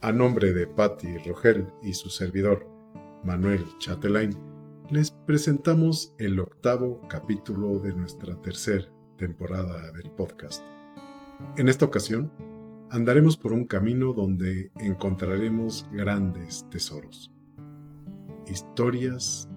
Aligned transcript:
A 0.00 0.12
nombre 0.12 0.52
de 0.52 0.68
Patti 0.68 1.18
Rogel 1.18 1.66
y 1.82 1.92
su 1.92 2.08
servidor, 2.08 2.64
Manuel 3.24 3.64
Chatelain, 3.78 4.30
les 4.90 5.10
presentamos 5.10 6.14
el 6.18 6.38
octavo 6.38 7.00
capítulo 7.08 7.80
de 7.80 7.92
nuestra 7.94 8.40
tercera 8.40 8.86
temporada 9.16 9.90
del 9.90 10.08
podcast. 10.12 10.64
En 11.56 11.68
esta 11.68 11.84
ocasión, 11.84 12.30
andaremos 12.90 13.36
por 13.36 13.52
un 13.52 13.64
camino 13.64 14.12
donde 14.12 14.70
encontraremos 14.76 15.84
grandes 15.90 16.64
tesoros. 16.70 17.32
Historias, 18.46 19.48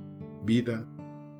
vida, 0.44 0.88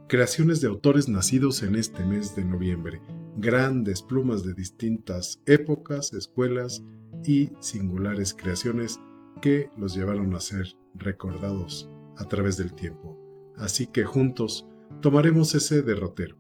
creaciones 0.08 0.62
de 0.62 0.68
autores 0.68 1.10
nacidos 1.10 1.64
en 1.64 1.76
este 1.76 2.06
mes 2.06 2.36
de 2.36 2.46
noviembre, 2.46 3.02
grandes 3.36 4.04
plumas 4.04 4.44
de 4.44 4.54
distintas 4.54 5.42
épocas, 5.48 6.14
escuelas 6.14 6.84
y 7.26 7.52
singulares 7.60 8.34
creaciones 8.34 9.00
que 9.42 9.70
los 9.78 9.96
llevaron 9.96 10.34
a 10.36 10.40
ser 10.40 10.76
recordados 10.96 11.90
a 12.18 12.26
través 12.26 12.58
del 12.58 12.74
tiempo. 12.74 13.18
Así 13.58 13.88
que 13.88 14.04
juntos 14.04 14.68
tomaremos 15.02 15.56
ese 15.56 15.82
derrotero. 15.82 16.36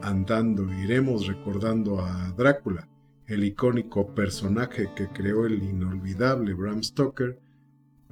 Andando 0.00 0.72
iremos 0.74 1.26
recordando 1.26 2.00
a 2.00 2.32
Drácula, 2.36 2.88
el 3.26 3.44
icónico 3.44 4.14
personaje 4.14 4.90
que 4.94 5.08
creó 5.08 5.46
el 5.46 5.62
inolvidable 5.62 6.54
Bram 6.54 6.82
Stoker. 6.82 7.38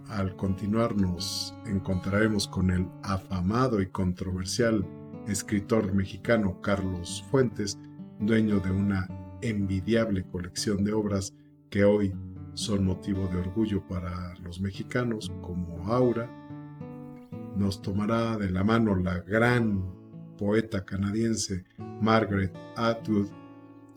Al 0.08 0.36
continuar 0.36 0.94
nos 0.96 1.54
encontraremos 1.66 2.46
con 2.46 2.70
el 2.70 2.86
afamado 3.02 3.80
y 3.80 3.86
controversial 3.86 4.86
escritor 5.26 5.92
mexicano 5.94 6.60
Carlos 6.60 7.24
Fuentes, 7.30 7.78
dueño 8.20 8.60
de 8.60 8.70
una 8.70 9.08
envidiable 9.42 10.24
colección 10.24 10.84
de 10.84 10.92
obras 10.92 11.34
que 11.70 11.84
hoy 11.84 12.14
son 12.54 12.84
motivo 12.84 13.28
de 13.28 13.38
orgullo 13.38 13.86
para 13.86 14.34
los 14.42 14.60
mexicanos, 14.60 15.30
como 15.42 15.92
Aura. 15.92 16.30
Nos 17.56 17.82
tomará 17.82 18.36
de 18.38 18.50
la 18.50 18.64
mano 18.64 18.94
la 18.96 19.20
gran 19.20 19.84
poeta 20.36 20.84
canadiense 20.84 21.64
Margaret 22.00 22.54
Atwood, 22.76 23.28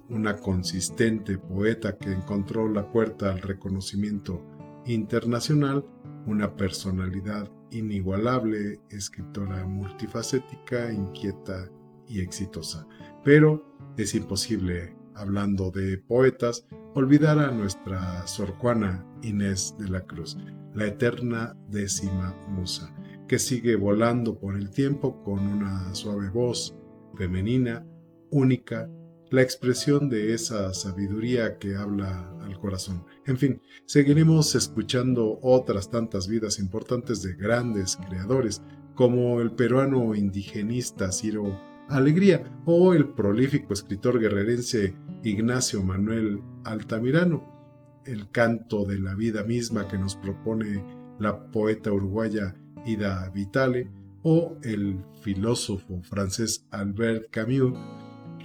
una 0.09 0.35
consistente 0.37 1.37
poeta 1.37 1.97
que 1.97 2.11
encontró 2.11 2.67
la 2.67 2.89
puerta 2.91 3.31
al 3.31 3.41
reconocimiento 3.41 4.43
internacional, 4.85 5.85
una 6.25 6.55
personalidad 6.55 7.49
inigualable, 7.71 8.79
escritora 8.89 9.65
multifacética, 9.65 10.91
inquieta 10.91 11.69
y 12.07 12.21
exitosa. 12.21 12.87
Pero 13.23 13.63
es 13.97 14.15
imposible 14.15 14.98
hablando 15.19 15.69
de 15.71 15.97
poetas, 15.97 16.65
olvidar 16.95 17.37
a 17.39 17.51
nuestra 17.51 18.25
Sor 18.25 18.51
Juana 18.57 19.05
Inés 19.21 19.75
de 19.77 19.89
la 19.89 20.05
Cruz, 20.05 20.37
la 20.73 20.87
eterna 20.87 21.55
décima 21.67 22.35
musa, 22.47 22.93
que 23.27 23.39
sigue 23.39 23.75
volando 23.75 24.39
por 24.39 24.55
el 24.55 24.71
tiempo 24.71 25.21
con 25.23 25.39
una 25.45 25.93
suave 25.93 26.29
voz 26.29 26.75
femenina, 27.17 27.85
única, 28.31 28.89
la 29.29 29.41
expresión 29.41 30.09
de 30.09 30.33
esa 30.33 30.73
sabiduría 30.73 31.59
que 31.59 31.75
habla 31.75 32.33
al 32.41 32.59
corazón. 32.59 33.05
En 33.25 33.37
fin, 33.37 33.61
seguiremos 33.85 34.55
escuchando 34.55 35.37
otras 35.41 35.91
tantas 35.91 36.27
vidas 36.27 36.57
importantes 36.59 37.21
de 37.21 37.35
grandes 37.35 37.97
creadores, 37.97 38.63
como 38.95 39.39
el 39.39 39.51
peruano 39.51 40.15
indigenista 40.15 41.11
Ciro 41.11 41.68
Alegría 41.89 42.43
o 42.65 42.93
el 42.93 43.09
prolífico 43.09 43.73
escritor 43.73 44.19
guerrerense 44.19 44.93
Ignacio 45.23 45.81
Manuel 45.81 46.39
Altamirano, 46.63 48.03
el 48.05 48.29
canto 48.29 48.85
de 48.85 48.99
la 48.99 49.15
vida 49.15 49.43
misma 49.43 49.87
que 49.87 49.97
nos 49.97 50.15
propone 50.15 50.85
la 51.17 51.49
poeta 51.49 51.91
uruguaya 51.91 52.55
Ida 52.85 53.27
Vitale 53.29 53.89
o 54.21 54.55
el 54.61 55.03
filósofo 55.21 55.99
francés 56.03 56.67
Albert 56.69 57.31
Camus, 57.31 57.73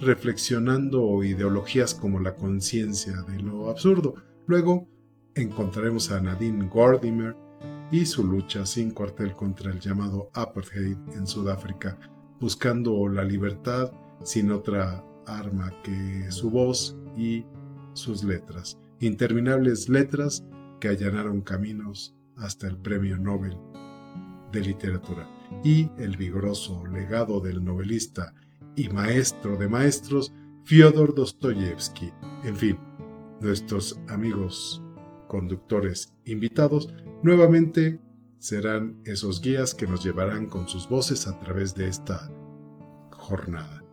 reflexionando 0.01 1.23
ideologías 1.23 1.93
como 1.93 2.19
la 2.19 2.35
conciencia 2.35 3.21
de 3.27 3.43
lo 3.43 3.69
absurdo. 3.69 4.15
Luego 4.47 4.87
encontraremos 5.35 6.11
a 6.11 6.19
Nadine 6.19 6.67
Gordimer 6.67 7.35
y 7.91 8.07
su 8.07 8.23
lucha 8.23 8.65
sin 8.65 8.89
cuartel 8.89 9.33
contra 9.33 9.71
el 9.71 9.79
llamado 9.79 10.31
apartheid 10.33 10.97
en 11.13 11.27
Sudáfrica, 11.27 11.99
buscando 12.39 13.07
la 13.07 13.23
libertad 13.23 13.91
sin 14.23 14.51
otra 14.51 15.03
arma 15.25 15.71
que 15.83 16.31
su 16.31 16.49
voz 16.49 16.97
y 17.17 17.45
sus 17.93 18.23
letras, 18.23 18.77
interminables 18.99 19.89
letras 19.89 20.45
que 20.79 20.89
allanaron 20.89 21.41
caminos 21.41 22.15
hasta 22.37 22.67
el 22.67 22.77
Premio 22.77 23.17
Nobel 23.17 23.57
de 24.51 24.61
Literatura 24.61 25.29
y 25.63 25.89
el 25.97 26.17
vigoroso 26.17 26.85
legado 26.85 27.39
del 27.39 27.63
novelista 27.63 28.33
y 28.75 28.89
maestro 28.89 29.57
de 29.57 29.69
maestros 29.69 30.33
Fyodor 30.63 31.15
Dostoyevsky. 31.15 32.11
En 32.43 32.55
fin, 32.55 32.77
nuestros 33.39 33.99
amigos 34.09 34.81
conductores 35.27 36.13
invitados 36.25 36.93
nuevamente 37.23 37.99
serán 38.45 39.01
esos 39.05 39.41
guías 39.41 39.73
que 39.73 39.87
nos 39.87 40.03
llevarán 40.03 40.45
con 40.45 40.67
sus 40.67 40.87
voces 40.87 41.25
a 41.25 41.39
través 41.39 41.73
de 41.73 41.87
esta 41.87 42.31
jornada. 43.09 43.83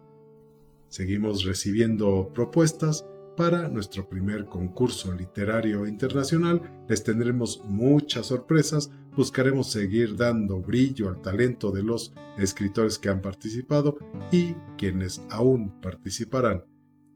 Seguimos 0.89 1.45
recibiendo 1.45 2.31
propuestas 2.35 3.07
para 3.35 3.71
nuestro 3.71 4.07
primer 4.07 4.45
concurso 4.45 5.15
literario 5.15 5.87
internacional. 5.87 6.85
Les 6.87 7.03
tendremos 7.03 7.63
muchas 7.65 8.27
sorpresas. 8.27 8.91
Buscaremos 9.17 9.71
seguir 9.71 10.19
dando 10.19 10.61
brillo 10.61 11.09
al 11.09 11.23
talento 11.23 11.71
de 11.71 11.85
los 11.85 12.13
escritores 12.37 12.99
que 12.99 13.09
han 13.09 13.23
participado 13.23 13.97
y 14.31 14.53
quienes 14.77 15.23
aún 15.31 15.81
participarán. 15.81 16.63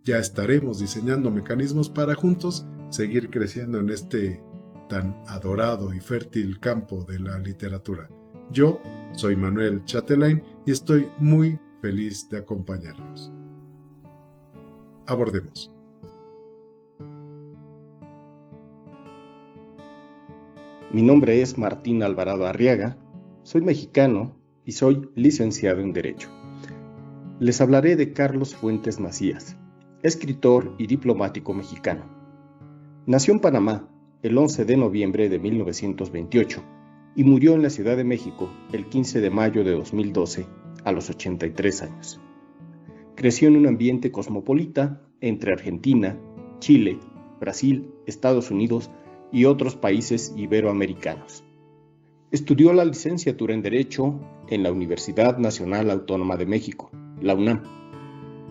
Ya 0.04 0.16
estaremos 0.20 0.78
diseñando 0.78 1.30
mecanismos 1.30 1.90
para 1.90 2.14
juntos 2.14 2.64
seguir 2.88 3.28
creciendo 3.28 3.78
en 3.78 3.90
este 3.90 4.40
tan 4.88 5.16
adorado 5.26 5.92
y 5.92 6.00
fértil 6.00 6.60
campo 6.60 7.04
de 7.04 7.18
la 7.18 7.38
literatura. 7.38 8.08
Yo 8.50 8.80
soy 9.12 9.36
Manuel 9.36 9.84
Chatelain 9.84 10.42
y 10.64 10.72
estoy 10.72 11.08
muy 11.18 11.58
feliz 11.80 12.28
de 12.28 12.38
acompañarnos. 12.38 13.32
Abordemos. 15.06 15.72
Mi 20.92 21.02
nombre 21.02 21.42
es 21.42 21.58
Martín 21.58 22.02
Alvarado 22.02 22.46
Arriaga, 22.46 22.96
soy 23.42 23.60
mexicano 23.60 24.36
y 24.64 24.72
soy 24.72 25.10
licenciado 25.14 25.80
en 25.80 25.92
Derecho. 25.92 26.28
Les 27.38 27.60
hablaré 27.60 27.96
de 27.96 28.12
Carlos 28.12 28.54
Fuentes 28.54 28.98
Macías, 28.98 29.56
escritor 30.02 30.74
y 30.78 30.86
diplomático 30.86 31.52
mexicano. 31.52 32.04
Nació 33.06 33.34
en 33.34 33.40
Panamá 33.40 33.88
el 34.26 34.36
11 34.36 34.64
de 34.64 34.76
noviembre 34.76 35.28
de 35.28 35.38
1928 35.38 36.60
y 37.14 37.22
murió 37.22 37.54
en 37.54 37.62
la 37.62 37.70
Ciudad 37.70 37.96
de 37.96 38.02
México 38.02 38.50
el 38.72 38.86
15 38.86 39.20
de 39.20 39.30
mayo 39.30 39.62
de 39.62 39.70
2012 39.70 40.46
a 40.84 40.90
los 40.90 41.08
83 41.10 41.82
años. 41.82 42.20
Creció 43.14 43.46
en 43.46 43.56
un 43.56 43.68
ambiente 43.68 44.10
cosmopolita 44.10 45.00
entre 45.20 45.52
Argentina, 45.52 46.18
Chile, 46.58 46.98
Brasil, 47.38 47.92
Estados 48.06 48.50
Unidos 48.50 48.90
y 49.30 49.44
otros 49.44 49.76
países 49.76 50.34
iberoamericanos. 50.36 51.44
Estudió 52.32 52.72
la 52.72 52.84
licenciatura 52.84 53.54
en 53.54 53.62
Derecho 53.62 54.18
en 54.48 54.64
la 54.64 54.72
Universidad 54.72 55.38
Nacional 55.38 55.88
Autónoma 55.88 56.36
de 56.36 56.46
México, 56.46 56.90
la 57.20 57.36
UNAM. 57.36 57.62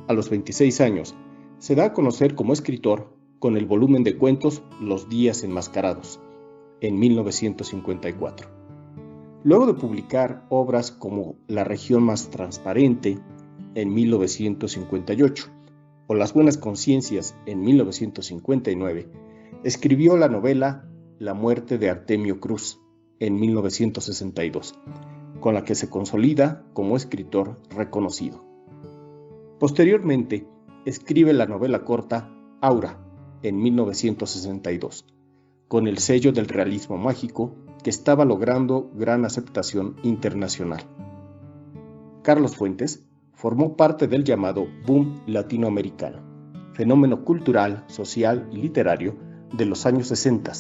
A 0.08 0.14
los 0.14 0.30
26 0.30 0.80
años, 0.80 1.16
se 1.60 1.76
da 1.76 1.86
a 1.86 1.94
conocer 1.94 2.34
como 2.34 2.54
escritor 2.54 3.15
con 3.46 3.58
el 3.58 3.68
volumen 3.68 4.04
de 4.04 4.18
cuentos 4.18 4.64
Los 4.82 5.08
días 5.08 5.44
enmascarados, 5.44 6.20
en 6.82 6.98
1954. 6.98 8.50
Luego 9.44 9.68
de 9.68 9.76
publicar 9.76 10.48
obras 10.50 10.90
como 10.90 11.36
La 11.48 11.64
región 11.64 12.02
más 12.02 12.32
transparente, 12.32 13.20
en 13.76 13.94
1958, 13.94 15.48
o 16.08 16.16
Las 16.16 16.34
buenas 16.34 16.58
conciencias, 16.58 17.38
en 17.46 17.62
1959, 17.62 19.12
escribió 19.64 20.18
la 20.18 20.28
novela 20.28 20.90
La 21.20 21.36
muerte 21.36 21.78
de 21.78 21.92
Artemio 21.92 22.40
Cruz, 22.40 22.82
en 23.20 23.40
1962, 23.40 24.74
con 25.40 25.54
la 25.54 25.64
que 25.64 25.76
se 25.76 25.88
consolida 25.88 26.66
como 26.74 26.98
escritor 26.98 27.60
reconocido. 27.70 28.44
Posteriormente, 29.60 30.48
escribe 30.88 31.32
la 31.32 31.46
novela 31.46 31.84
corta 31.84 32.32
Aura, 32.60 33.05
en 33.48 33.58
1962, 33.62 35.06
con 35.68 35.88
el 35.88 36.00
sello 36.00 36.32
del 36.32 36.48
realismo 36.48 36.98
mágico 36.98 37.56
que 37.84 37.90
estaba 37.92 38.26
logrando 38.26 38.90
gran 38.96 39.24
aceptación 39.24 39.96
internacional. 40.04 40.82
Carlos 42.24 42.56
Fuentes 42.56 43.06
formó 43.34 43.76
parte 43.78 44.08
del 44.08 44.24
llamado 44.24 44.66
boom 44.88 45.22
latinoamericano, 45.28 46.22
fenómeno 46.74 47.24
cultural, 47.24 47.84
social 47.88 48.50
y 48.52 48.58
literario 48.58 49.16
de 49.54 49.66
los 49.66 49.86
años 49.86 50.08
60, 50.08 50.52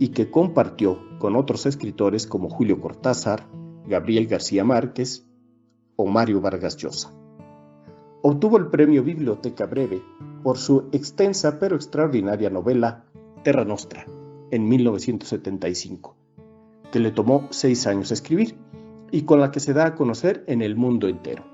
y 0.00 0.08
que 0.08 0.30
compartió 0.30 0.98
con 1.20 1.36
otros 1.36 1.66
escritores 1.66 2.26
como 2.26 2.48
Julio 2.48 2.80
Cortázar, 2.80 3.46
Gabriel 3.86 4.26
García 4.26 4.64
Márquez 4.64 5.24
o 5.94 6.06
Mario 6.06 6.40
Vargas 6.40 6.76
Llosa. 6.76 7.12
Obtuvo 8.22 8.56
el 8.56 8.66
premio 8.66 9.04
Biblioteca 9.04 9.66
Breve 9.66 10.02
por 10.42 10.58
su 10.58 10.88
extensa 10.92 11.58
pero 11.58 11.76
extraordinaria 11.76 12.50
novela 12.50 13.04
Terra 13.42 13.64
Nostra 13.64 14.06
en 14.50 14.68
1975, 14.68 16.16
que 16.90 17.00
le 17.00 17.10
tomó 17.10 17.48
seis 17.50 17.86
años 17.86 18.10
escribir 18.10 18.56
y 19.10 19.22
con 19.22 19.40
la 19.40 19.50
que 19.50 19.60
se 19.60 19.72
da 19.72 19.86
a 19.86 19.94
conocer 19.94 20.44
en 20.46 20.62
el 20.62 20.76
mundo 20.76 21.08
entero. 21.08 21.44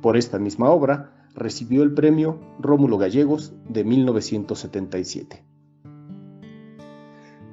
Por 0.00 0.16
esta 0.16 0.38
misma 0.38 0.70
obra 0.70 1.28
recibió 1.34 1.82
el 1.82 1.94
premio 1.94 2.40
Rómulo 2.58 2.98
Gallegos 2.98 3.52
de 3.68 3.84
1977. 3.84 5.44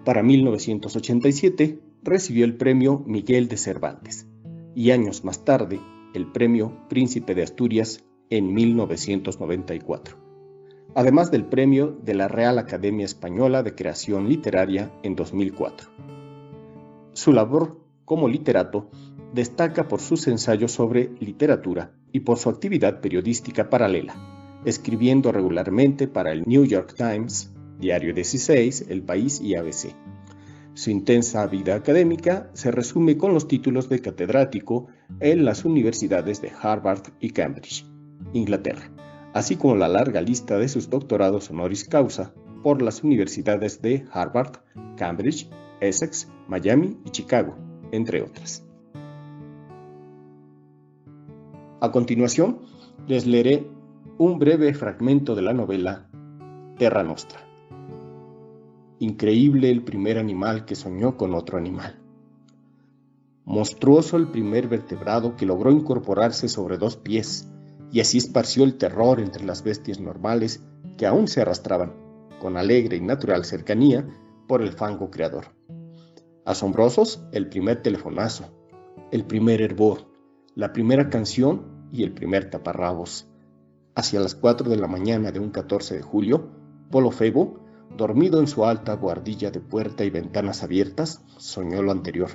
Para 0.04 0.24
1987 0.24 1.80
recibió 2.04 2.46
el 2.46 2.56
premio 2.56 3.04
Miguel 3.06 3.48
de 3.48 3.58
Cervantes 3.58 4.28
y 4.76 4.92
años 4.92 5.24
más 5.24 5.46
tarde 5.46 5.80
el 6.14 6.32
premio 6.32 6.88
Príncipe 6.90 7.36
de 7.36 7.44
Asturias 7.44 8.04
en 8.30 8.54
1994, 8.54 10.29
además 10.96 11.32
del 11.32 11.46
premio 11.46 11.98
de 12.04 12.14
la 12.14 12.28
Real 12.28 12.58
Academia 12.60 13.06
Española 13.06 13.64
de 13.64 13.76
Creación 13.76 14.28
Literaria 14.28 14.92
en 15.04 15.16
2004. 15.16 15.90
Su 17.14 17.34
labor 17.34 17.80
como 18.06 18.28
literato 18.28 18.90
destaca 19.34 19.88
por 19.88 20.02
sus 20.02 20.28
ensayos 20.28 20.72
sobre 20.72 21.12
literatura 21.20 21.92
y 22.12 22.22
por 22.22 22.38
su 22.38 22.50
actividad 22.50 23.02
periodística 23.02 23.70
paralela, 23.70 24.16
escribiendo 24.66 25.32
regularmente 25.32 26.08
para 26.08 26.32
el 26.32 26.44
New 26.46 26.66
York 26.66 26.96
Times, 26.96 27.54
Diario 27.80 28.14
16, 28.14 28.88
El 28.90 29.04
País 29.04 29.40
y 29.40 29.56
ABC. 29.56 29.96
Su 30.74 30.92
intensa 30.92 31.46
vida 31.48 31.76
académica 31.76 32.50
se 32.54 32.72
resume 32.72 33.18
con 33.18 33.34
los 33.34 33.48
títulos 33.48 33.90
de 33.90 34.02
catedrático 34.02 34.88
en 35.20 35.46
las 35.46 35.66
universidades 35.66 36.42
de 36.42 36.52
Harvard 36.62 37.04
y 37.20 37.32
Cambridge, 37.32 37.86
Inglaterra, 38.34 38.90
así 39.34 39.56
como 39.56 39.76
la 39.76 39.88
larga 39.88 40.22
lista 40.22 40.58
de 40.58 40.68
sus 40.68 40.90
doctorados 40.90 41.50
honoris 41.50 41.84
causa 41.84 42.34
por 42.64 42.82
las 42.82 43.04
universidades 43.04 43.82
de 43.82 44.06
Harvard, 44.12 44.58
Cambridge, 44.98 45.50
Essex, 45.80 46.30
Miami 46.48 46.98
y 47.06 47.10
Chicago, 47.12 47.56
entre 47.92 48.22
otras. 48.22 48.66
A 51.82 51.92
continuación, 51.92 52.60
les 53.08 53.26
leeré 53.26 53.66
un 54.18 54.38
breve 54.38 54.74
fragmento 54.74 55.36
de 55.36 55.42
la 55.42 55.54
novela 55.54 56.10
Terra 56.78 57.04
Nostra. 57.04 57.40
Increíble 59.00 59.72
el 59.72 59.84
primer 59.84 60.18
animal 60.18 60.66
que 60.66 60.76
soñó 60.76 61.16
con 61.16 61.34
otro 61.34 61.58
animal. 61.58 61.98
Monstruoso 63.46 64.18
el 64.18 64.28
primer 64.28 64.68
vertebrado 64.68 65.38
que 65.38 65.46
logró 65.46 65.72
incorporarse 65.72 66.50
sobre 66.50 66.78
dos 66.78 66.98
pies 66.98 67.50
y 67.92 68.00
así 68.00 68.18
esparció 68.18 68.64
el 68.64 68.78
terror 68.78 69.20
entre 69.20 69.46
las 69.46 69.64
bestias 69.64 70.00
normales 70.00 70.64
que 70.98 71.06
aún 71.06 71.28
se 71.28 71.42
arrastraban, 71.42 71.94
con 72.40 72.58
alegre 72.58 72.98
y 72.98 73.02
natural 73.02 73.46
cercanía, 73.46 74.08
por 74.48 74.62
el 74.62 74.74
fango 74.74 75.12
creador. 75.12 75.46
Asombrosos 76.46 77.24
el 77.32 77.50
primer 77.50 77.82
telefonazo, 77.82 78.46
el 79.12 79.26
primer 79.26 79.62
hervor, 79.62 80.08
la 80.56 80.74
primera 80.74 81.10
canción 81.10 81.88
y 81.92 82.04
el 82.04 82.12
primer 82.12 82.50
taparrabos. 82.50 83.28
Hacia 83.96 84.20
las 84.20 84.36
4 84.36 84.70
de 84.70 84.78
la 84.78 84.88
mañana 84.88 85.32
de 85.32 85.40
un 85.40 85.50
14 85.52 85.96
de 85.98 86.02
julio, 86.02 86.50
Polo 86.90 87.12
Febo, 87.12 87.60
dormido 87.96 88.40
en 88.40 88.48
su 88.48 88.66
alta 88.66 88.94
guardilla 88.94 89.52
de 89.52 89.60
puerta 89.60 90.04
y 90.04 90.10
ventanas 90.10 90.64
abiertas, 90.64 91.24
soñó 91.38 91.82
lo 91.82 91.92
anterior 91.92 92.30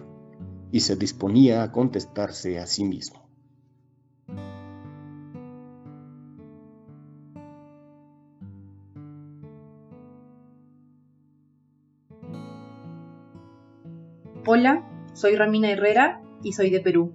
y 0.70 0.80
se 0.80 0.96
disponía 0.96 1.62
a 1.62 1.72
contestarse 1.72 2.58
a 2.58 2.66
sí 2.66 2.84
mismo. 2.84 3.23
Hola, 14.56 14.84
soy 15.14 15.34
Ramina 15.34 15.68
Herrera 15.68 16.22
y 16.44 16.52
soy 16.52 16.70
de 16.70 16.78
Perú. 16.78 17.12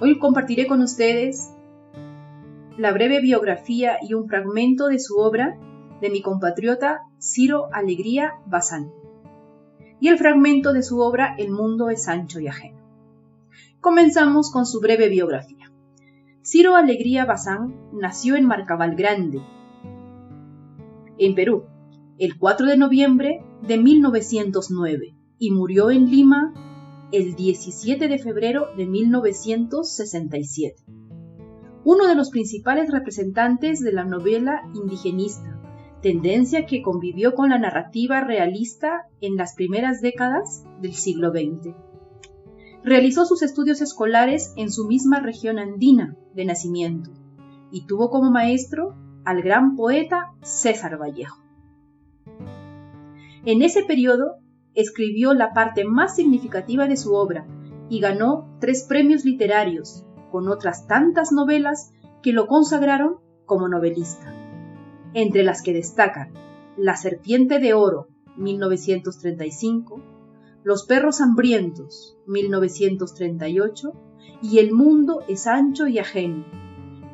Hoy 0.00 0.18
compartiré 0.18 0.66
con 0.66 0.80
ustedes 0.80 1.52
la 2.78 2.90
breve 2.90 3.20
biografía 3.20 3.98
y 4.00 4.14
un 4.14 4.26
fragmento 4.26 4.86
de 4.86 4.98
su 4.98 5.18
obra 5.18 5.58
de 6.00 6.08
mi 6.08 6.22
compatriota 6.22 7.02
Ciro 7.20 7.68
Alegría 7.70 8.32
Bazán 8.46 8.92
y 10.00 10.08
el 10.08 10.16
fragmento 10.16 10.72
de 10.72 10.82
su 10.82 11.00
obra 11.00 11.34
El 11.36 11.50
mundo 11.50 11.90
es 11.90 12.08
ancho 12.08 12.40
y 12.40 12.48
ajeno. 12.48 12.80
Comenzamos 13.82 14.50
con 14.50 14.64
su 14.64 14.80
breve 14.80 15.10
biografía. 15.10 15.70
Ciro 16.42 16.76
Alegría 16.76 17.26
Bazán 17.26 17.90
nació 17.92 18.36
en 18.36 18.46
Marcaval 18.46 18.96
Grande, 18.96 19.42
en 21.18 21.34
Perú, 21.34 21.64
el 22.16 22.38
4 22.38 22.68
de 22.68 22.78
noviembre 22.78 23.44
de 23.60 23.76
1909 23.76 25.13
y 25.38 25.50
murió 25.50 25.90
en 25.90 26.10
Lima 26.10 26.52
el 27.12 27.34
17 27.34 28.08
de 28.08 28.18
febrero 28.18 28.68
de 28.76 28.86
1967. 28.86 30.82
Uno 31.84 32.06
de 32.06 32.14
los 32.14 32.30
principales 32.30 32.90
representantes 32.90 33.80
de 33.80 33.92
la 33.92 34.04
novela 34.04 34.62
indigenista, 34.74 35.60
tendencia 36.00 36.66
que 36.66 36.82
convivió 36.82 37.34
con 37.34 37.50
la 37.50 37.58
narrativa 37.58 38.20
realista 38.20 39.08
en 39.20 39.36
las 39.36 39.54
primeras 39.54 40.00
décadas 40.00 40.64
del 40.80 40.94
siglo 40.94 41.30
XX. 41.30 41.74
Realizó 42.82 43.24
sus 43.26 43.42
estudios 43.42 43.80
escolares 43.80 44.52
en 44.56 44.70
su 44.70 44.86
misma 44.86 45.20
región 45.20 45.58
andina 45.58 46.16
de 46.34 46.44
nacimiento 46.44 47.10
y 47.70 47.86
tuvo 47.86 48.10
como 48.10 48.30
maestro 48.30 48.94
al 49.24 49.42
gran 49.42 49.76
poeta 49.76 50.32
César 50.42 51.00
Vallejo. 51.00 51.38
En 53.46 53.62
ese 53.62 53.84
periodo 53.84 54.36
escribió 54.74 55.34
la 55.34 55.52
parte 55.52 55.84
más 55.84 56.16
significativa 56.16 56.86
de 56.86 56.96
su 56.96 57.14
obra 57.14 57.46
y 57.88 58.00
ganó 58.00 58.56
tres 58.60 58.84
premios 58.88 59.24
literarios, 59.24 60.04
con 60.30 60.48
otras 60.48 60.86
tantas 60.86 61.32
novelas 61.32 61.92
que 62.22 62.32
lo 62.32 62.46
consagraron 62.46 63.16
como 63.46 63.68
novelista, 63.68 64.34
entre 65.12 65.44
las 65.44 65.62
que 65.62 65.72
destacan 65.72 66.32
La 66.76 66.96
Serpiente 66.96 67.58
de 67.58 67.74
Oro, 67.74 68.08
1935, 68.36 70.02
Los 70.64 70.86
Perros 70.86 71.20
Hambrientos, 71.20 72.16
1938, 72.26 73.92
y 74.42 74.58
El 74.58 74.72
Mundo 74.72 75.20
es 75.28 75.46
Ancho 75.46 75.86
y 75.86 75.98
Ajeno, 75.98 76.44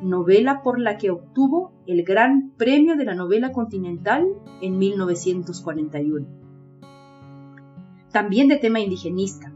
novela 0.01 0.63
por 0.63 0.79
la 0.79 0.97
que 0.97 1.11
obtuvo 1.11 1.73
el 1.85 2.03
Gran 2.03 2.53
Premio 2.57 2.95
de 2.95 3.05
la 3.05 3.13
Novela 3.13 3.51
Continental 3.51 4.25
en 4.61 4.79
1941 4.79 6.40
también 8.11 8.47
de 8.47 8.57
tema 8.57 8.79
indigenista, 8.79 9.53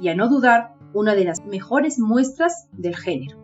y 0.00 0.08
a 0.08 0.14
no 0.14 0.28
dudar, 0.28 0.74
una 0.94 1.14
de 1.14 1.24
las 1.24 1.44
mejores 1.46 1.98
muestras 1.98 2.68
del 2.72 2.96
género. 2.96 3.38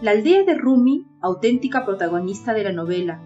La 0.00 0.10
aldea 0.10 0.42
de 0.44 0.54
Rumi, 0.54 1.06
auténtica 1.20 1.84
protagonista 1.84 2.52
de 2.52 2.64
la 2.64 2.72
novela, 2.72 3.22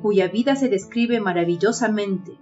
cuya 0.00 0.28
vida 0.28 0.56
se 0.56 0.68
describe 0.68 1.20
maravillosamente, 1.20 2.38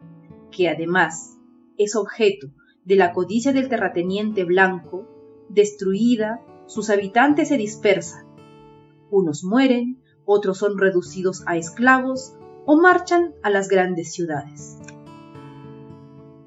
que 0.50 0.68
además 0.68 1.36
es 1.76 1.96
objeto 1.96 2.48
de 2.84 2.96
la 2.96 3.12
codicia 3.12 3.52
del 3.52 3.68
terrateniente 3.68 4.44
blanco, 4.44 5.08
destruida, 5.48 6.40
sus 6.66 6.90
habitantes 6.90 7.48
se 7.48 7.56
dispersan. 7.56 8.26
Unos 9.10 9.44
mueren, 9.44 10.00
otros 10.24 10.58
son 10.58 10.78
reducidos 10.78 11.42
a 11.46 11.56
esclavos 11.56 12.36
o 12.66 12.80
marchan 12.80 13.34
a 13.42 13.50
las 13.50 13.68
grandes 13.68 14.12
ciudades. 14.12 14.78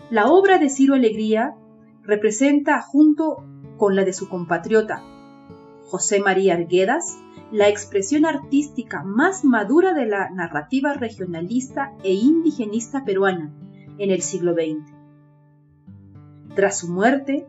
La 0.09 0.27
obra 0.27 0.57
de 0.57 0.69
Ciro 0.69 0.93
Alegría 0.93 1.55
representa, 2.03 2.81
junto 2.81 3.43
con 3.77 3.97
la 3.97 4.05
de 4.05 4.13
su 4.13 4.29
compatriota 4.29 5.03
José 5.89 6.21
María 6.21 6.53
Arguedas, 6.53 7.17
la 7.51 7.67
expresión 7.67 8.25
artística 8.25 9.03
más 9.03 9.43
madura 9.43 9.93
de 9.93 10.05
la 10.05 10.29
narrativa 10.29 10.93
regionalista 10.93 11.93
e 12.03 12.13
indigenista 12.13 13.03
peruana 13.03 13.53
en 13.97 14.11
el 14.11 14.21
siglo 14.21 14.53
XX. 14.53 14.93
Tras 16.55 16.79
su 16.79 16.89
muerte, 16.89 17.45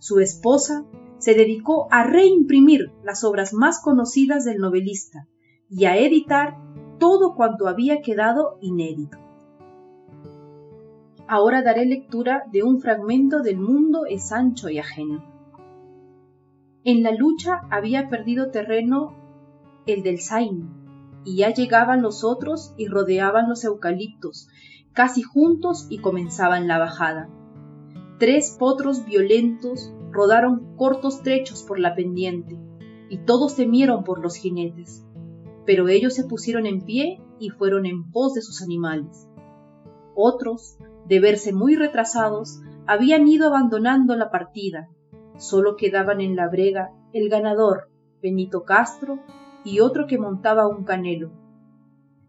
su 0.00 0.18
esposa 0.18 0.84
se 1.18 1.34
dedicó 1.34 1.86
a 1.92 2.02
reimprimir 2.02 2.90
las 3.04 3.22
obras 3.22 3.54
más 3.54 3.80
conocidas 3.80 4.44
del 4.44 4.58
novelista 4.58 5.28
y 5.70 5.84
a 5.84 5.96
editar 5.96 6.56
todo 6.98 7.36
cuanto 7.36 7.68
había 7.68 8.02
quedado 8.02 8.58
inédito. 8.60 9.18
Ahora 11.34 11.62
daré 11.62 11.86
lectura 11.86 12.44
de 12.52 12.62
un 12.62 12.82
fragmento 12.82 13.40
del 13.40 13.56
mundo 13.56 14.04
es 14.04 14.32
ancho 14.32 14.68
y 14.68 14.78
ajeno. 14.78 15.24
En 16.84 17.02
la 17.02 17.10
lucha 17.10 17.62
había 17.70 18.10
perdido 18.10 18.50
terreno 18.50 19.14
el 19.86 20.02
del 20.02 20.20
Zain, 20.20 20.68
y 21.24 21.38
ya 21.38 21.54
llegaban 21.54 22.02
los 22.02 22.22
otros 22.22 22.74
y 22.76 22.86
rodeaban 22.86 23.48
los 23.48 23.64
eucaliptos, 23.64 24.50
casi 24.92 25.22
juntos 25.22 25.86
y 25.88 26.00
comenzaban 26.00 26.68
la 26.68 26.78
bajada. 26.78 27.30
Tres 28.18 28.54
potros 28.58 29.06
violentos 29.06 29.90
rodaron 30.10 30.76
cortos 30.76 31.22
trechos 31.22 31.62
por 31.62 31.78
la 31.78 31.94
pendiente, 31.94 32.58
y 33.08 33.24
todos 33.24 33.56
temieron 33.56 34.04
por 34.04 34.20
los 34.20 34.34
jinetes, 34.34 35.02
pero 35.64 35.88
ellos 35.88 36.12
se 36.12 36.24
pusieron 36.24 36.66
en 36.66 36.82
pie 36.82 37.22
y 37.38 37.48
fueron 37.48 37.86
en 37.86 38.10
pos 38.10 38.34
de 38.34 38.42
sus 38.42 38.60
animales. 38.60 39.30
Otros, 40.14 40.76
de 41.08 41.20
verse 41.20 41.52
muy 41.52 41.74
retrasados, 41.74 42.60
habían 42.86 43.26
ido 43.28 43.46
abandonando 43.46 44.16
la 44.16 44.30
partida, 44.30 44.88
solo 45.36 45.76
quedaban 45.76 46.20
en 46.20 46.36
la 46.36 46.48
brega 46.48 46.90
el 47.12 47.28
ganador, 47.28 47.90
Benito 48.22 48.64
Castro, 48.64 49.18
y 49.64 49.80
otro 49.80 50.06
que 50.06 50.18
montaba 50.18 50.66
un 50.66 50.84
canelo. 50.84 51.30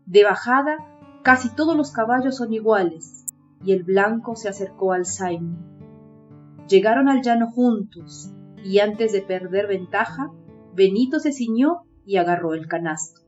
De 0.05 0.23
bajada, 0.23 0.77
casi 1.23 1.53
todos 1.55 1.75
los 1.75 1.91
caballos 1.91 2.37
son 2.37 2.53
iguales, 2.53 3.25
y 3.63 3.71
el 3.71 3.83
blanco 3.83 4.35
se 4.35 4.49
acercó 4.49 4.93
al 4.93 5.05
Zaino. 5.05 5.57
Llegaron 6.67 7.09
al 7.09 7.21
llano 7.21 7.49
juntos, 7.51 8.31
y 8.63 8.79
antes 8.79 9.11
de 9.13 9.21
perder 9.21 9.67
ventaja, 9.67 10.31
Benito 10.73 11.19
se 11.19 11.31
ciñó 11.31 11.83
y 12.05 12.17
agarró 12.17 12.53
el 12.53 12.67
canasto. 12.67 13.21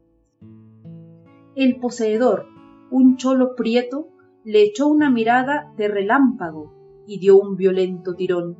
El 1.55 1.79
poseedor, 1.79 2.47
un 2.91 3.17
cholo 3.17 3.55
prieto, 3.55 4.09
le 4.45 4.61
echó 4.61 4.87
una 4.87 5.09
mirada 5.09 5.73
de 5.75 5.87
relámpago 5.87 6.71
y 7.07 7.19
dio 7.19 7.37
un 7.37 7.55
violento 7.55 8.13
tirón. 8.13 8.55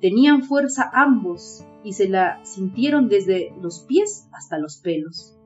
Tenían 0.00 0.42
fuerza 0.42 0.90
ambos 0.94 1.66
y 1.84 1.92
se 1.92 2.08
la 2.08 2.42
sintieron 2.44 3.08
desde 3.08 3.54
los 3.60 3.80
pies 3.80 4.28
hasta 4.32 4.58
los 4.58 4.78
pelos. 4.78 5.38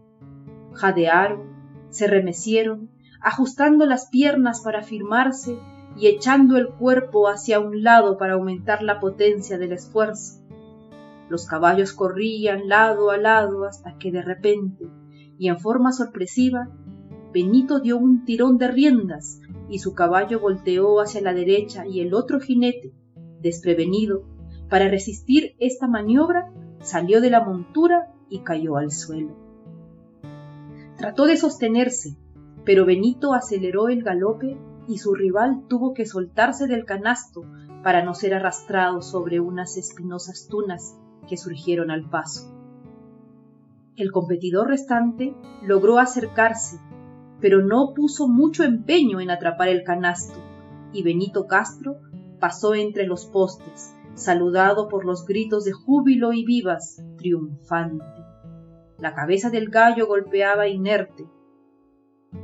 Jadearon, 0.72 1.88
se 1.90 2.06
remecieron, 2.06 2.90
ajustando 3.20 3.86
las 3.86 4.08
piernas 4.08 4.60
para 4.62 4.82
firmarse 4.82 5.58
y 5.96 6.06
echando 6.06 6.56
el 6.56 6.68
cuerpo 6.68 7.28
hacia 7.28 7.58
un 7.58 7.82
lado 7.82 8.16
para 8.18 8.34
aumentar 8.34 8.82
la 8.82 9.00
potencia 9.00 9.58
del 9.58 9.72
esfuerzo. 9.72 10.44
Los 11.28 11.46
caballos 11.46 11.92
corrían 11.92 12.68
lado 12.68 13.10
a 13.10 13.16
lado 13.16 13.64
hasta 13.64 13.98
que 13.98 14.12
de 14.12 14.22
repente, 14.22 14.86
y 15.38 15.48
en 15.48 15.58
forma 15.58 15.90
sorpresiva, 15.90 16.68
Benito 17.34 17.80
dio 17.80 17.98
un 17.98 18.24
tirón 18.24 18.58
de 18.58 18.68
riendas 18.68 19.40
y 19.68 19.80
su 19.80 19.92
caballo 19.92 20.38
volteó 20.38 21.00
hacia 21.00 21.20
la 21.20 21.34
derecha 21.34 21.84
y 21.84 21.98
el 21.98 22.14
otro 22.14 22.38
jinete, 22.38 22.92
desprevenido, 23.40 24.22
para 24.70 24.88
resistir 24.88 25.56
esta 25.58 25.88
maniobra, 25.88 26.52
salió 26.80 27.20
de 27.20 27.30
la 27.30 27.44
montura 27.44 28.14
y 28.28 28.44
cayó 28.44 28.76
al 28.76 28.92
suelo. 28.92 29.34
Trató 30.96 31.26
de 31.26 31.36
sostenerse, 31.36 32.16
pero 32.64 32.86
Benito 32.86 33.34
aceleró 33.34 33.88
el 33.88 34.04
galope 34.04 34.56
y 34.86 34.98
su 34.98 35.12
rival 35.12 35.64
tuvo 35.68 35.92
que 35.92 36.06
soltarse 36.06 36.68
del 36.68 36.84
canasto 36.84 37.42
para 37.82 38.04
no 38.04 38.14
ser 38.14 38.34
arrastrado 38.34 39.02
sobre 39.02 39.40
unas 39.40 39.76
espinosas 39.76 40.46
tunas 40.48 40.96
que 41.28 41.36
surgieron 41.36 41.90
al 41.90 42.08
paso. 42.08 42.54
El 43.96 44.12
competidor 44.12 44.68
restante 44.68 45.34
logró 45.62 45.98
acercarse, 45.98 46.78
pero 47.40 47.62
no 47.62 47.92
puso 47.94 48.28
mucho 48.28 48.64
empeño 48.64 49.20
en 49.20 49.30
atrapar 49.30 49.68
el 49.68 49.84
canasto, 49.84 50.38
y 50.92 51.02
Benito 51.02 51.46
Castro 51.46 51.96
pasó 52.40 52.74
entre 52.74 53.06
los 53.06 53.26
postes, 53.26 53.94
saludado 54.14 54.88
por 54.88 55.04
los 55.04 55.26
gritos 55.26 55.64
de 55.64 55.72
júbilo 55.72 56.32
y 56.32 56.44
vivas, 56.44 57.02
triunfante. 57.16 58.04
La 58.98 59.14
cabeza 59.14 59.50
del 59.50 59.70
gallo 59.70 60.06
golpeaba 60.06 60.68
inerte. 60.68 61.26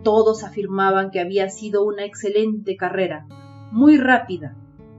Todos 0.03 0.45
afirmaban 0.45 1.11
que 1.11 1.21
había 1.21 1.49
sido 1.49 1.85
una 1.85 2.05
excelente 2.05 2.77
carrera, 2.77 3.27
muy 3.73 3.99
rápida, 3.99 4.57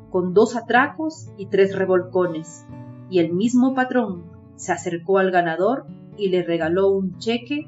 con 0.10 0.34
dos 0.34 0.56
atracos 0.56 1.30
y 1.38 1.48
tres 1.48 1.76
revolcones, 1.76 2.66
y 3.10 3.20
el 3.20 3.34
mismo 3.34 3.74
patrón 3.74 4.24
se 4.56 4.72
acercó 4.72 5.18
al 5.18 5.32
ganador 5.32 5.86
y 6.18 6.30
le 6.30 6.44
regaló 6.44 6.90
un 6.90 7.18
cheque 7.18 7.68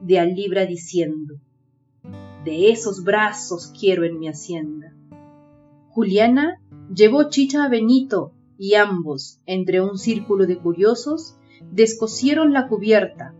de 0.00 0.18
a 0.18 0.24
libra 0.24 0.66
diciendo, 0.66 1.36
de 2.44 2.70
esos 2.70 3.02
brazos 3.02 3.72
quiero 3.78 4.04
en 4.04 4.18
mi 4.18 4.28
hacienda. 4.28 4.94
Juliana 5.88 6.60
Llevó 6.94 7.30
chicha 7.30 7.64
a 7.64 7.68
Benito 7.68 8.32
y 8.58 8.74
ambos, 8.74 9.40
entre 9.44 9.80
un 9.80 9.98
círculo 9.98 10.46
de 10.46 10.58
curiosos, 10.58 11.36
descosieron 11.72 12.52
la 12.52 12.68
cubierta. 12.68 13.34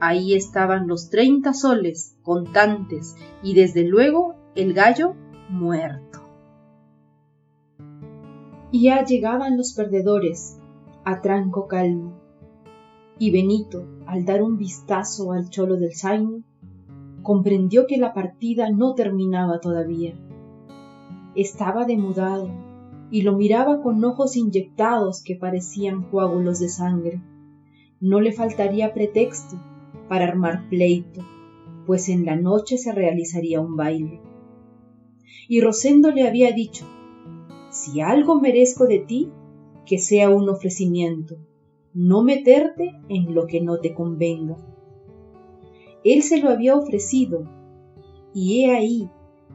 Ahí 0.00 0.34
estaban 0.34 0.86
los 0.86 1.10
treinta 1.10 1.52
soles, 1.52 2.16
contantes, 2.22 3.16
y 3.42 3.54
desde 3.54 3.84
luego 3.84 4.36
el 4.54 4.72
gallo 4.72 5.14
muerto. 5.48 6.20
Ya 8.72 9.04
llegaban 9.04 9.56
los 9.56 9.72
perdedores, 9.74 10.58
a 11.04 11.20
tranco 11.20 11.66
calmo. 11.66 12.21
Y 13.22 13.30
Benito, 13.30 13.86
al 14.04 14.24
dar 14.24 14.42
un 14.42 14.58
vistazo 14.58 15.30
al 15.30 15.48
cholo 15.48 15.76
del 15.76 15.94
Zaino, 15.94 16.42
comprendió 17.22 17.86
que 17.86 17.96
la 17.96 18.14
partida 18.14 18.68
no 18.70 18.96
terminaba 18.96 19.60
todavía. 19.60 20.18
Estaba 21.36 21.84
demudado, 21.84 22.50
y 23.12 23.22
lo 23.22 23.36
miraba 23.36 23.80
con 23.80 24.04
ojos 24.04 24.36
inyectados 24.36 25.22
que 25.22 25.36
parecían 25.36 26.02
coágulos 26.10 26.58
de 26.58 26.68
sangre. 26.68 27.22
No 28.00 28.20
le 28.20 28.32
faltaría 28.32 28.92
pretexto 28.92 29.56
para 30.08 30.24
armar 30.24 30.68
pleito, 30.68 31.24
pues 31.86 32.08
en 32.08 32.26
la 32.26 32.34
noche 32.34 32.76
se 32.76 32.90
realizaría 32.90 33.60
un 33.60 33.76
baile. 33.76 34.20
Y 35.48 35.60
Rosendo 35.60 36.10
le 36.10 36.26
había 36.26 36.50
dicho, 36.50 36.86
si 37.70 38.00
algo 38.00 38.40
merezco 38.40 38.88
de 38.88 38.98
ti, 38.98 39.30
que 39.86 39.98
sea 39.98 40.28
un 40.28 40.48
ofrecimiento, 40.48 41.36
no 41.94 42.22
meterte 42.22 42.92
en 43.08 43.34
lo 43.34 43.46
que 43.46 43.60
no 43.60 43.78
te 43.78 43.94
convenga. 43.94 44.56
Él 46.04 46.22
se 46.22 46.40
lo 46.40 46.50
había 46.50 46.76
ofrecido, 46.76 47.48
y 48.34 48.62
he 48.64 48.74
ahí 48.74 49.10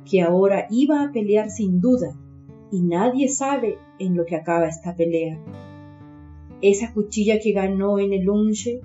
que 0.10 0.22
ahora 0.22 0.67
iba 0.70 1.03
a 1.03 1.12
pelear 1.12 1.50
sin 1.50 1.82
duda 1.82 2.15
y 2.72 2.82
nadie 2.82 3.27
sabe 3.27 3.77
en 4.00 4.15
lo 4.15 4.25
que 4.25 4.36
acaba 4.36 4.67
esta 4.67 4.96
pelea. 4.96 5.39
Esa 6.62 6.94
cuchilla 6.94 7.39
que 7.39 7.51
ganó 7.51 8.00
en 8.00 8.13
el 8.13 8.29
unche 8.29 8.82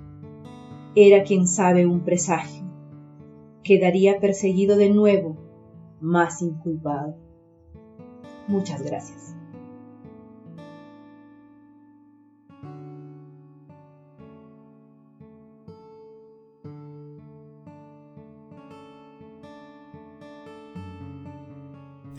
era 0.95 1.23
quien 1.23 1.47
sabe 1.47 1.85
un 1.85 2.01
presagio. 2.01 2.63
Quedaría 3.63 4.19
perseguido 4.19 4.77
de 4.77 4.89
nuevo, 4.89 5.37
más 5.99 6.41
inculpado. 6.41 7.15
Muchas 8.47 8.83
gracias. 8.83 9.35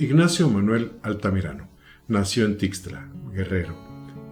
Ignacio 0.05 0.49
Manuel 0.51 0.93
Altamirano 1.01 1.71
nació 2.09 2.45
en 2.45 2.59
Tixtla, 2.59 3.11
Guerrero, 3.33 3.75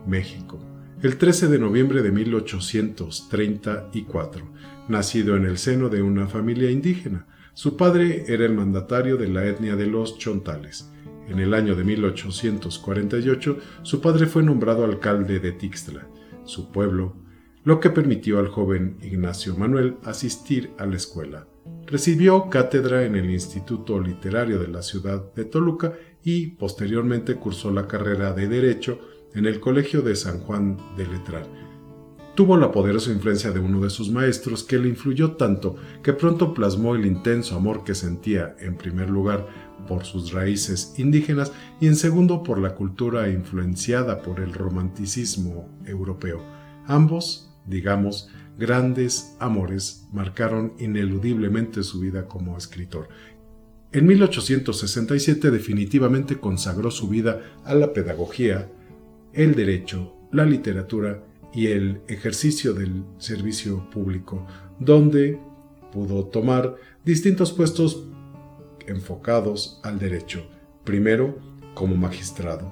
México, 0.06 0.60
el 1.02 1.16
13 1.16 1.48
de 1.48 1.58
noviembre 1.58 2.02
de 2.02 2.12
1834, 2.12 4.52
nacido 4.88 5.34
en 5.34 5.46
el 5.46 5.56
seno 5.56 5.88
de 5.88 6.02
una 6.02 6.28
familia 6.28 6.70
indígena. 6.70 7.26
Su 7.54 7.78
padre 7.78 8.26
era 8.28 8.44
el 8.44 8.52
mandatario 8.52 9.16
de 9.16 9.28
la 9.28 9.46
etnia 9.46 9.74
de 9.74 9.86
los 9.86 10.18
chontales. 10.18 10.92
En 11.26 11.38
el 11.38 11.54
año 11.54 11.74
de 11.74 11.84
1848, 11.84 13.58
su 13.80 14.02
padre 14.02 14.26
fue 14.26 14.42
nombrado 14.42 14.84
alcalde 14.84 15.40
de 15.40 15.52
Tixtla, 15.52 16.06
su 16.44 16.70
pueblo, 16.70 17.16
lo 17.64 17.80
que 17.80 17.88
permitió 17.88 18.38
al 18.38 18.48
joven 18.48 18.98
Ignacio 19.00 19.56
Manuel 19.56 19.96
asistir 20.04 20.72
a 20.76 20.84
la 20.84 20.96
escuela. 20.96 21.46
Recibió 21.92 22.48
cátedra 22.48 23.04
en 23.04 23.16
el 23.16 23.30
Instituto 23.30 24.00
Literario 24.00 24.58
de 24.58 24.68
la 24.68 24.80
ciudad 24.80 25.30
de 25.34 25.44
Toluca 25.44 25.92
y 26.24 26.46
posteriormente 26.46 27.34
cursó 27.34 27.70
la 27.70 27.86
carrera 27.86 28.32
de 28.32 28.48
Derecho 28.48 28.98
en 29.34 29.44
el 29.44 29.60
Colegio 29.60 30.00
de 30.00 30.16
San 30.16 30.40
Juan 30.40 30.78
de 30.96 31.06
Letrar. 31.06 31.46
Tuvo 32.34 32.56
la 32.56 32.72
poderosa 32.72 33.12
influencia 33.12 33.50
de 33.50 33.60
uno 33.60 33.82
de 33.82 33.90
sus 33.90 34.10
maestros 34.10 34.64
que 34.64 34.78
le 34.78 34.88
influyó 34.88 35.32
tanto 35.32 35.76
que 36.02 36.14
pronto 36.14 36.54
plasmó 36.54 36.94
el 36.94 37.04
intenso 37.04 37.56
amor 37.56 37.84
que 37.84 37.94
sentía 37.94 38.56
en 38.58 38.78
primer 38.78 39.10
lugar 39.10 39.46
por 39.86 40.06
sus 40.06 40.32
raíces 40.32 40.94
indígenas 40.96 41.52
y 41.78 41.88
en 41.88 41.96
segundo 41.96 42.42
por 42.42 42.58
la 42.58 42.74
cultura 42.74 43.28
influenciada 43.28 44.22
por 44.22 44.40
el 44.40 44.54
romanticismo 44.54 45.68
europeo. 45.84 46.42
Ambos, 46.86 47.50
digamos, 47.66 48.30
grandes 48.58 49.36
amores 49.38 50.06
marcaron 50.12 50.74
ineludiblemente 50.78 51.82
su 51.82 52.00
vida 52.00 52.26
como 52.26 52.56
escritor. 52.56 53.08
En 53.92 54.06
1867 54.06 55.50
definitivamente 55.50 56.38
consagró 56.38 56.90
su 56.90 57.08
vida 57.08 57.42
a 57.64 57.74
la 57.74 57.92
pedagogía, 57.92 58.70
el 59.32 59.54
derecho, 59.54 60.14
la 60.32 60.44
literatura 60.44 61.22
y 61.52 61.66
el 61.66 62.00
ejercicio 62.08 62.72
del 62.72 63.04
servicio 63.18 63.90
público, 63.90 64.46
donde 64.78 65.38
pudo 65.92 66.24
tomar 66.24 66.76
distintos 67.04 67.52
puestos 67.52 68.06
enfocados 68.86 69.80
al 69.82 69.98
derecho, 69.98 70.46
primero 70.84 71.38
como 71.74 71.94
magistrado. 71.96 72.70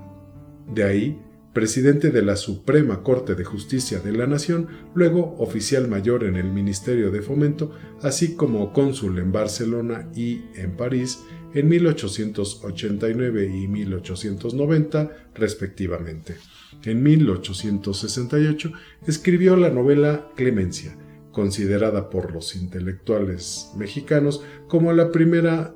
De 0.72 0.84
ahí, 0.84 1.20
presidente 1.52 2.10
de 2.10 2.22
la 2.22 2.36
Suprema 2.36 3.02
Corte 3.02 3.34
de 3.34 3.44
Justicia 3.44 3.98
de 4.00 4.12
la 4.12 4.26
Nación, 4.26 4.68
luego 4.94 5.34
oficial 5.38 5.88
mayor 5.88 6.24
en 6.24 6.36
el 6.36 6.50
Ministerio 6.50 7.10
de 7.10 7.22
Fomento, 7.22 7.72
así 8.02 8.36
como 8.36 8.72
cónsul 8.72 9.18
en 9.18 9.32
Barcelona 9.32 10.08
y 10.14 10.42
en 10.54 10.76
París 10.76 11.20
en 11.52 11.68
1889 11.68 13.46
y 13.46 13.66
1890 13.66 15.10
respectivamente. 15.34 16.36
En 16.84 17.02
1868 17.02 18.72
escribió 19.06 19.56
la 19.56 19.70
novela 19.70 20.30
Clemencia, 20.36 20.96
considerada 21.32 22.10
por 22.10 22.32
los 22.32 22.54
intelectuales 22.54 23.72
mexicanos 23.76 24.44
como 24.68 24.92
la 24.92 25.10
primera 25.10 25.74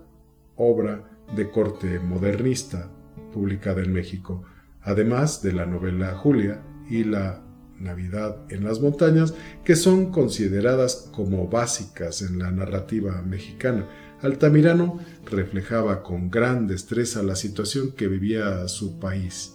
obra 0.56 1.10
de 1.34 1.50
corte 1.50 1.98
modernista 1.98 2.92
publicada 3.32 3.82
en 3.82 3.92
México, 3.92 4.44
además 4.84 5.42
de 5.42 5.52
la 5.52 5.66
novela 5.66 6.14
Julia 6.14 6.62
y 6.88 7.04
la 7.04 7.42
Navidad 7.80 8.36
en 8.50 8.64
las 8.64 8.80
montañas, 8.80 9.34
que 9.64 9.76
son 9.76 10.10
consideradas 10.10 11.08
como 11.12 11.48
básicas 11.48 12.22
en 12.22 12.38
la 12.38 12.50
narrativa 12.50 13.22
mexicana. 13.22 13.88
Altamirano 14.22 15.00
reflejaba 15.26 16.02
con 16.02 16.30
gran 16.30 16.66
destreza 16.66 17.22
la 17.22 17.36
situación 17.36 17.92
que 17.92 18.08
vivía 18.08 18.66
su 18.68 18.98
país, 18.98 19.54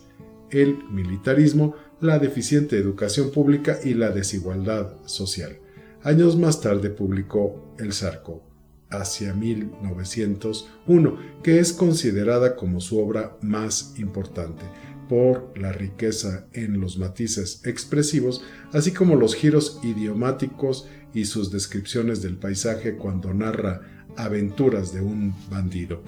el 0.52 0.84
militarismo, 0.90 1.76
la 2.02 2.20
deficiente 2.20 2.78
educación 2.78 3.32
pública 3.32 3.80
y 3.84 3.94
la 3.94 4.10
desigualdad 4.10 4.94
social. 5.06 5.58
Años 6.04 6.38
más 6.38 6.62
tarde 6.62 6.90
publicó 6.90 7.76
El 7.78 7.94
Zarco, 7.94 8.44
hacia 8.90 9.34
1901, 9.34 11.18
que 11.44 11.60
es 11.60 11.74
considerada 11.74 12.56
como 12.56 12.80
su 12.80 13.00
obra 13.00 13.38
más 13.42 13.94
importante 13.98 14.64
por 15.10 15.58
la 15.58 15.74
riqueza 15.74 16.46
en 16.54 16.80
los 16.80 16.98
matices 16.98 17.62
expresivos, 17.66 18.44
así 18.72 18.92
como 18.92 19.16
los 19.16 19.36
giros 19.36 19.80
idiomáticos 19.84 20.88
y 21.14 21.26
sus 21.26 21.52
descripciones 21.52 22.22
del 22.22 22.38
paisaje 22.38 22.96
cuando 22.96 23.34
narra 23.34 24.06
aventuras 24.16 24.94
de 24.94 25.02
un 25.02 25.34
bandido. 25.50 26.04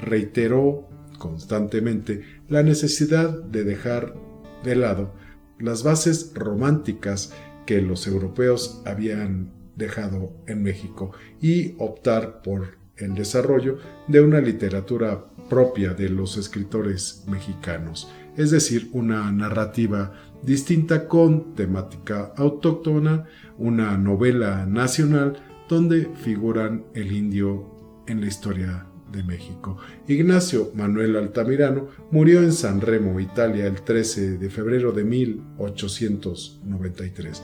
Reiteró 0.00 0.88
constantemente 1.18 2.22
la 2.48 2.62
necesidad 2.62 3.42
de 3.42 3.64
dejar 3.64 4.14
de 4.62 4.76
lado 4.76 5.14
las 5.58 5.82
bases 5.82 6.32
románticas 6.34 7.32
que 7.66 7.82
los 7.82 8.06
europeos 8.06 8.82
habían 8.84 9.52
dejado 9.76 10.32
en 10.46 10.62
México 10.62 11.12
y 11.40 11.74
optar 11.78 12.42
por 12.42 12.78
el 12.96 13.14
desarrollo 13.14 13.78
de 14.06 14.20
una 14.20 14.40
literatura 14.40 15.24
propia 15.48 15.94
de 15.94 16.08
los 16.08 16.36
escritores 16.36 17.24
mexicanos, 17.26 18.08
es 18.36 18.50
decir, 18.50 18.90
una 18.92 19.32
narrativa 19.32 20.12
distinta 20.42 21.08
con 21.08 21.54
temática 21.54 22.34
autóctona, 22.36 23.24
una 23.58 23.96
novela 23.96 24.66
nacional 24.66 25.38
donde 25.68 26.10
figuran 26.22 26.84
el 26.94 27.12
indio 27.12 27.70
en 28.06 28.20
la 28.20 28.26
historia 28.26 28.86
de 29.10 29.22
México. 29.22 29.78
Ignacio 30.08 30.72
Manuel 30.74 31.16
Altamirano 31.16 31.88
murió 32.10 32.40
en 32.40 32.52
San 32.52 32.80
Remo, 32.80 33.20
Italia, 33.20 33.66
el 33.66 33.82
13 33.82 34.38
de 34.38 34.50
febrero 34.50 34.90
de 34.92 35.04
1893. 35.04 37.42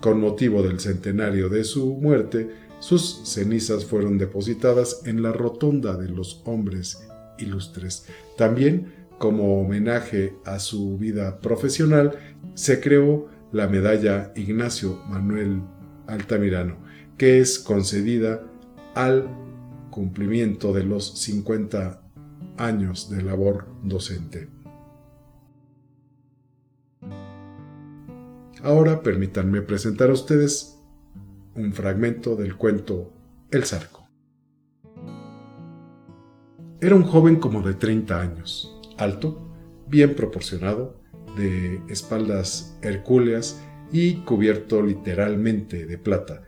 Con 0.00 0.20
motivo 0.20 0.62
del 0.62 0.80
centenario 0.80 1.50
de 1.50 1.64
su 1.64 1.96
muerte, 1.96 2.48
sus 2.80 3.20
cenizas 3.24 3.84
fueron 3.84 4.16
depositadas 4.16 5.02
en 5.04 5.22
la 5.22 5.32
Rotonda 5.32 5.96
de 5.96 6.08
los 6.08 6.40
Hombres 6.46 7.06
Ilustres. 7.38 8.06
También, 8.38 8.99
como 9.20 9.60
homenaje 9.60 10.34
a 10.46 10.58
su 10.58 10.96
vida 10.96 11.40
profesional, 11.40 12.18
se 12.54 12.80
creó 12.80 13.28
la 13.52 13.68
medalla 13.68 14.32
Ignacio 14.34 14.98
Manuel 15.10 15.60
Altamirano, 16.06 16.78
que 17.18 17.38
es 17.38 17.58
concedida 17.58 18.42
al 18.94 19.28
cumplimiento 19.90 20.72
de 20.72 20.84
los 20.84 21.18
50 21.20 22.00
años 22.56 23.10
de 23.10 23.20
labor 23.20 23.66
docente. 23.82 24.48
Ahora 28.62 29.02
permítanme 29.02 29.60
presentar 29.60 30.08
a 30.08 30.14
ustedes 30.14 30.78
un 31.54 31.74
fragmento 31.74 32.36
del 32.36 32.56
cuento 32.56 33.12
El 33.50 33.66
Zarco. 33.66 34.08
Era 36.80 36.94
un 36.94 37.02
joven 37.02 37.36
como 37.36 37.60
de 37.60 37.74
30 37.74 38.18
años, 38.18 38.79
alto, 39.00 39.38
bien 39.88 40.14
proporcionado, 40.14 41.00
de 41.36 41.80
espaldas 41.88 42.76
hercúleas 42.82 43.60
y 43.92 44.16
cubierto 44.22 44.82
literalmente 44.82 45.86
de 45.86 45.98
plata. 45.98 46.42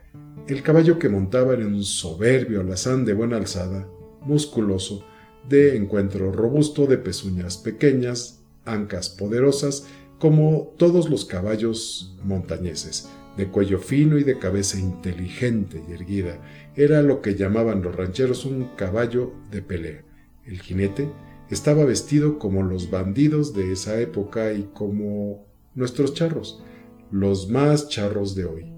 El 0.47 0.61
caballo 0.61 0.99
que 0.99 1.09
montaba 1.09 1.53
era 1.53 1.65
un 1.65 1.83
soberbio 1.83 2.61
alazán 2.61 3.05
de 3.05 3.13
buena 3.13 3.37
alzada, 3.37 3.87
musculoso, 4.21 5.05
de 5.47 5.75
encuentro 5.75 6.31
robusto, 6.31 6.85
de 6.85 6.97
pezuñas 6.97 7.57
pequeñas, 7.57 8.43
ancas 8.65 9.09
poderosas 9.09 9.87
como 10.19 10.73
todos 10.77 11.09
los 11.09 11.25
caballos 11.25 12.15
montañeses, 12.23 13.09
de 13.35 13.47
cuello 13.47 13.79
fino 13.79 14.17
y 14.17 14.23
de 14.23 14.39
cabeza 14.39 14.79
inteligente 14.79 15.83
y 15.87 15.91
erguida. 15.91 16.39
Era 16.75 17.01
lo 17.01 17.21
que 17.21 17.35
llamaban 17.35 17.81
los 17.81 17.95
rancheros 17.95 18.45
un 18.45 18.69
caballo 18.77 19.33
de 19.51 19.61
pelea. 19.61 20.03
El 20.45 20.61
jinete 20.61 21.09
estaba 21.53 21.85
vestido 21.85 22.39
como 22.39 22.63
los 22.63 22.89
bandidos 22.89 23.53
de 23.53 23.71
esa 23.71 23.99
época 24.01 24.53
y 24.53 24.69
como 24.73 25.45
nuestros 25.75 26.13
charros, 26.13 26.63
los 27.11 27.47
más 27.47 27.87
charros 27.89 28.35
de 28.35 28.45
hoy. 28.45 28.73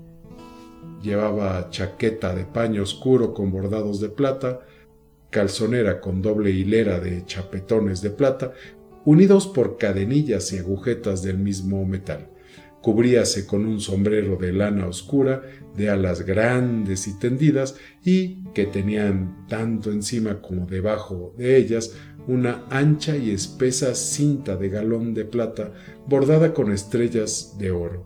Llevaba 1.01 1.69
chaqueta 1.69 2.35
de 2.35 2.43
paño 2.43 2.83
oscuro 2.83 3.33
con 3.33 3.51
bordados 3.51 4.01
de 4.01 4.09
plata, 4.09 4.61
calzonera 5.29 6.01
con 6.01 6.21
doble 6.21 6.51
hilera 6.51 6.99
de 6.99 7.25
chapetones 7.25 8.01
de 8.01 8.09
plata, 8.09 8.53
unidos 9.05 9.47
por 9.47 9.77
cadenillas 9.77 10.51
y 10.51 10.57
agujetas 10.57 11.23
del 11.23 11.38
mismo 11.38 11.85
metal. 11.85 12.29
Cubríase 12.81 13.47
con 13.47 13.65
un 13.65 13.79
sombrero 13.79 14.35
de 14.35 14.53
lana 14.53 14.85
oscura, 14.85 15.41
de 15.75 15.89
alas 15.89 16.21
grandes 16.21 17.07
y 17.07 17.17
tendidas, 17.17 17.75
y 18.03 18.43
que 18.53 18.65
tenían 18.65 19.47
tanto 19.47 19.91
encima 19.91 20.41
como 20.41 20.65
debajo 20.65 21.33
de 21.38 21.57
ellas 21.57 21.95
una 22.27 22.63
ancha 22.69 23.15
y 23.15 23.31
espesa 23.31 23.93
cinta 23.95 24.55
de 24.55 24.69
galón 24.69 25.13
de 25.13 25.25
plata 25.25 25.71
bordada 26.07 26.53
con 26.53 26.71
estrellas 26.71 27.55
de 27.57 27.71
oro. 27.71 28.05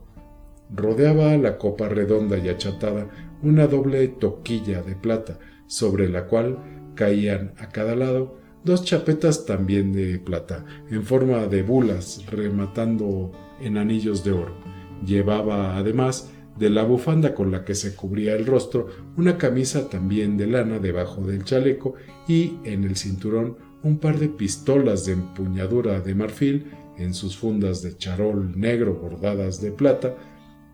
Rodeaba 0.73 1.35
la 1.37 1.57
copa 1.57 1.89
redonda 1.89 2.37
y 2.37 2.49
achatada 2.49 3.09
una 3.41 3.67
doble 3.67 4.07
toquilla 4.07 4.81
de 4.81 4.95
plata, 4.95 5.39
sobre 5.67 6.09
la 6.09 6.25
cual 6.25 6.57
caían 6.95 7.53
a 7.57 7.69
cada 7.69 7.95
lado 7.95 8.37
dos 8.63 8.83
chapetas 8.83 9.45
también 9.45 9.93
de 9.93 10.19
plata, 10.19 10.65
en 10.89 11.03
forma 11.03 11.47
de 11.47 11.63
bulas, 11.63 12.25
rematando 12.29 13.31
en 13.61 13.77
anillos 13.77 14.23
de 14.23 14.33
oro. 14.33 14.53
Llevaba 15.05 15.77
además 15.77 16.29
de 16.57 16.69
la 16.69 16.83
bufanda 16.83 17.33
con 17.33 17.51
la 17.51 17.63
que 17.63 17.73
se 17.73 17.95
cubría 17.95 18.35
el 18.35 18.45
rostro 18.45 18.87
una 19.15 19.37
camisa 19.37 19.89
también 19.89 20.35
de 20.35 20.47
lana 20.47 20.79
debajo 20.79 21.21
del 21.25 21.45
chaleco 21.45 21.95
y 22.27 22.57
en 22.65 22.83
el 22.83 22.97
cinturón 22.97 23.68
un 23.83 23.97
par 23.97 24.19
de 24.19 24.27
pistolas 24.27 25.05
de 25.05 25.13
empuñadura 25.13 26.01
de 26.01 26.15
marfil 26.15 26.65
en 26.97 27.13
sus 27.13 27.37
fundas 27.37 27.81
de 27.81 27.97
charol 27.97 28.59
negro 28.59 28.93
bordadas 28.95 29.61
de 29.61 29.71
plata. 29.71 30.15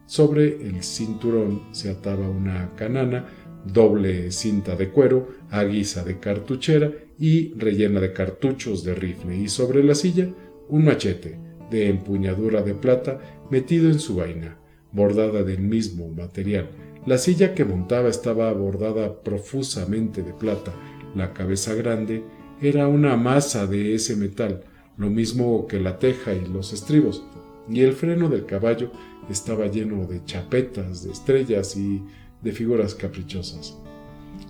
Sobre 0.07 0.67
el 0.67 0.83
cinturón 0.83 1.63
se 1.71 1.89
ataba 1.89 2.29
una 2.29 2.71
canana, 2.75 3.25
doble 3.65 4.31
cinta 4.31 4.75
de 4.75 4.89
cuero, 4.89 5.29
a 5.49 5.63
guisa 5.63 6.03
de 6.03 6.19
cartuchera 6.19 6.91
y 7.17 7.53
rellena 7.53 7.99
de 7.99 8.13
cartuchos 8.13 8.83
de 8.83 8.95
rifle, 8.95 9.37
y 9.37 9.47
sobre 9.49 9.83
la 9.83 9.95
silla 9.95 10.27
un 10.67 10.85
machete 10.85 11.39
de 11.69 11.89
empuñadura 11.89 12.61
de 12.61 12.73
plata 12.73 13.19
metido 13.49 13.89
en 13.89 13.99
su 13.99 14.15
vaina, 14.15 14.57
bordada 14.91 15.43
del 15.43 15.59
mismo 15.59 16.09
material. 16.09 16.69
La 17.05 17.17
silla 17.17 17.53
que 17.53 17.65
montaba 17.65 18.09
estaba 18.09 18.51
bordada 18.53 19.21
profusamente 19.21 20.23
de 20.23 20.33
plata, 20.33 20.73
la 21.15 21.33
cabeza 21.33 21.75
grande 21.75 22.23
era 22.61 22.87
una 22.87 23.17
masa 23.17 23.67
de 23.67 23.95
ese 23.95 24.15
metal, 24.15 24.63
lo 24.97 25.09
mismo 25.09 25.67
que 25.67 25.79
la 25.79 25.99
teja 25.99 26.33
y 26.33 26.45
los 26.45 26.73
estribos, 26.73 27.25
y 27.69 27.81
el 27.81 27.93
freno 27.93 28.29
del 28.29 28.45
caballo 28.45 28.91
estaba 29.29 29.67
lleno 29.67 30.05
de 30.05 30.23
chapetas, 30.23 31.03
de 31.03 31.11
estrellas 31.11 31.75
y 31.75 32.01
de 32.41 32.51
figuras 32.51 32.95
caprichosas. 32.95 33.77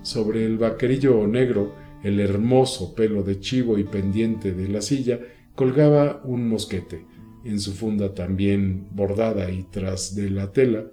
Sobre 0.01 0.45
el 0.45 0.57
vaquerillo 0.57 1.25
negro 1.27 1.73
el 2.03 2.19
hermoso 2.19 2.93
pelo 2.93 3.23
de 3.23 3.39
chivo 3.39 3.79
y 3.79 3.83
pendiente 3.83 4.53
de 4.53 4.67
la 4.67 4.81
silla 4.81 5.19
colgaba 5.55 6.21
un 6.23 6.47
mosquete, 6.47 7.05
en 7.43 7.59
su 7.59 7.73
funda 7.73 8.13
también 8.13 8.87
bordada 8.91 9.49
y 9.49 9.63
tras 9.63 10.15
de 10.15 10.29
la 10.29 10.51
tela 10.51 10.85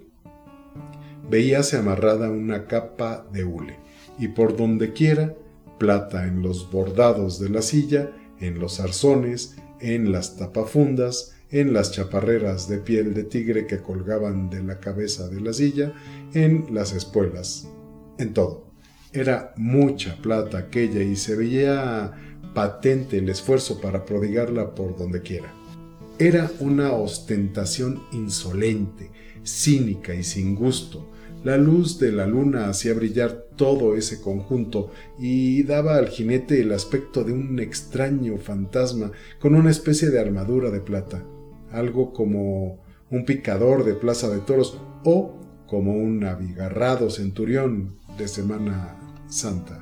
veíase 1.28 1.76
amarrada 1.76 2.30
una 2.30 2.66
capa 2.66 3.26
de 3.32 3.44
hule, 3.44 3.76
y 4.18 4.28
por 4.28 4.56
donde 4.56 4.92
quiera 4.92 5.34
plata 5.82 6.28
en 6.28 6.42
los 6.42 6.70
bordados 6.70 7.40
de 7.40 7.48
la 7.48 7.60
silla, 7.60 8.12
en 8.38 8.60
los 8.60 8.78
arzones, 8.78 9.56
en 9.80 10.12
las 10.12 10.36
tapafundas, 10.36 11.34
en 11.50 11.72
las 11.72 11.90
chaparreras 11.90 12.68
de 12.68 12.78
piel 12.78 13.14
de 13.14 13.24
tigre 13.24 13.66
que 13.66 13.82
colgaban 13.82 14.48
de 14.48 14.62
la 14.62 14.78
cabeza 14.78 15.28
de 15.28 15.40
la 15.40 15.52
silla, 15.52 15.92
en 16.34 16.66
las 16.70 16.92
espuelas, 16.92 17.66
en 18.16 18.32
todo. 18.32 18.68
Era 19.12 19.54
mucha 19.56 20.16
plata 20.22 20.58
aquella 20.58 21.02
y 21.02 21.16
se 21.16 21.34
veía 21.34 22.12
patente 22.54 23.18
el 23.18 23.28
esfuerzo 23.28 23.80
para 23.80 24.04
prodigarla 24.04 24.76
por 24.76 24.96
donde 24.96 25.20
quiera. 25.20 25.52
Era 26.16 26.48
una 26.60 26.92
ostentación 26.92 28.04
insolente, 28.12 29.10
cínica 29.42 30.14
y 30.14 30.22
sin 30.22 30.54
gusto. 30.54 31.10
La 31.44 31.56
luz 31.56 31.98
de 31.98 32.12
la 32.12 32.26
luna 32.26 32.68
hacía 32.68 32.94
brillar 32.94 33.46
todo 33.56 33.96
ese 33.96 34.20
conjunto 34.20 34.92
y 35.18 35.64
daba 35.64 35.96
al 35.96 36.08
jinete 36.08 36.60
el 36.60 36.72
aspecto 36.72 37.24
de 37.24 37.32
un 37.32 37.58
extraño 37.58 38.38
fantasma 38.38 39.10
con 39.40 39.56
una 39.56 39.70
especie 39.70 40.10
de 40.10 40.20
armadura 40.20 40.70
de 40.70 40.80
plata, 40.80 41.24
algo 41.72 42.12
como 42.12 42.84
un 43.10 43.24
picador 43.24 43.84
de 43.84 43.94
plaza 43.94 44.30
de 44.30 44.38
toros 44.38 44.80
o 45.04 45.40
como 45.66 45.96
un 45.96 46.22
abigarrado 46.24 47.10
centurión 47.10 47.96
de 48.16 48.28
Semana 48.28 48.96
Santa. 49.28 49.81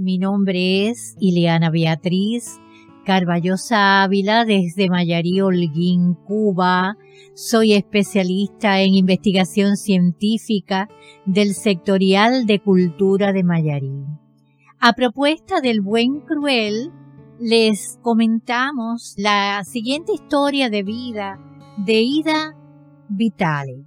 Mi 0.00 0.18
nombre 0.18 0.88
es 0.88 1.16
Ileana 1.18 1.70
Beatriz 1.70 2.60
Carballosa 3.04 4.02
Ávila 4.02 4.44
desde 4.44 4.90
Mayarí 4.90 5.40
Holguín, 5.40 6.14
Cuba. 6.26 6.96
Soy 7.34 7.72
especialista 7.72 8.80
en 8.80 8.94
investigación 8.94 9.76
científica 9.76 10.88
del 11.24 11.54
sectorial 11.54 12.46
de 12.46 12.60
cultura 12.60 13.32
de 13.32 13.44
Mayarí. 13.44 14.04
A 14.80 14.92
propuesta 14.94 15.60
del 15.60 15.80
buen 15.80 16.20
cruel, 16.20 16.90
les 17.38 17.98
comentamos 18.02 19.14
la 19.16 19.62
siguiente 19.64 20.12
historia 20.12 20.68
de 20.68 20.82
vida 20.82 21.38
de 21.76 22.00
Ida 22.00 22.56
Vitale. 23.08 23.84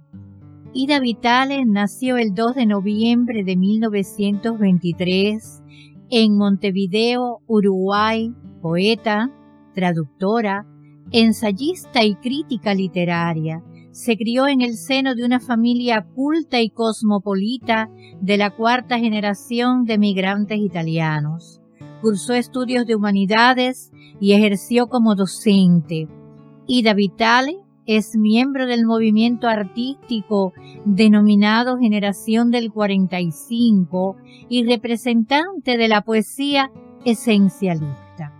Ida 0.72 1.00
Vitale 1.00 1.64
nació 1.66 2.16
el 2.16 2.32
2 2.32 2.54
de 2.54 2.66
noviembre 2.66 3.44
de 3.44 3.56
1923 3.56 5.62
en 6.10 6.36
Montevideo, 6.36 7.40
Uruguay, 7.46 8.34
poeta, 8.60 9.30
traductora, 9.74 10.66
ensayista 11.12 12.04
y 12.04 12.16
crítica 12.16 12.74
literaria. 12.74 13.62
Se 13.92 14.16
crió 14.16 14.46
en 14.46 14.60
el 14.60 14.76
seno 14.76 15.14
de 15.14 15.24
una 15.24 15.40
familia 15.40 16.06
culta 16.14 16.60
y 16.60 16.70
cosmopolita 16.70 17.88
de 18.20 18.36
la 18.36 18.50
cuarta 18.50 18.98
generación 18.98 19.84
de 19.84 19.98
migrantes 19.98 20.58
italianos. 20.58 21.60
Cursó 22.00 22.34
estudios 22.34 22.86
de 22.86 22.94
humanidades 22.94 23.90
y 24.20 24.32
ejerció 24.32 24.88
como 24.88 25.14
docente. 25.14 26.08
Ida 26.66 26.94
Vitale 26.94 27.58
es 27.96 28.16
miembro 28.16 28.66
del 28.66 28.86
movimiento 28.86 29.48
artístico 29.48 30.52
denominado 30.84 31.76
Generación 31.76 32.52
del 32.52 32.70
45 32.70 34.16
y 34.48 34.64
representante 34.64 35.76
de 35.76 35.88
la 35.88 36.02
poesía 36.02 36.70
esencialista. 37.04 38.32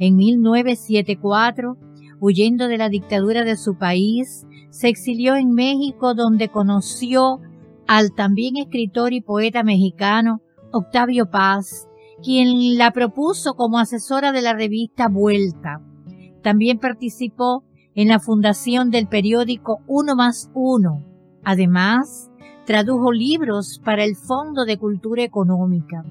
En 0.00 0.16
1974, 0.16 1.76
huyendo 2.18 2.66
de 2.66 2.78
la 2.78 2.88
dictadura 2.88 3.44
de 3.44 3.56
su 3.56 3.78
país, 3.78 4.44
se 4.70 4.88
exilió 4.88 5.36
en 5.36 5.52
México 5.52 6.14
donde 6.14 6.48
conoció 6.48 7.38
al 7.86 8.12
también 8.12 8.56
escritor 8.56 9.12
y 9.12 9.20
poeta 9.20 9.62
mexicano 9.62 10.40
Octavio 10.72 11.30
Paz, 11.30 11.86
quien 12.24 12.76
la 12.76 12.90
propuso 12.90 13.54
como 13.54 13.78
asesora 13.78 14.32
de 14.32 14.42
la 14.42 14.52
revista 14.52 15.06
Vuelta. 15.06 15.80
También 16.42 16.80
participó 16.80 17.62
en 17.96 18.08
la 18.08 18.20
fundación 18.20 18.90
del 18.90 19.08
periódico 19.08 19.80
Uno 19.86 20.14
más 20.14 20.50
Uno. 20.54 21.02
Además, 21.42 22.30
tradujo 22.66 23.10
libros 23.10 23.80
para 23.82 24.04
el 24.04 24.16
Fondo 24.16 24.66
de 24.66 24.76
Cultura 24.76 25.24
Económica. 25.24 26.04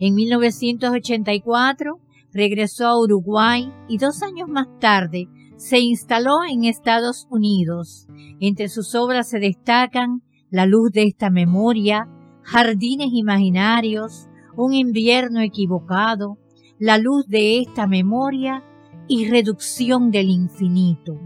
En 0.00 0.14
1984 0.14 2.00
regresó 2.32 2.86
a 2.86 2.98
Uruguay 2.98 3.70
y 3.86 3.98
dos 3.98 4.22
años 4.22 4.48
más 4.48 4.66
tarde 4.80 5.28
se 5.56 5.78
instaló 5.78 6.38
en 6.50 6.64
Estados 6.64 7.28
Unidos. 7.30 8.08
Entre 8.40 8.68
sus 8.68 8.94
obras 8.94 9.28
se 9.28 9.38
destacan 9.38 10.22
La 10.50 10.64
luz 10.64 10.90
de 10.90 11.04
esta 11.04 11.28
memoria, 11.28 12.08
Jardines 12.42 13.10
imaginarios, 13.12 14.26
Un 14.56 14.72
invierno 14.72 15.40
equivocado, 15.40 16.38
La 16.78 16.96
luz 16.96 17.28
de 17.28 17.60
esta 17.60 17.86
memoria 17.86 18.64
y 19.08 19.28
reducción 19.28 20.10
del 20.10 20.30
infinito. 20.30 21.18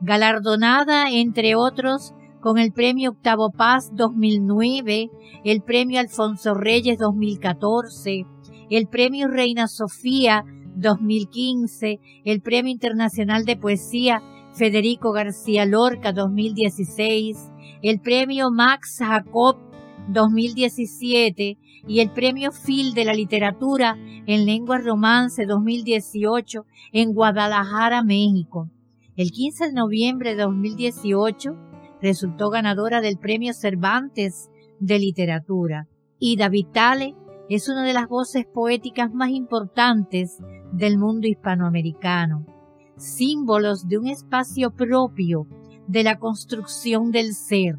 Galardonada, 0.00 1.10
entre 1.10 1.54
otros, 1.54 2.14
con 2.40 2.58
el 2.58 2.72
Premio 2.72 3.10
Octavo 3.10 3.50
Paz 3.50 3.90
2009, 3.94 5.10
el 5.44 5.62
Premio 5.62 6.00
Alfonso 6.00 6.54
Reyes 6.54 6.98
2014, 6.98 8.24
el 8.70 8.86
Premio 8.86 9.28
Reina 9.28 9.66
Sofía 9.66 10.44
2015, 10.76 12.00
el 12.24 12.40
Premio 12.40 12.70
Internacional 12.72 13.44
de 13.44 13.56
Poesía 13.56 14.22
Federico 14.54 15.12
García 15.12 15.66
Lorca 15.66 16.12
2016, 16.12 17.36
el 17.82 18.00
Premio 18.00 18.50
Max 18.50 18.98
Jacob 18.98 19.56
2017 20.08 21.58
y 21.86 22.00
el 22.00 22.10
Premio 22.10 22.50
Phil 22.50 22.94
de 22.94 23.04
la 23.04 23.14
Literatura 23.14 23.96
en 24.26 24.46
Lengua 24.46 24.78
Romance 24.78 25.44
2018 25.46 26.64
en 26.92 27.12
Guadalajara, 27.12 28.02
México. 28.02 28.70
El 29.16 29.30
15 29.30 29.68
de 29.68 29.72
noviembre 29.72 30.34
de 30.34 30.42
2018 30.42 31.56
resultó 32.00 32.50
ganadora 32.50 33.00
del 33.00 33.18
Premio 33.18 33.52
Cervantes 33.52 34.48
de 34.80 34.98
Literatura. 34.98 35.88
Ida 36.18 36.48
Vitale 36.48 37.14
es 37.48 37.68
una 37.68 37.84
de 37.84 37.92
las 37.92 38.08
voces 38.08 38.44
poéticas 38.46 39.12
más 39.12 39.30
importantes 39.30 40.38
del 40.72 40.98
mundo 40.98 41.26
hispanoamericano, 41.26 42.44
símbolos 42.96 43.88
de 43.88 43.98
un 43.98 44.08
espacio 44.08 44.70
propio 44.70 45.46
de 45.86 46.02
la 46.02 46.18
construcción 46.18 47.10
del 47.10 47.34
ser, 47.34 47.76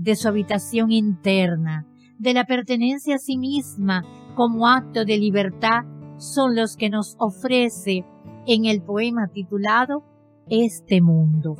de 0.00 0.16
su 0.16 0.28
habitación 0.28 0.90
interna, 0.90 1.86
de 2.18 2.32
la 2.32 2.46
pertenencia 2.46 3.16
a 3.16 3.18
sí 3.18 3.36
misma 3.36 4.02
como 4.34 4.66
acto 4.66 5.04
de 5.04 5.18
libertad, 5.18 5.84
son 6.16 6.56
los 6.56 6.76
que 6.76 6.88
nos 6.88 7.16
ofrece 7.18 8.06
en 8.46 8.64
el 8.64 8.82
poema 8.82 9.28
titulado 9.28 10.02
Este 10.48 11.02
mundo. 11.02 11.56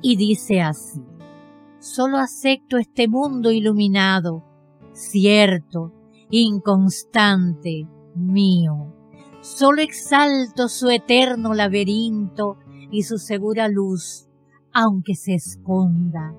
Y 0.00 0.16
dice 0.16 0.62
así, 0.62 1.02
solo 1.78 2.16
acepto 2.16 2.78
este 2.78 3.06
mundo 3.06 3.50
iluminado, 3.50 4.42
cierto, 4.94 5.92
inconstante, 6.30 7.86
mío. 8.14 8.94
Solo 9.42 9.82
exalto 9.82 10.68
su 10.68 10.88
eterno 10.88 11.52
laberinto 11.52 12.56
y 12.90 13.02
su 13.02 13.18
segura 13.18 13.68
luz, 13.68 14.26
aunque 14.72 15.14
se 15.14 15.34
esconda 15.34 16.34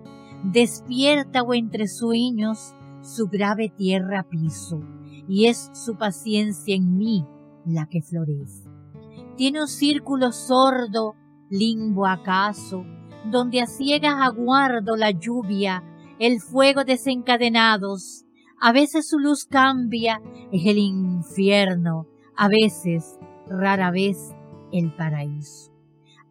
despierta 0.52 1.42
o 1.42 1.54
entre 1.54 1.88
sueños 1.88 2.74
su 3.02 3.28
grave 3.28 3.70
tierra 3.70 4.24
piso, 4.30 4.80
y 5.28 5.46
es 5.46 5.70
su 5.74 5.98
paciencia 5.98 6.76
en 6.76 6.98
mí 6.98 7.26
la 7.66 7.88
que 7.88 8.02
florece. 8.02 8.70
Tiene 9.38 9.62
un 9.62 9.68
círculo 9.68 10.32
sordo, 10.32 11.16
limbo 11.50 12.06
acaso, 12.06 12.86
donde 13.32 13.62
a 13.62 13.68
ciegas 13.68 14.16
aguardo 14.22 14.96
la 14.96 15.12
lluvia, 15.12 15.84
el 16.20 16.40
fuego 16.40 16.84
desencadenados. 16.84 18.26
A 18.60 18.72
veces 18.72 19.10
su 19.10 19.20
luz 19.20 19.46
cambia, 19.46 20.22
es 20.52 20.66
el 20.66 20.78
infierno, 20.78 22.08
a 22.38 22.48
veces, 22.48 23.20
rara 23.48 23.92
vez, 23.92 24.34
el 24.72 24.96
paraíso. 24.96 25.72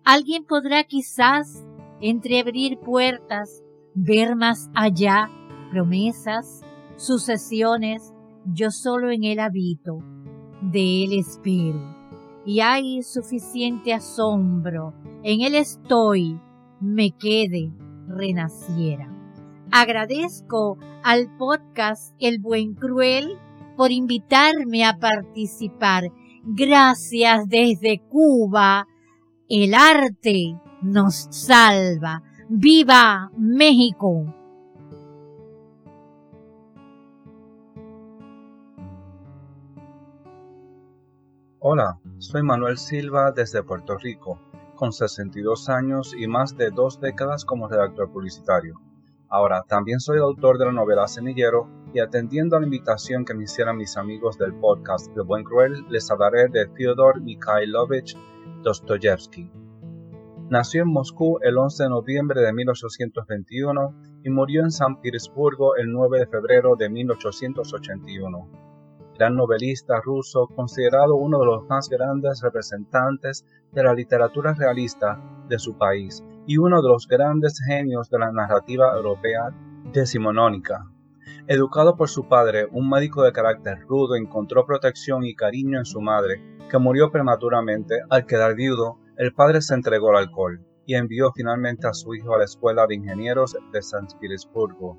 Alguien 0.04 0.44
podrá 0.44 0.84
quizás 0.84 1.64
entreabrir 2.00 2.78
puertas 2.78 3.63
ver 3.94 4.36
más 4.36 4.70
allá, 4.74 5.30
promesas, 5.70 6.62
sucesiones, 6.96 8.12
yo 8.44 8.70
solo 8.70 9.10
en 9.10 9.24
él 9.24 9.40
habito, 9.40 9.98
de 10.60 11.04
él 11.04 11.18
espero. 11.18 11.94
Y 12.44 12.60
hay 12.60 13.02
suficiente 13.02 13.94
asombro, 13.94 14.92
en 15.22 15.40
él 15.40 15.54
estoy, 15.54 16.38
me 16.80 17.12
quede, 17.12 17.72
renaciera. 18.06 19.08
Agradezco 19.70 20.78
al 21.02 21.34
podcast 21.36 22.14
El 22.18 22.38
Buen 22.38 22.74
Cruel 22.74 23.38
por 23.76 23.90
invitarme 23.90 24.84
a 24.84 24.98
participar. 24.98 26.12
Gracias 26.44 27.48
desde 27.48 28.02
Cuba 28.08 28.86
El 29.48 29.74
arte 29.74 30.60
nos 30.82 31.26
salva. 31.30 32.22
¡Viva 32.48 33.30
México! 33.38 34.26
Hola, 41.58 41.98
soy 42.18 42.42
Manuel 42.42 42.76
Silva 42.76 43.32
desde 43.32 43.62
Puerto 43.62 43.96
Rico, 43.96 44.38
con 44.76 44.92
62 44.92 45.70
años 45.70 46.14
y 46.14 46.26
más 46.26 46.54
de 46.58 46.70
dos 46.70 47.00
décadas 47.00 47.46
como 47.46 47.66
redactor 47.66 48.12
publicitario. 48.12 48.78
Ahora, 49.30 49.62
también 49.66 49.98
soy 49.98 50.18
autor 50.18 50.58
de 50.58 50.66
la 50.66 50.72
novela 50.72 51.08
Semillero 51.08 51.66
y 51.94 52.00
atendiendo 52.00 52.56
a 52.56 52.60
la 52.60 52.66
invitación 52.66 53.24
que 53.24 53.32
me 53.32 53.44
hicieron 53.44 53.78
mis 53.78 53.96
amigos 53.96 54.36
del 54.36 54.52
podcast 54.52 55.10
El 55.16 55.22
Buen 55.22 55.44
Cruel, 55.44 55.86
les 55.88 56.10
hablaré 56.10 56.48
de 56.48 56.68
Fyodor 56.68 57.22
Mikhailovich 57.22 58.14
Dostoyevsky. 58.62 59.63
Nació 60.50 60.82
en 60.82 60.88
Moscú 60.88 61.38
el 61.42 61.56
11 61.56 61.84
de 61.84 61.88
noviembre 61.88 62.40
de 62.40 62.52
1821 62.52 63.94
y 64.24 64.30
murió 64.30 64.62
en 64.62 64.70
San 64.70 65.00
Petersburgo 65.00 65.76
el 65.76 65.90
9 65.90 66.20
de 66.20 66.26
febrero 66.26 66.76
de 66.76 66.88
1881 66.88 68.64
gran 69.14 69.36
novelista 69.36 70.00
ruso, 70.00 70.48
considerado 70.54 71.14
uno 71.14 71.38
de 71.38 71.46
los 71.46 71.68
más 71.68 71.88
grandes 71.88 72.40
representantes 72.42 73.46
de 73.72 73.82
la 73.82 73.94
literatura 73.94 74.54
realista 74.54 75.20
de 75.48 75.58
su 75.58 75.78
país 75.78 76.22
y 76.46 76.58
uno 76.58 76.82
de 76.82 76.88
los 76.88 77.06
grandes 77.06 77.60
genios 77.66 78.10
de 78.10 78.18
la 78.18 78.32
narrativa 78.32 78.94
europea 78.94 79.50
decimonónica. 79.92 80.86
Educado 81.46 81.96
por 81.96 82.08
su 82.08 82.28
padre, 82.28 82.66
un 82.72 82.88
médico 82.88 83.22
de 83.22 83.32
carácter 83.32 83.80
rudo 83.86 84.16
encontró 84.16 84.66
protección 84.66 85.24
y 85.24 85.34
cariño 85.34 85.78
en 85.78 85.84
su 85.84 86.00
madre, 86.00 86.42
que 86.70 86.78
murió 86.78 87.10
prematuramente 87.10 88.00
al 88.10 88.26
quedar 88.26 88.54
viudo. 88.54 88.98
El 89.16 89.32
padre 89.32 89.60
se 89.62 89.74
entregó 89.74 90.10
al 90.10 90.24
alcohol 90.24 90.64
y 90.86 90.94
envió 90.94 91.32
finalmente 91.32 91.86
a 91.86 91.94
su 91.94 92.14
hijo 92.14 92.34
a 92.34 92.38
la 92.38 92.44
escuela 92.44 92.86
de 92.86 92.96
ingenieros 92.96 93.56
de 93.72 93.82
San 93.82 94.06
Petersburgo 94.20 94.98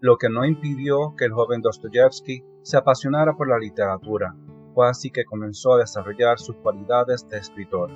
lo 0.00 0.16
que 0.16 0.30
no 0.30 0.46
impidió 0.46 1.14
que 1.16 1.26
el 1.26 1.32
joven 1.32 1.60
Dostoyevsky 1.60 2.42
se 2.62 2.78
apasionara 2.78 3.34
por 3.34 3.48
la 3.48 3.58
literatura, 3.58 4.34
fue 4.74 4.88
así 4.88 5.10
que 5.10 5.26
comenzó 5.26 5.74
a 5.74 5.78
desarrollar 5.78 6.38
sus 6.38 6.56
cualidades 6.56 7.28
de 7.28 7.36
escritor. 7.36 7.90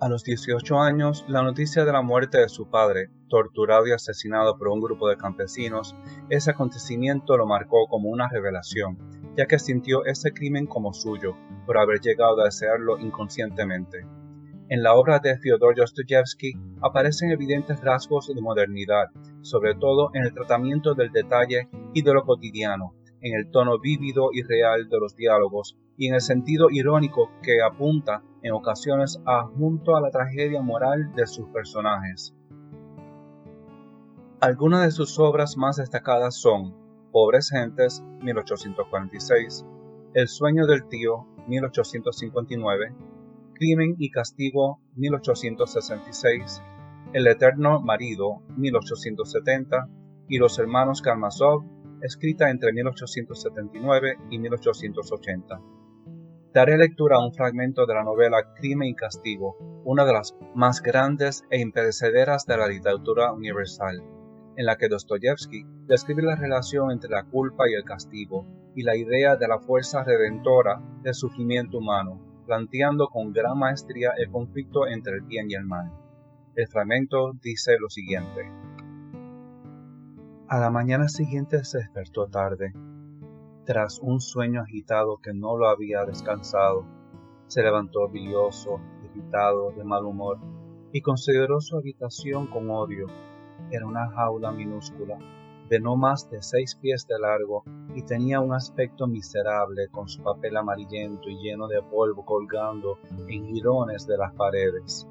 A 0.00 0.08
los 0.10 0.22
18 0.22 0.78
años, 0.78 1.24
la 1.28 1.42
noticia 1.42 1.86
de 1.86 1.92
la 1.92 2.02
muerte 2.02 2.38
de 2.38 2.50
su 2.50 2.68
padre, 2.68 3.08
torturado 3.28 3.86
y 3.86 3.92
asesinado 3.92 4.58
por 4.58 4.68
un 4.68 4.82
grupo 4.82 5.08
de 5.08 5.16
campesinos, 5.16 5.96
ese 6.28 6.50
acontecimiento 6.50 7.38
lo 7.38 7.46
marcó 7.46 7.86
como 7.88 8.10
una 8.10 8.28
revelación, 8.28 8.98
ya 9.36 9.46
que 9.46 9.58
sintió 9.58 10.04
ese 10.04 10.32
crimen 10.32 10.66
como 10.66 10.92
suyo, 10.92 11.36
por 11.66 11.78
haber 11.78 12.00
llegado 12.00 12.40
a 12.40 12.44
desearlo 12.44 12.98
inconscientemente. 12.98 14.06
En 14.68 14.82
la 14.82 14.94
obra 14.94 15.18
de 15.18 15.36
Fyodor 15.38 15.76
Dostoyevsky 15.76 16.52
aparecen 16.80 17.30
evidentes 17.30 17.80
rasgos 17.80 18.28
de 18.28 18.40
modernidad, 18.40 19.08
sobre 19.42 19.74
todo 19.74 20.10
en 20.14 20.24
el 20.24 20.32
tratamiento 20.32 20.94
del 20.94 21.12
detalle 21.12 21.68
y 21.92 22.02
de 22.02 22.14
lo 22.14 22.24
cotidiano, 22.24 22.94
en 23.20 23.34
el 23.34 23.50
tono 23.50 23.78
vívido 23.78 24.30
y 24.32 24.42
real 24.42 24.88
de 24.88 24.98
los 24.98 25.16
diálogos 25.16 25.76
y 25.96 26.08
en 26.08 26.14
el 26.14 26.20
sentido 26.20 26.68
irónico 26.70 27.30
que 27.42 27.62
apunta 27.62 28.22
en 28.42 28.52
ocasiones 28.52 29.20
a 29.26 29.44
junto 29.44 29.96
a 29.96 30.00
la 30.00 30.10
tragedia 30.10 30.62
moral 30.62 31.12
de 31.14 31.26
sus 31.26 31.48
personajes. 31.48 32.34
Algunas 34.40 34.84
de 34.84 34.90
sus 34.90 35.18
obras 35.18 35.56
más 35.56 35.76
destacadas 35.76 36.36
son 36.36 36.74
Pobres 37.14 37.50
Gentes, 37.50 38.02
1846, 38.22 39.64
El 40.14 40.26
sueño 40.26 40.66
del 40.66 40.88
tío, 40.88 41.28
1859, 41.46 42.92
Crimen 43.54 43.94
y 44.00 44.10
Castigo 44.10 44.80
1866, 44.96 46.60
El 47.12 47.28
Eterno 47.28 47.80
Marido 47.80 48.42
1870 48.56 49.88
y 50.28 50.38
Los 50.38 50.58
Hermanos 50.58 51.02
Karamazov, 51.02 51.62
escrita 52.02 52.50
entre 52.50 52.72
1879 52.72 54.16
y 54.30 54.38
1880. 54.40 55.60
Daré 56.52 56.76
lectura 56.76 57.18
a 57.18 57.24
un 57.24 57.32
fragmento 57.32 57.86
de 57.86 57.94
la 57.94 58.02
novela 58.02 58.54
Crimen 58.56 58.88
y 58.88 58.96
Castigo, 58.96 59.56
una 59.84 60.04
de 60.04 60.14
las 60.14 60.34
más 60.56 60.82
grandes 60.82 61.44
e 61.48 61.60
imperecederas 61.60 62.44
de 62.44 62.56
la 62.56 62.66
literatura 62.66 63.32
universal, 63.32 64.02
en 64.56 64.66
la 64.66 64.76
que 64.76 64.88
Dostoyevsky 64.88 65.64
describe 65.86 66.22
la 66.22 66.36
relación 66.36 66.90
entre 66.90 67.10
la 67.10 67.24
culpa 67.24 67.68
y 67.68 67.74
el 67.74 67.84
castigo 67.84 68.46
y 68.74 68.82
la 68.82 68.96
idea 68.96 69.36
de 69.36 69.48
la 69.48 69.58
fuerza 69.58 70.04
redentora 70.04 70.80
del 71.02 71.14
sufrimiento 71.14 71.78
humano 71.78 72.34
planteando 72.44 73.08
con 73.08 73.32
gran 73.32 73.58
maestría 73.58 74.12
el 74.16 74.30
conflicto 74.30 74.86
entre 74.86 75.16
el 75.16 75.22
bien 75.22 75.50
y 75.50 75.54
el 75.54 75.64
mal. 75.64 75.90
El 76.54 76.68
fragmento 76.68 77.32
dice 77.42 77.76
lo 77.78 77.88
siguiente. 77.88 78.50
A 80.48 80.60
la 80.60 80.70
mañana 80.70 81.08
siguiente 81.08 81.64
se 81.64 81.78
despertó 81.78 82.26
tarde. 82.26 82.72
Tras 83.64 83.98
un 84.00 84.20
sueño 84.20 84.60
agitado 84.60 85.18
que 85.18 85.32
no 85.32 85.56
lo 85.56 85.68
había 85.68 86.04
descansado, 86.04 86.84
se 87.46 87.62
levantó 87.62 88.08
bilioso, 88.08 88.80
irritado, 89.02 89.72
de 89.72 89.84
mal 89.84 90.04
humor, 90.04 90.38
y 90.92 91.00
consideró 91.00 91.60
su 91.60 91.76
habitación 91.76 92.46
con 92.46 92.70
odio. 92.70 93.06
Era 93.70 93.86
una 93.86 94.10
jaula 94.10 94.52
minúscula, 94.52 95.18
de 95.68 95.80
no 95.80 95.96
más 95.96 96.30
de 96.30 96.42
seis 96.42 96.74
pies 96.74 97.06
de 97.06 97.18
largo 97.18 97.64
y 97.94 98.02
tenía 98.02 98.40
un 98.40 98.52
aspecto 98.52 99.06
miserable 99.06 99.88
con 99.88 100.08
su 100.08 100.22
papel 100.22 100.56
amarillento 100.56 101.28
y 101.28 101.38
lleno 101.38 101.66
de 101.68 101.82
polvo 101.82 102.24
colgando 102.24 102.98
en 103.28 103.46
jirones 103.46 104.06
de 104.06 104.18
las 104.18 104.32
paredes. 104.34 105.08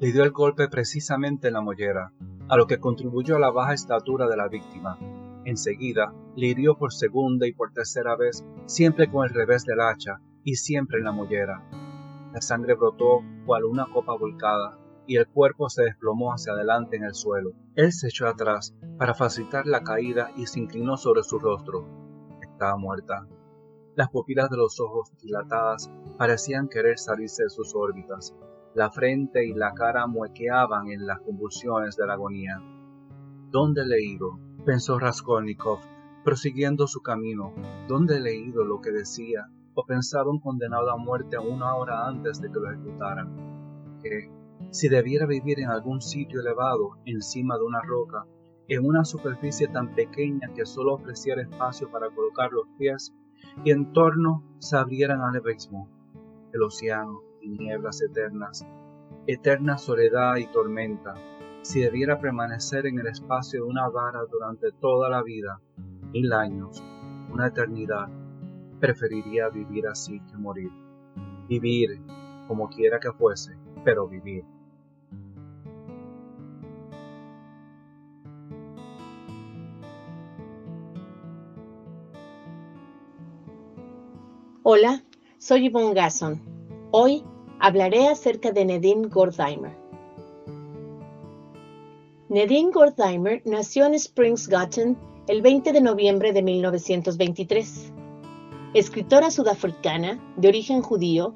Le 0.00 0.12
dio 0.12 0.24
el 0.24 0.32
golpe 0.32 0.68
precisamente 0.68 1.48
en 1.48 1.54
la 1.54 1.60
mollera, 1.60 2.12
a 2.48 2.56
lo 2.56 2.66
que 2.66 2.80
contribuyó 2.80 3.36
a 3.36 3.40
la 3.40 3.50
baja 3.50 3.74
estatura 3.74 4.26
de 4.26 4.36
la 4.36 4.48
víctima. 4.48 4.98
Enseguida 5.44 6.12
le 6.34 6.48
hirió 6.48 6.76
por 6.76 6.92
segunda 6.92 7.46
y 7.46 7.52
por 7.52 7.72
tercera 7.72 8.16
vez, 8.16 8.44
siempre 8.66 9.10
con 9.10 9.24
el 9.24 9.34
revés 9.34 9.64
del 9.64 9.80
hacha 9.80 10.20
y 10.42 10.56
siempre 10.56 10.98
en 10.98 11.04
la 11.04 11.12
mollera. 11.12 11.62
La 12.32 12.40
sangre 12.40 12.74
brotó 12.74 13.22
cual 13.46 13.64
una 13.64 13.86
copa 13.92 14.16
volcada 14.16 14.78
y 15.06 15.16
el 15.16 15.26
cuerpo 15.26 15.68
se 15.68 15.82
desplomó 15.82 16.32
hacia 16.32 16.52
adelante 16.52 16.96
en 16.96 17.04
el 17.04 17.14
suelo. 17.14 17.52
Él 17.74 17.92
se 17.92 18.08
echó 18.08 18.26
atrás 18.26 18.74
para 18.98 19.14
facilitar 19.14 19.66
la 19.66 19.82
caída 19.82 20.30
y 20.36 20.46
se 20.46 20.60
inclinó 20.60 20.96
sobre 20.96 21.22
su 21.22 21.38
rostro. 21.38 21.86
Estaba 22.40 22.76
muerta. 22.76 23.26
Las 23.94 24.08
pupilas 24.08 24.48
de 24.48 24.56
los 24.56 24.80
ojos 24.80 25.12
dilatadas 25.20 25.90
parecían 26.16 26.68
querer 26.68 26.98
salirse 26.98 27.44
de 27.44 27.50
sus 27.50 27.74
órbitas. 27.74 28.34
La 28.74 28.90
frente 28.90 29.44
y 29.44 29.52
la 29.52 29.74
cara 29.74 30.06
muequeaban 30.06 30.88
en 30.88 31.06
las 31.06 31.20
convulsiones 31.20 31.96
de 31.96 32.06
la 32.06 32.14
agonía. 32.14 32.62
¿Dónde 33.50 33.82
he 33.82 33.86
leído? 33.86 34.38
pensó 34.64 34.98
Raskolnikov, 34.98 35.80
prosiguiendo 36.24 36.86
su 36.86 37.02
camino. 37.02 37.52
¿Dónde 37.86 38.16
he 38.16 38.20
leído 38.20 38.64
lo 38.64 38.80
que 38.80 38.92
decía? 38.92 39.46
¿O 39.74 39.84
pensaba 39.84 40.30
un 40.30 40.40
condenado 40.40 40.90
a 40.90 40.96
muerte 40.96 41.36
una 41.38 41.74
hora 41.74 42.06
antes 42.06 42.40
de 42.40 42.50
que 42.50 42.60
lo 42.60 42.70
ejecutaran? 42.70 44.00
¿Qué? 44.02 44.30
Si 44.72 44.88
debiera 44.88 45.26
vivir 45.26 45.60
en 45.60 45.68
algún 45.68 46.00
sitio 46.00 46.40
elevado, 46.40 46.96
encima 47.04 47.58
de 47.58 47.64
una 47.64 47.82
roca, 47.82 48.24
en 48.68 48.86
una 48.86 49.04
superficie 49.04 49.68
tan 49.68 49.94
pequeña 49.94 50.48
que 50.54 50.64
solo 50.64 50.94
ofreciera 50.94 51.42
espacio 51.42 51.90
para 51.90 52.08
colocar 52.08 52.50
los 52.52 52.66
pies, 52.78 53.12
y 53.64 53.70
en 53.70 53.92
torno 53.92 54.42
se 54.60 54.78
abrieran 54.78 55.20
al 55.20 55.36
abismo, 55.36 55.90
el 56.54 56.62
océano, 56.62 57.20
nieblas 57.42 58.00
eternas, 58.00 58.66
eterna 59.26 59.76
soledad 59.76 60.36
y 60.36 60.46
tormenta, 60.46 61.16
si 61.60 61.80
debiera 61.80 62.18
permanecer 62.18 62.86
en 62.86 62.98
el 62.98 63.08
espacio 63.08 63.64
de 63.64 63.68
una 63.68 63.90
vara 63.90 64.20
durante 64.30 64.72
toda 64.72 65.10
la 65.10 65.22
vida, 65.22 65.60
mil 66.14 66.32
años, 66.32 66.82
una 67.30 67.48
eternidad, 67.48 68.08
preferiría 68.80 69.50
vivir 69.50 69.86
así 69.86 70.18
que 70.20 70.36
morir. 70.38 70.70
Vivir, 71.46 72.00
como 72.48 72.70
quiera 72.70 72.98
que 72.98 73.12
fuese, 73.12 73.54
pero 73.84 74.08
vivir. 74.08 74.44
Hola, 84.64 85.02
soy 85.38 85.66
Yvonne 85.66 85.92
Gasson. 85.92 86.40
Hoy 86.92 87.24
hablaré 87.58 88.06
acerca 88.06 88.52
de 88.52 88.64
Nadine 88.64 89.08
Gordimer. 89.08 89.76
Nadine 92.28 92.70
Gordimer 92.70 93.42
nació 93.44 93.86
en 93.86 93.94
Springs 93.94 94.48
Gotten 94.48 94.96
el 95.26 95.42
20 95.42 95.72
de 95.72 95.80
noviembre 95.80 96.32
de 96.32 96.42
1923. 96.44 97.92
Escritora 98.74 99.32
sudafricana 99.32 100.22
de 100.36 100.46
origen 100.46 100.80
judío, 100.80 101.34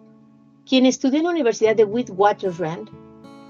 quien 0.64 0.86
estudió 0.86 1.18
en 1.18 1.24
la 1.24 1.32
Universidad 1.32 1.74
de 1.74 1.84
Witwatersrand, 1.84 2.88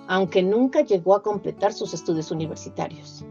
aunque 0.09 0.43
nunca 0.43 0.81
llegó 0.81 1.15
a 1.15 1.23
completar 1.23 1.75
sus 1.75 1.93
estudios 1.93 2.31
universitarios. 2.31 3.27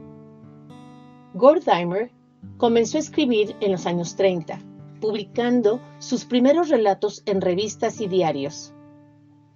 Gordimer 1.34 2.12
comenzó 2.58 2.98
a 2.98 3.02
escribir 3.02 3.56
en 3.62 3.72
los 3.72 3.88
años 3.88 4.16
30 4.16 4.60
publicando 5.06 5.82
sus 6.00 6.26
primeros 6.26 6.70
relatos 6.70 7.22
en 7.28 7.40
revistas 7.40 8.02
y 8.02 8.08
diarios. 8.08 8.74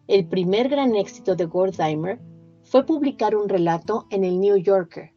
El 0.07 0.27
primer 0.27 0.69
gran 0.69 0.95
éxito 0.95 1.35
de 1.35 1.45
Gordheimer 1.45 2.19
fue 2.61 2.85
publicar 2.85 3.35
un 3.35 3.49
relato 3.49 4.05
en 4.11 4.23
el 4.23 4.39
New 4.39 4.57
Yorker, 4.57 5.11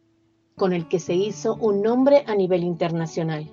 con 0.55 0.73
el 0.73 0.87
que 0.87 0.99
se 0.99 1.13
hizo 1.13 1.55
un 1.57 1.83
nombre 1.83 2.23
a 2.25 2.33
nivel 2.33 2.63
internacional. 2.63 3.47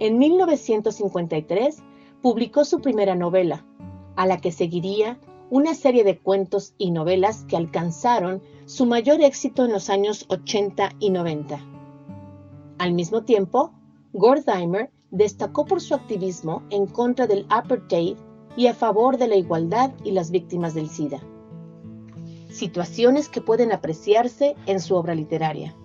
En 0.00 0.18
1953 0.18 1.80
publicó 2.20 2.64
su 2.64 2.80
primera 2.80 3.14
novela, 3.14 3.64
a 4.16 4.26
la 4.26 4.38
que 4.38 4.50
seguiría 4.50 5.20
una 5.50 5.74
serie 5.74 6.02
de 6.02 6.18
cuentos 6.18 6.74
y 6.78 6.90
novelas 6.90 7.44
que 7.44 7.56
alcanzaron 7.56 8.42
su 8.66 8.86
mayor 8.86 9.20
éxito 9.22 9.64
en 9.66 9.70
los 9.70 9.88
años 9.88 10.24
80 10.30 10.96
y 10.98 11.10
90. 11.10 11.60
Al 12.78 12.92
mismo 12.92 13.22
tiempo, 13.22 13.72
Gordheimer 14.12 14.90
destacó 15.12 15.66
por 15.66 15.80
su 15.80 15.94
activismo 15.94 16.62
en 16.70 16.86
contra 16.86 17.26
del 17.26 17.46
apartheid 17.50 18.16
y 18.56 18.66
a 18.66 18.74
favor 18.74 19.18
de 19.18 19.28
la 19.28 19.36
igualdad 19.36 19.92
y 20.02 20.10
las 20.10 20.30
víctimas 20.30 20.74
del 20.74 20.88
SIDA. 20.88 21.20
Situaciones 22.50 23.28
que 23.28 23.42
pueden 23.42 23.72
apreciarse 23.72 24.56
en 24.66 24.80
su 24.80 24.96
obra 24.96 25.14
literaria. 25.14 25.76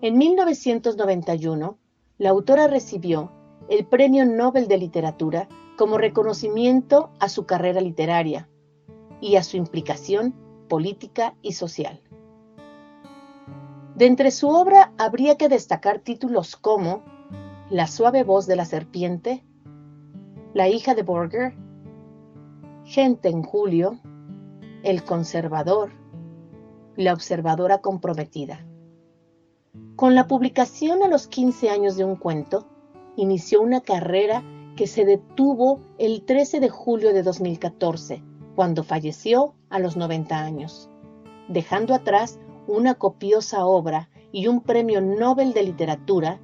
En 0.00 0.18
1991, 0.18 1.78
la 2.18 2.30
autora 2.30 2.66
recibió 2.66 3.30
el 3.68 3.86
Premio 3.86 4.24
Nobel 4.24 4.68
de 4.68 4.78
Literatura 4.78 5.48
como 5.76 5.98
reconocimiento 5.98 7.10
a 7.20 7.28
su 7.28 7.44
carrera 7.44 7.80
literaria 7.80 8.48
y 9.20 9.36
a 9.36 9.42
su 9.42 9.56
implicación 9.56 10.34
política 10.68 11.34
y 11.42 11.52
social. 11.52 12.00
De 13.94 14.06
entre 14.06 14.30
su 14.30 14.48
obra 14.48 14.92
habría 14.96 15.36
que 15.36 15.48
destacar 15.48 15.98
títulos 15.98 16.56
como 16.56 17.02
La 17.72 17.86
suave 17.86 18.22
voz 18.22 18.46
de 18.46 18.54
la 18.54 18.66
serpiente, 18.66 19.42
La 20.52 20.68
hija 20.68 20.94
de 20.94 21.02
Borger, 21.02 21.54
Gente 22.84 23.30
en 23.30 23.42
Julio, 23.42 23.98
El 24.82 25.04
conservador, 25.04 25.90
La 26.96 27.14
observadora 27.14 27.78
comprometida. 27.78 28.66
Con 29.96 30.14
la 30.14 30.26
publicación 30.26 31.02
a 31.02 31.08
los 31.08 31.26
15 31.28 31.70
años 31.70 31.96
de 31.96 32.04
un 32.04 32.16
cuento, 32.16 32.68
inició 33.16 33.62
una 33.62 33.80
carrera 33.80 34.44
que 34.76 34.86
se 34.86 35.06
detuvo 35.06 35.80
el 35.96 36.26
13 36.26 36.60
de 36.60 36.68
julio 36.68 37.14
de 37.14 37.22
2014, 37.22 38.22
cuando 38.54 38.84
falleció 38.84 39.54
a 39.70 39.78
los 39.78 39.96
90 39.96 40.38
años, 40.38 40.90
dejando 41.48 41.94
atrás 41.94 42.38
una 42.66 42.96
copiosa 42.96 43.64
obra 43.64 44.10
y 44.30 44.46
un 44.46 44.60
premio 44.60 45.00
Nobel 45.00 45.54
de 45.54 45.62
Literatura, 45.62 46.38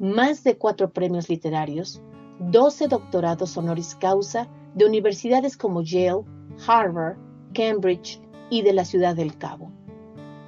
más 0.00 0.42
de 0.44 0.56
cuatro 0.56 0.90
premios 0.90 1.28
literarios, 1.28 2.00
12 2.38 2.88
doctorados 2.88 3.56
honoris 3.56 3.94
causa 3.94 4.48
de 4.74 4.86
universidades 4.86 5.58
como 5.58 5.82
Yale, 5.82 6.24
Harvard, 6.66 7.18
Cambridge 7.52 8.18
y 8.48 8.62
de 8.62 8.72
la 8.72 8.86
Ciudad 8.86 9.14
del 9.14 9.36
Cabo. 9.36 9.70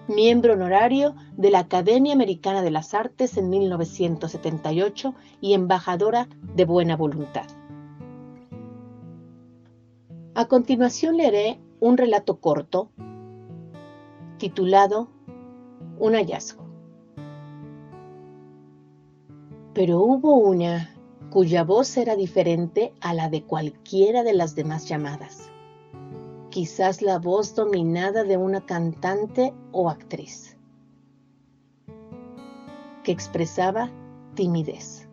Miembro 0.09 0.55
honorario 0.55 1.15
de 1.37 1.51
la 1.51 1.61
Academia 1.61 2.15
Americana 2.15 2.63
de 2.63 2.71
las 2.71 2.95
Artes 2.95 3.37
en 3.37 3.51
1978 3.51 5.15
y 5.43 5.53
embajadora 5.53 6.29
de 6.55 6.65
buena 6.65 6.97
voluntad. 6.97 7.47
A 10.35 10.47
continuación 10.47 11.19
leeré 11.19 11.61
un 11.79 11.99
relato 11.99 12.41
corto 12.41 12.91
titulado 14.39 15.11
Un 15.99 16.15
hallazgo. 16.15 16.62
Pero 19.75 20.01
hubo 20.01 20.35
una 20.35 20.95
cuya 21.31 21.65
voz 21.65 21.97
era 21.97 22.15
diferente 22.15 22.93
a 23.01 23.15
la 23.15 23.29
de 23.31 23.43
cualquiera 23.43 24.23
de 24.23 24.35
las 24.35 24.55
demás 24.55 24.89
llamadas. 24.89 25.51
Quizás 26.51 27.01
la 27.01 27.19
voz 27.19 27.55
dominada 27.55 28.25
de 28.25 28.37
una 28.37 28.67
cantante 28.67 29.55
o 29.73 29.89
actriz, 29.89 30.59
que 33.03 33.13
expresaba 33.13 33.91
timidez. 34.35 35.09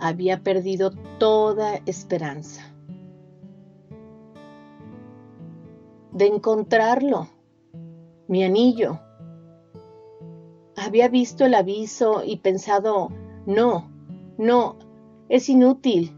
Había 0.00 0.42
perdido 0.42 0.90
toda 1.18 1.80
esperanza 1.86 2.74
de 6.14 6.26
encontrarlo 6.26 7.28
mi 8.28 8.44
anillo. 8.44 9.00
Había 10.76 11.08
visto 11.08 11.44
el 11.44 11.54
aviso 11.54 12.22
y 12.24 12.36
pensado, 12.36 13.10
no, 13.46 13.90
no, 14.38 14.76
es 15.28 15.48
inútil. 15.48 16.16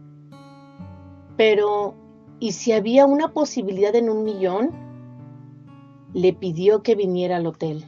Pero, 1.36 1.94
¿y 2.40 2.52
si 2.52 2.72
había 2.72 3.06
una 3.06 3.32
posibilidad 3.32 3.94
en 3.94 4.10
un 4.10 4.24
millón? 4.24 4.70
Le 6.12 6.32
pidió 6.32 6.82
que 6.82 6.94
viniera 6.94 7.36
al 7.36 7.46
hotel. 7.46 7.84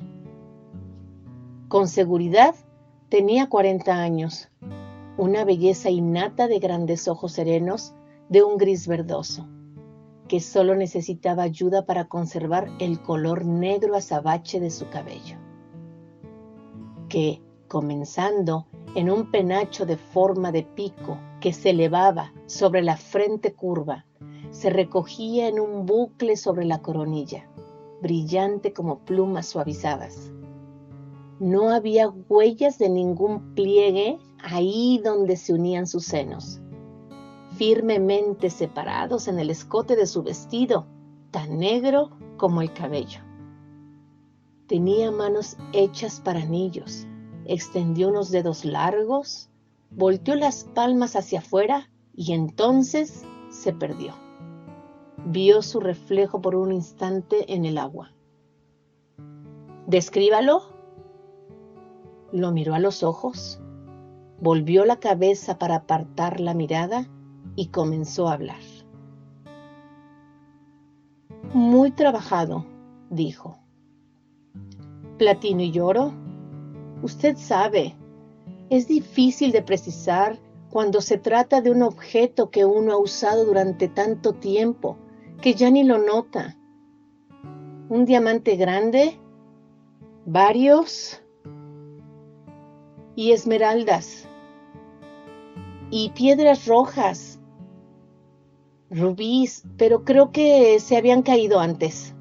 Con 1.68 1.88
seguridad, 1.88 2.54
tenía 3.08 3.48
40 3.48 3.92
años, 3.92 4.48
una 5.16 5.44
belleza 5.44 5.90
innata 5.90 6.46
de 6.46 6.58
grandes 6.58 7.08
ojos 7.08 7.32
serenos 7.32 7.94
de 8.28 8.42
un 8.42 8.58
gris 8.58 8.86
verdoso 8.86 9.46
que 10.28 10.40
solo 10.40 10.76
necesitaba 10.76 11.42
ayuda 11.42 11.86
para 11.86 12.04
conservar 12.04 12.70
el 12.78 13.00
color 13.00 13.46
negro 13.46 13.96
azabache 13.96 14.60
de 14.60 14.70
su 14.70 14.88
cabello, 14.90 15.36
que, 17.08 17.42
comenzando 17.66 18.66
en 18.94 19.10
un 19.10 19.30
penacho 19.30 19.86
de 19.86 19.96
forma 19.96 20.52
de 20.52 20.62
pico 20.62 21.18
que 21.40 21.52
se 21.52 21.70
elevaba 21.70 22.32
sobre 22.46 22.82
la 22.82 22.96
frente 22.96 23.52
curva, 23.54 24.06
se 24.50 24.70
recogía 24.70 25.48
en 25.48 25.60
un 25.60 25.86
bucle 25.86 26.36
sobre 26.36 26.64
la 26.64 26.80
coronilla, 26.80 27.48
brillante 28.00 28.72
como 28.72 29.00
plumas 29.00 29.46
suavizadas. 29.46 30.32
No 31.38 31.70
había 31.70 32.08
huellas 32.08 32.78
de 32.78 32.88
ningún 32.88 33.54
pliegue 33.54 34.18
ahí 34.42 35.00
donde 35.04 35.36
se 35.36 35.52
unían 35.52 35.86
sus 35.86 36.04
senos 36.04 36.60
firmemente 37.58 38.50
separados 38.50 39.26
en 39.26 39.40
el 39.40 39.50
escote 39.50 39.96
de 39.96 40.06
su 40.06 40.22
vestido, 40.22 40.86
tan 41.32 41.58
negro 41.58 42.10
como 42.36 42.62
el 42.62 42.72
cabello. 42.72 43.20
Tenía 44.68 45.10
manos 45.10 45.56
hechas 45.72 46.20
para 46.20 46.40
anillos, 46.40 47.06
extendió 47.48 48.08
unos 48.08 48.30
dedos 48.30 48.64
largos, 48.64 49.50
volteó 49.90 50.36
las 50.36 50.64
palmas 50.64 51.16
hacia 51.16 51.40
afuera 51.40 51.90
y 52.14 52.32
entonces 52.32 53.24
se 53.50 53.72
perdió. 53.72 54.14
Vio 55.26 55.62
su 55.62 55.80
reflejo 55.80 56.40
por 56.40 56.54
un 56.54 56.72
instante 56.72 57.52
en 57.52 57.64
el 57.64 57.78
agua. 57.78 58.12
Descríbalo. 59.86 60.62
Lo 62.30 62.52
miró 62.52 62.74
a 62.74 62.78
los 62.78 63.02
ojos, 63.02 63.58
volvió 64.40 64.84
la 64.84 65.00
cabeza 65.00 65.58
para 65.58 65.76
apartar 65.76 66.40
la 66.40 66.52
mirada 66.52 67.08
y 67.56 67.68
comenzó 67.68 68.28
a 68.28 68.34
hablar. 68.34 68.60
Muy 71.54 71.90
trabajado, 71.90 72.66
dijo. 73.08 73.58
Platino 75.16 75.62
y 75.62 75.80
oro. 75.80 76.12
Usted 77.02 77.36
sabe, 77.36 77.96
es 78.70 78.88
difícil 78.88 79.52
de 79.52 79.62
precisar 79.62 80.38
cuando 80.70 81.00
se 81.00 81.18
trata 81.18 81.60
de 81.60 81.70
un 81.70 81.82
objeto 81.82 82.50
que 82.50 82.64
uno 82.64 82.92
ha 82.92 82.98
usado 82.98 83.44
durante 83.44 83.88
tanto 83.88 84.34
tiempo 84.34 84.98
que 85.40 85.54
ya 85.54 85.70
ni 85.70 85.84
lo 85.84 85.98
nota. 85.98 86.56
Un 87.88 88.04
diamante 88.04 88.56
grande, 88.56 89.18
varios 90.26 91.22
y 93.16 93.32
esmeraldas 93.32 94.28
y 95.90 96.10
piedras 96.10 96.66
rojas 96.66 97.38
Rubíes, 98.90 99.64
pero 99.76 100.02
creo 100.04 100.32
que 100.32 100.80
se 100.80 100.96
habían 100.96 101.22
caído 101.22 101.60
antes. 101.60 102.14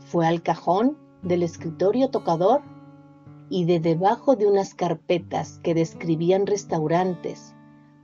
Fue 0.00 0.26
al 0.26 0.42
cajón 0.42 0.98
del 1.22 1.42
escritorio 1.42 2.10
tocador 2.10 2.60
y 3.50 3.64
de 3.64 3.80
debajo 3.80 4.36
de 4.36 4.46
unas 4.46 4.74
carpetas 4.74 5.60
que 5.62 5.74
describían 5.74 6.46
restaurantes, 6.46 7.54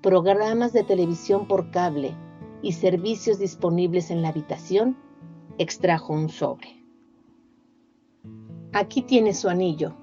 programas 0.02 0.72
de 0.72 0.84
televisión 0.84 1.46
por 1.46 1.70
cable 1.70 2.14
y 2.62 2.72
servicios 2.72 3.38
disponibles 3.38 4.10
en 4.10 4.22
la 4.22 4.28
habitación, 4.28 4.96
extrajo 5.58 6.12
un 6.12 6.28
sobre. 6.28 6.82
Aquí 8.72 9.02
tiene 9.02 9.34
su 9.34 9.48
anillo, 9.48 9.94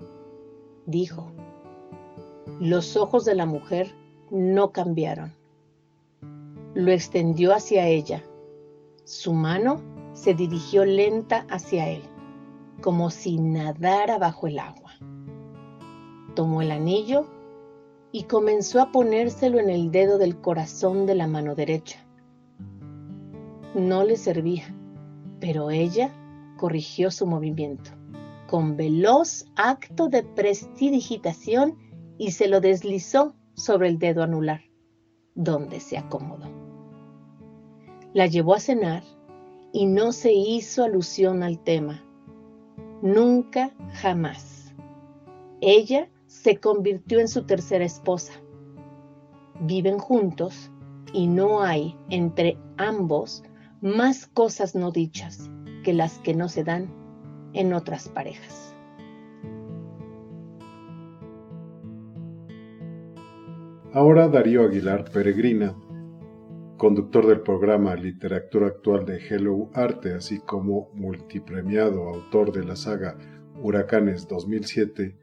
dijo. 0.85 1.31
Los 2.59 2.95
ojos 2.95 3.25
de 3.25 3.35
la 3.35 3.45
mujer 3.45 3.93
no 4.29 4.71
cambiaron. 4.71 5.33
Lo 6.73 6.91
extendió 6.91 7.53
hacia 7.53 7.87
ella. 7.87 8.23
Su 9.03 9.33
mano 9.33 9.81
se 10.13 10.33
dirigió 10.33 10.85
lenta 10.85 11.45
hacia 11.49 11.89
él, 11.89 12.03
como 12.81 13.09
si 13.09 13.37
nadara 13.39 14.17
bajo 14.17 14.47
el 14.47 14.59
agua. 14.59 14.80
Tomó 16.35 16.61
el 16.61 16.71
anillo 16.71 17.25
y 18.11 18.23
comenzó 18.23 18.81
a 18.81 18.91
ponérselo 18.91 19.59
en 19.59 19.69
el 19.69 19.91
dedo 19.91 20.17
del 20.17 20.39
corazón 20.39 21.05
de 21.05 21.15
la 21.15 21.27
mano 21.27 21.55
derecha. 21.55 22.05
No 23.75 24.03
le 24.03 24.17
servía, 24.17 24.75
pero 25.39 25.71
ella 25.71 26.11
corrigió 26.57 27.09
su 27.11 27.25
movimiento 27.25 27.91
con 28.51 28.75
veloz 28.75 29.45
acto 29.55 30.09
de 30.09 30.23
prestidigitación 30.23 31.77
y 32.17 32.31
se 32.31 32.49
lo 32.49 32.59
deslizó 32.59 33.33
sobre 33.53 33.87
el 33.87 33.97
dedo 33.97 34.23
anular, 34.23 34.59
donde 35.35 35.79
se 35.79 35.97
acomodó. 35.97 36.49
La 38.13 38.27
llevó 38.27 38.53
a 38.53 38.59
cenar 38.59 39.03
y 39.71 39.85
no 39.85 40.11
se 40.11 40.33
hizo 40.33 40.83
alusión 40.83 41.43
al 41.43 41.59
tema. 41.59 42.03
Nunca, 43.01 43.71
jamás. 43.93 44.73
Ella 45.61 46.09
se 46.31 46.61
convirtió 46.61 47.19
en 47.19 47.27
su 47.27 47.43
tercera 47.43 47.83
esposa. 47.83 48.31
Viven 49.59 49.99
juntos 49.99 50.71
y 51.13 51.27
no 51.27 51.61
hay 51.61 51.97
entre 52.09 52.57
ambos 52.77 53.43
más 53.81 54.27
cosas 54.27 54.73
no 54.73 54.91
dichas 54.91 55.51
que 55.83 55.91
las 55.91 56.19
que 56.19 56.33
no 56.33 56.47
se 56.47 56.63
dan 56.63 56.89
en 57.51 57.73
otras 57.73 58.07
parejas. 58.07 58.73
Ahora 63.93 64.29
Darío 64.29 64.63
Aguilar 64.63 65.11
Peregrina, 65.11 65.75
conductor 66.77 67.27
del 67.27 67.41
programa 67.41 67.93
Literatura 67.95 68.67
Actual 68.67 69.05
de 69.05 69.17
Hello 69.17 69.69
Arte, 69.73 70.13
así 70.13 70.39
como 70.39 70.89
multipremiado 70.93 72.07
autor 72.07 72.53
de 72.53 72.63
la 72.63 72.77
saga 72.77 73.17
Huracanes 73.61 74.29
2007, 74.29 75.20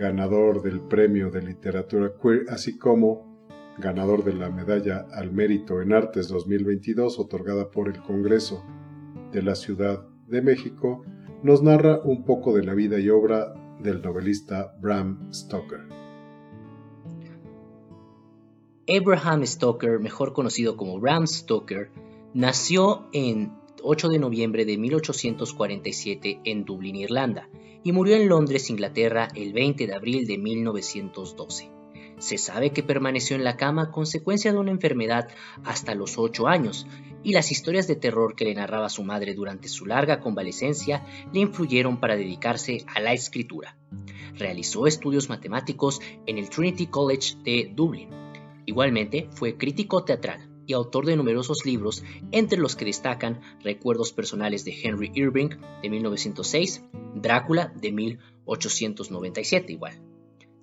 ganador 0.00 0.62
del 0.62 0.80
Premio 0.80 1.30
de 1.30 1.42
Literatura 1.42 2.14
Queer, 2.20 2.46
así 2.48 2.78
como 2.78 3.46
ganador 3.76 4.24
de 4.24 4.32
la 4.32 4.48
Medalla 4.48 5.06
al 5.12 5.30
Mérito 5.30 5.82
en 5.82 5.92
Artes 5.92 6.28
2022 6.28 7.18
otorgada 7.18 7.70
por 7.70 7.88
el 7.88 8.00
Congreso 8.02 8.64
de 9.30 9.42
la 9.42 9.54
Ciudad 9.54 10.08
de 10.26 10.40
México, 10.40 11.04
nos 11.42 11.62
narra 11.62 12.00
un 12.02 12.24
poco 12.24 12.54
de 12.54 12.64
la 12.64 12.72
vida 12.72 12.98
y 12.98 13.10
obra 13.10 13.52
del 13.82 14.00
novelista 14.00 14.74
Bram 14.80 15.30
Stoker. 15.34 15.80
Abraham 18.88 19.44
Stoker, 19.44 20.00
mejor 20.00 20.32
conocido 20.32 20.78
como 20.78 20.98
Bram 20.98 21.26
Stoker, 21.26 21.90
nació 22.32 23.06
en 23.12 23.52
8 23.82 24.08
de 24.08 24.18
noviembre 24.18 24.64
de 24.64 24.78
1847 24.78 26.40
en 26.44 26.64
Dublín, 26.64 26.96
Irlanda, 26.96 27.48
y 27.82 27.92
murió 27.92 28.16
en 28.16 28.28
Londres, 28.28 28.70
Inglaterra, 28.70 29.28
el 29.34 29.52
20 29.52 29.86
de 29.86 29.94
abril 29.94 30.26
de 30.26 30.38
1912. 30.38 31.70
Se 32.18 32.36
sabe 32.36 32.70
que 32.70 32.82
permaneció 32.82 33.36
en 33.36 33.44
la 33.44 33.56
cama 33.56 33.90
consecuencia 33.90 34.52
de 34.52 34.58
una 34.58 34.70
enfermedad 34.70 35.28
hasta 35.64 35.94
los 35.94 36.18
8 36.18 36.48
años, 36.48 36.86
y 37.22 37.32
las 37.32 37.50
historias 37.50 37.86
de 37.86 37.96
terror 37.96 38.34
que 38.34 38.44
le 38.44 38.54
narraba 38.54 38.88
su 38.88 39.04
madre 39.04 39.34
durante 39.34 39.68
su 39.68 39.86
larga 39.86 40.20
convalecencia 40.20 41.04
le 41.32 41.40
influyeron 41.40 41.98
para 41.98 42.16
dedicarse 42.16 42.84
a 42.94 43.00
la 43.00 43.12
escritura. 43.12 43.76
Realizó 44.34 44.86
estudios 44.86 45.28
matemáticos 45.28 46.00
en 46.26 46.38
el 46.38 46.50
Trinity 46.50 46.86
College 46.86 47.36
de 47.44 47.70
Dublín. 47.74 48.08
Igualmente 48.66 49.28
fue 49.32 49.56
crítico 49.56 50.04
teatral 50.04 50.49
y 50.70 50.72
autor 50.72 51.04
de 51.04 51.16
numerosos 51.16 51.66
libros, 51.66 52.04
entre 52.30 52.60
los 52.60 52.76
que 52.76 52.84
destacan 52.84 53.40
Recuerdos 53.62 54.12
personales 54.12 54.64
de 54.64 54.78
Henry 54.80 55.10
Irving 55.14 55.48
de 55.82 55.90
1906, 55.90 56.84
Drácula 57.16 57.72
de 57.80 57.90
1897 57.90 59.72
igual. 59.72 60.00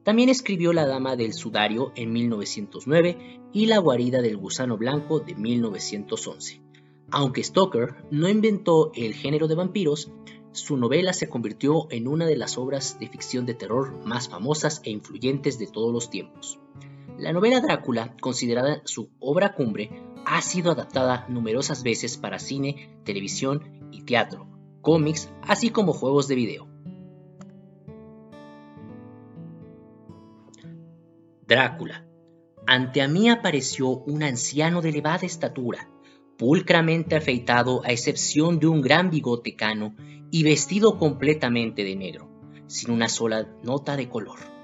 También 0.04 0.30
escribió 0.30 0.72
La 0.72 0.88
Dama 0.88 1.18
del 1.18 1.34
Sudario 1.34 1.92
en 1.98 2.14
1909 2.14 3.42
y 3.52 3.66
La 3.66 3.80
Guarida 3.80 4.22
del 4.22 4.38
Gusano 4.38 4.78
Blanco 4.78 5.20
de 5.20 5.36
1911. 5.36 6.62
Aunque 7.12 7.44
Stoker 7.44 7.96
no 8.10 8.30
inventó 8.30 8.92
el 8.96 9.14
género 9.14 9.50
de 9.50 9.56
vampiros, 9.56 10.10
su 10.54 10.78
novela 10.78 11.12
se 11.12 11.28
convirtió 11.28 11.88
en 11.92 12.08
una 12.08 12.26
de 12.26 12.38
las 12.38 12.58
obras 12.58 12.98
de 13.00 13.10
ficción 13.10 13.46
de 13.46 13.56
terror 13.56 14.06
más 14.06 14.30
famosas 14.30 14.82
e 14.86 14.90
influyentes 14.92 15.60
de 15.60 15.68
todos 15.68 15.94
los 15.94 16.10
tiempos. 16.10 16.60
La 17.18 17.34
novela 17.34 17.62
Drácula, 17.62 18.16
considerada 18.22 18.82
su 18.86 19.10
obra 19.20 19.54
cumbre, 19.56 19.90
ha 20.24 20.40
sido 20.44 20.72
adaptada 20.72 21.26
numerosas 21.30 21.82
veces 21.82 22.16
para 22.16 22.38
cine, 22.38 23.00
televisión 23.06 23.90
y 23.92 24.04
teatro, 24.04 24.48
cómics, 24.82 25.28
así 25.42 25.72
como 25.72 25.94
juegos 25.94 26.28
de 26.28 26.36
video. 26.36 26.68
Drácula. 31.48 32.06
Ante 32.68 33.08
mí 33.08 33.30
apareció 33.30 33.88
un 33.88 34.22
anciano 34.22 34.82
de 34.82 34.90
elevada 34.90 35.26
estatura, 35.26 35.90
pulcramente 36.38 37.16
afeitado 37.16 37.82
a 37.84 37.92
excepción 37.92 38.60
de 38.60 38.68
un 38.68 38.82
gran 38.82 39.10
bigote 39.10 39.56
cano 39.56 39.96
y 40.30 40.44
vestido 40.44 41.00
completamente 41.00 41.84
de 41.84 41.96
negro, 41.96 42.30
sin 42.68 42.92
una 42.92 43.10
sola 43.10 43.48
nota 43.64 43.98
de 43.98 44.08
color. 44.08 44.57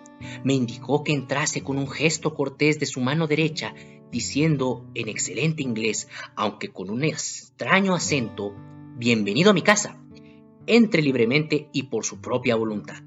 Me 0.43 0.53
indicó 0.53 1.03
que 1.03 1.13
entrase 1.13 1.61
con 1.61 1.77
un 1.77 1.89
gesto 1.89 2.33
cortés 2.35 2.79
de 2.79 2.85
su 2.85 3.01
mano 3.01 3.27
derecha, 3.27 3.73
diciendo 4.11 4.85
en 4.93 5.09
excelente 5.09 5.63
inglés, 5.63 6.07
aunque 6.35 6.69
con 6.69 6.89
un 6.89 7.03
extraño 7.03 7.95
acento, 7.95 8.53
Bienvenido 8.95 9.49
a 9.49 9.53
mi 9.53 9.63
casa. 9.63 9.99
Entre 10.67 11.01
libremente 11.01 11.67
y 11.73 11.83
por 11.83 12.05
su 12.05 12.21
propia 12.21 12.55
voluntad. 12.55 13.01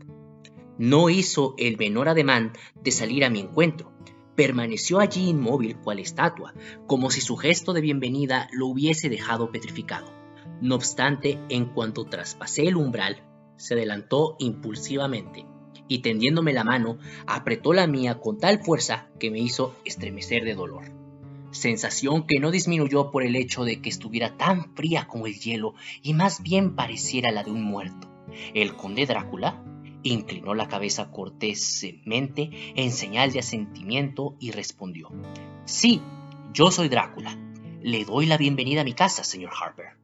No 0.78 1.08
hizo 1.10 1.54
el 1.58 1.76
menor 1.76 2.08
ademán 2.08 2.52
de 2.82 2.90
salir 2.90 3.24
a 3.24 3.30
mi 3.30 3.38
encuentro. 3.38 3.92
Permaneció 4.34 4.98
allí 4.98 5.28
inmóvil 5.28 5.76
cual 5.76 6.00
estatua, 6.00 6.54
como 6.88 7.12
si 7.12 7.20
su 7.20 7.36
gesto 7.36 7.72
de 7.72 7.82
bienvenida 7.82 8.48
lo 8.52 8.66
hubiese 8.66 9.08
dejado 9.08 9.52
petrificado. 9.52 10.12
No 10.60 10.74
obstante, 10.74 11.38
en 11.50 11.66
cuanto 11.66 12.04
traspasé 12.04 12.66
el 12.66 12.76
umbral, 12.76 13.22
se 13.56 13.74
adelantó 13.74 14.34
impulsivamente 14.40 15.46
y 15.88 15.98
tendiéndome 15.98 16.52
la 16.52 16.64
mano, 16.64 16.98
apretó 17.26 17.72
la 17.72 17.86
mía 17.86 18.20
con 18.20 18.38
tal 18.38 18.62
fuerza 18.62 19.08
que 19.18 19.30
me 19.30 19.38
hizo 19.38 19.74
estremecer 19.84 20.44
de 20.44 20.54
dolor. 20.54 20.92
Sensación 21.50 22.26
que 22.26 22.40
no 22.40 22.50
disminuyó 22.50 23.10
por 23.10 23.22
el 23.22 23.36
hecho 23.36 23.64
de 23.64 23.80
que 23.80 23.88
estuviera 23.88 24.36
tan 24.36 24.74
fría 24.74 25.06
como 25.06 25.26
el 25.26 25.38
hielo 25.38 25.74
y 26.02 26.14
más 26.14 26.42
bien 26.42 26.74
pareciera 26.74 27.30
la 27.30 27.44
de 27.44 27.50
un 27.50 27.62
muerto. 27.62 28.08
El 28.54 28.74
conde 28.74 29.06
Drácula 29.06 29.62
Inclinó 30.08 30.54
la 30.54 30.68
cabeza 30.68 31.10
cortésmente 31.10 32.50
en 32.76 32.92
señal 32.92 33.32
de 33.32 33.40
asentimiento 33.40 34.36
y 34.38 34.52
respondió, 34.52 35.10
Sí, 35.64 36.00
yo 36.52 36.70
soy 36.70 36.88
Drácula. 36.88 37.36
Le 37.82 38.04
doy 38.04 38.26
la 38.26 38.36
bienvenida 38.36 38.82
a 38.82 38.84
mi 38.84 38.92
casa, 38.92 39.24
señor 39.24 39.50
Harper. 39.60 39.96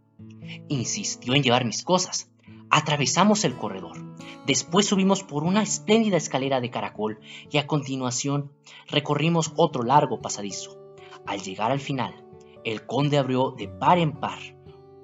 Insistió 0.68 1.35
en 1.35 1.45
llevar 1.45 1.64
mis 1.64 1.85
cosas. 1.85 2.32
Atravesamos 2.75 3.45
el 3.45 3.55
corredor. 3.55 3.99
Después 4.47 4.87
subimos 4.87 5.23
por 5.23 5.45
una 5.45 5.62
espléndida 5.62 6.16
escalera 6.16 6.59
de 6.62 6.70
caracol 6.70 7.20
y 7.51 7.59
a 7.59 7.66
continuación 7.66 8.51
recorrimos 8.89 9.53
otro 9.57 9.83
largo 9.83 10.23
pasadizo. 10.23 10.79
Al 11.27 11.43
llegar 11.43 11.70
al 11.70 11.81
final, 11.81 12.25
el 12.64 12.87
conde 12.87 13.18
abrió 13.18 13.51
de 13.51 13.68
par 13.68 13.99
en 13.99 14.12
par 14.12 14.39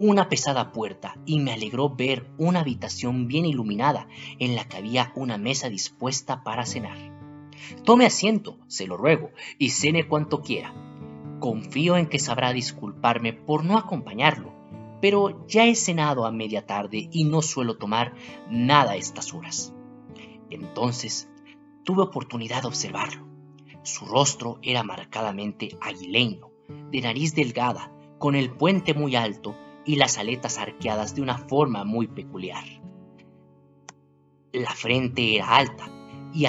una 0.01 0.31
pesada 0.31 0.73
puerta 0.73 1.17
y 1.27 1.41
me 1.41 1.53
alegró 1.53 1.95
ver 1.95 2.31
una 2.39 2.61
habitación 2.61 3.29
bien 3.29 3.45
iluminada 3.45 4.09
en 4.39 4.55
la 4.55 4.65
que 4.67 4.79
había 4.79 5.13
una 5.15 5.37
mesa 5.37 5.69
dispuesta 5.69 6.43
para 6.45 6.65
cenar. 6.65 6.97
Tome 7.85 8.07
asiento, 8.07 8.57
se 8.67 8.87
lo 8.87 8.97
ruego, 8.97 9.31
y 9.59 9.71
cene 9.71 10.09
cuanto 10.09 10.41
quiera. 10.41 10.73
Confío 11.39 11.99
en 11.99 12.07
que 12.07 12.19
sabrá 12.19 12.55
disculparme 12.55 13.35
por 13.35 13.63
no 13.63 13.77
acompañarlo, 13.77 14.58
pero 15.01 15.47
ya 15.47 15.67
he 15.67 15.75
cenado 15.75 16.27
a 16.27 16.33
media 16.33 16.67
tarde 16.67 17.09
y 17.13 17.25
no 17.25 17.43
suelo 17.43 17.77
tomar 17.77 18.15
nada 18.51 18.93
a 18.93 18.97
estas 18.97 19.33
horas. 19.33 19.75
Entonces 20.51 21.29
tuve 21.85 22.03
oportunidad 22.03 22.63
de 22.63 22.69
observarlo. 22.69 23.27
Su 23.83 24.05
rostro 24.07 24.59
era 24.63 24.83
marcadamente 24.83 25.77
aguileño, 25.81 26.51
de 26.91 27.01
nariz 27.01 27.35
delgada, 27.35 27.93
con 28.19 28.35
el 28.35 28.51
puente 28.51 28.95
muy 28.95 29.15
alto 29.17 29.55
y 29.87 29.97
las 29.97 30.19
aletas 30.19 30.59
arqueadas 30.59 31.15
de 31.15 31.23
una 31.23 31.39
forma 31.39 31.85
muy 31.85 32.09
peculiar. 32.09 32.65
La 34.53 34.71
frente 34.71 35.37
era 35.37 35.57
alta 35.57 35.89
y, 36.35 36.47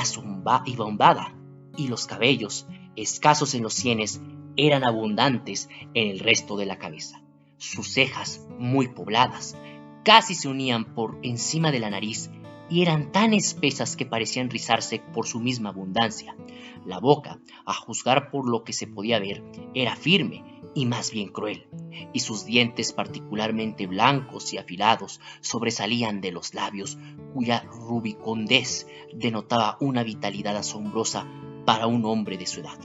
y 0.66 0.76
bombada, 0.76 1.36
y 1.78 1.88
los 1.88 2.06
cabellos, 2.06 2.68
escasos 2.96 3.54
en 3.54 3.64
los 3.64 3.74
sienes, 3.74 4.22
eran 4.58 4.84
abundantes 4.84 5.70
en 5.94 6.10
el 6.10 6.20
resto 6.20 6.58
de 6.58 6.66
la 6.66 6.78
cabeza. 6.78 7.22
Sus 7.60 7.92
cejas, 7.92 8.48
muy 8.58 8.88
pobladas, 8.88 9.58
casi 10.06 10.34
se 10.34 10.48
unían 10.48 10.96
por 10.96 11.20
encima 11.24 11.72
de 11.72 11.80
la 11.80 11.90
nariz 11.90 12.30
y 12.70 12.82
eran 12.82 13.12
tan 13.12 13.34
espesas 13.34 13.98
que 13.98 14.06
parecían 14.06 14.50
rizarse 14.50 15.02
por 15.14 15.28
su 15.28 15.42
misma 15.42 15.70
abundancia. 15.70 16.38
La 16.86 17.00
boca, 17.00 17.42
a 17.66 17.74
juzgar 17.74 18.32
por 18.32 18.50
lo 18.50 18.64
que 18.64 18.72
se 18.72 18.88
podía 18.88 19.20
ver, 19.20 19.44
era 19.74 19.98
firme 19.98 20.62
y 20.74 20.86
más 20.86 21.12
bien 21.12 21.34
cruel, 21.34 21.68
y 22.14 22.22
sus 22.22 22.46
dientes 22.46 22.94
particularmente 22.94 23.88
blancos 23.88 24.54
y 24.54 24.58
afilados 24.58 25.20
sobresalían 25.42 26.22
de 26.22 26.32
los 26.32 26.54
labios, 26.54 26.98
cuya 27.34 27.66
rubicondez 27.70 28.88
denotaba 29.14 29.76
una 29.82 30.04
vitalidad 30.04 30.56
asombrosa 30.56 31.28
para 31.66 31.88
un 31.88 32.06
hombre 32.06 32.38
de 32.38 32.48
su 32.48 32.62
edad. 32.62 32.80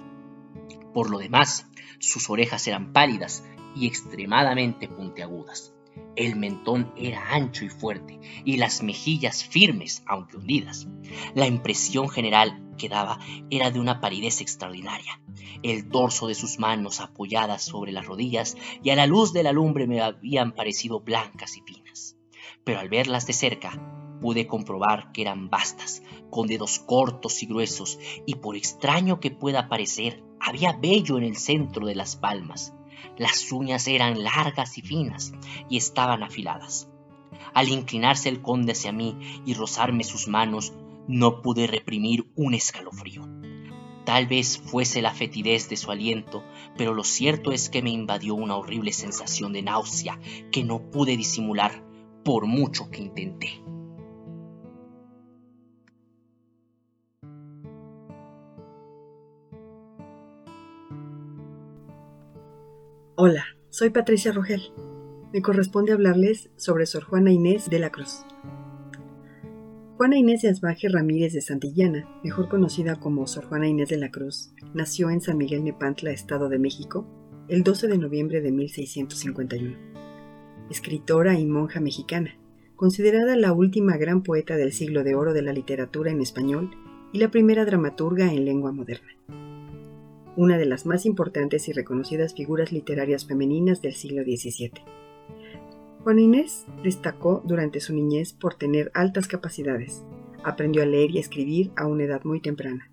Por 0.93 1.11
lo 1.11 1.19
demás, 1.19 1.69
sus 2.01 2.29
orejas 2.29 2.67
eran 2.67 2.93
pálidas 2.93 3.45
y 3.75 3.87
extremadamente 3.87 4.89
puntiagudas. 4.89 5.75
El 6.17 6.37
mentón 6.37 6.93
era 6.97 7.35
ancho 7.35 7.65
y 7.65 7.69
fuerte 7.69 8.21
y 8.45 8.57
las 8.57 8.83
mejillas 8.83 9.45
firmes, 9.45 10.03
aunque 10.07 10.37
hundidas. 10.37 10.89
La 11.35 11.47
impresión 11.47 12.09
general 12.09 12.65
que 12.79 12.89
daba 12.89 13.19
era 13.51 13.71
de 13.71 13.81
una 13.81 14.01
palidez 14.01 14.41
extraordinaria. 14.41 15.21
El 15.63 15.89
dorso 15.89 16.27
de 16.27 16.35
sus 16.35 16.59
manos 16.59 17.01
apoyadas 17.01 17.63
sobre 17.63 17.93
las 17.93 18.07
rodillas 18.07 18.57
y 18.83 18.91
a 18.91 18.97
la 18.97 19.07
luz 19.07 19.33
de 19.33 19.43
la 19.43 19.53
lumbre 19.53 19.87
me 19.87 20.01
habían 20.01 20.53
parecido 20.53 21.01
blancas 21.01 21.57
y 21.57 21.63
finas. 21.63 22.17
Pero 22.65 22.81
al 22.81 22.89
verlas 22.89 23.27
de 23.27 23.33
cerca 23.33 24.19
pude 24.21 24.47
comprobar 24.47 25.13
que 25.13 25.23
eran 25.23 25.51
vastas, 25.51 26.03
con 26.31 26.47
dedos 26.47 26.79
cortos 26.79 27.43
y 27.43 27.47
gruesos, 27.47 27.99
y 28.27 28.37
por 28.37 28.57
extraño 28.57 29.21
que 29.21 29.31
pueda 29.31 29.69
parecer, 29.69 30.23
había 30.41 30.73
vello 30.73 31.19
en 31.19 31.25
el 31.25 31.37
centro 31.37 31.87
de 31.87 31.95
las 31.95 32.17
palmas. 32.17 32.73
Las 33.17 33.51
uñas 33.53 33.87
eran 33.87 34.23
largas 34.23 34.79
y 34.79 34.83
finas 34.83 35.33
y 35.69 35.77
estaban 35.77 36.23
afiladas. 36.23 36.89
Al 37.53 37.69
inclinarse 37.69 38.29
el 38.29 38.43
conde 38.43 38.73
hacia 38.73 38.93
mí 38.93 39.17
y 39.47 39.55
rozarme 39.55 40.05
sus 40.05 40.27
manos, 40.29 40.73
no 41.07 41.43
pude 41.43 41.67
reprimir 41.67 42.31
un 42.35 42.55
escalofrío. 42.55 43.23
Tal 44.05 44.27
vez 44.27 44.59
fuese 44.59 45.01
la 45.01 45.15
fetidez 45.15 45.69
de 45.69 45.77
su 45.77 45.91
aliento, 45.91 46.45
pero 46.77 46.93
lo 46.93 47.05
cierto 47.05 47.53
es 47.53 47.71
que 47.71 47.83
me 47.83 47.91
invadió 47.91 48.35
una 48.35 48.57
horrible 48.57 48.93
sensación 48.93 49.53
de 49.53 49.63
náusea 49.63 50.19
que 50.51 50.65
no 50.65 50.91
pude 50.91 51.17
disimular 51.17 51.83
por 52.25 52.47
mucho 52.47 52.91
que 52.91 53.01
intenté. 53.01 53.63
Hola, 63.27 63.47
soy 63.71 63.89
Patricia 63.89 64.33
Rogel. 64.33 64.61
Me 65.33 65.41
corresponde 65.41 65.95
hablarles 65.95 66.51
sobre 66.57 66.85
Sor 66.85 67.05
Juana 67.05 67.33
Inés 67.33 67.71
de 67.71 67.79
la 67.79 67.89
Cruz. 67.89 68.23
Juana 69.97 70.19
Inés 70.19 70.43
de 70.43 70.51
Asbaje 70.51 70.91
Ramírez 70.91 71.33
de 71.33 71.41
Santillana, 71.41 72.07
mejor 72.23 72.51
conocida 72.51 72.97
como 72.97 73.27
Sor 73.27 73.47
Juana 73.47 73.67
Inés 73.67 73.89
de 73.89 73.97
la 73.97 74.11
Cruz, 74.11 74.53
nació 74.75 75.09
en 75.09 75.23
San 75.23 75.39
Miguel 75.39 75.65
Nepantla, 75.65 76.11
Estado 76.11 76.51
de 76.51 76.59
México, 76.59 77.07
el 77.49 77.63
12 77.63 77.89
de 77.89 77.97
noviembre 77.97 78.43
de 78.43 78.53
1651. 78.53 79.75
Escritora 80.69 81.39
y 81.39 81.47
monja 81.47 81.81
mexicana, 81.81 82.39
considerada 82.77 83.37
la 83.37 83.55
última 83.55 83.97
gran 83.97 84.23
poeta 84.23 84.59
del 84.59 84.75
siglo 84.75 85.03
de 85.03 85.15
oro 85.15 85.33
de 85.33 85.41
la 85.41 85.55
literatura 85.55 86.11
en 86.11 86.21
español 86.21 86.73
y 87.15 87.21
la 87.21 87.31
primera 87.31 87.65
dramaturga 87.65 88.31
en 88.31 88.45
lengua 88.45 88.73
moderna 88.73 89.15
una 90.37 90.59
de 90.59 90.67
las 90.67 90.87
más 90.87 91.07
importantes 91.07 91.69
y 91.69 91.73
reconocidas 91.73 92.35
figuras 92.35 92.73
literarias 92.73 93.27
femeninas 93.27 93.83
del 93.83 93.95
siglo 93.95 94.23
XVII. 94.23 94.73
Juana 96.03 96.21
Inés 96.21 96.67
destacó 96.83 97.43
durante 97.45 97.81
su 97.81 97.95
niñez 97.95 98.33
por 98.33 98.55
tener 98.55 98.91
altas 98.95 99.27
capacidades. 99.27 100.05
Aprendió 100.43 100.83
a 100.83 100.87
leer 100.87 101.11
y 101.11 101.19
escribir 101.19 101.71
a 101.77 101.87
una 101.87 102.05
edad 102.05 102.25
muy 102.25 102.41
temprana. 102.41 102.91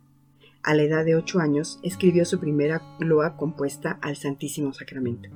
A 0.64 0.76
la 0.76 0.84
edad 0.84 1.04
de 1.04 1.16
ocho 1.16 1.40
años 1.40 1.80
escribió 1.84 2.24
su 2.24 2.40
primera 2.40 2.82
loa 3.00 3.36
compuesta 3.36 4.00
al 4.02 4.16
Santísimo 4.16 4.74
Sacramento. 4.74 5.30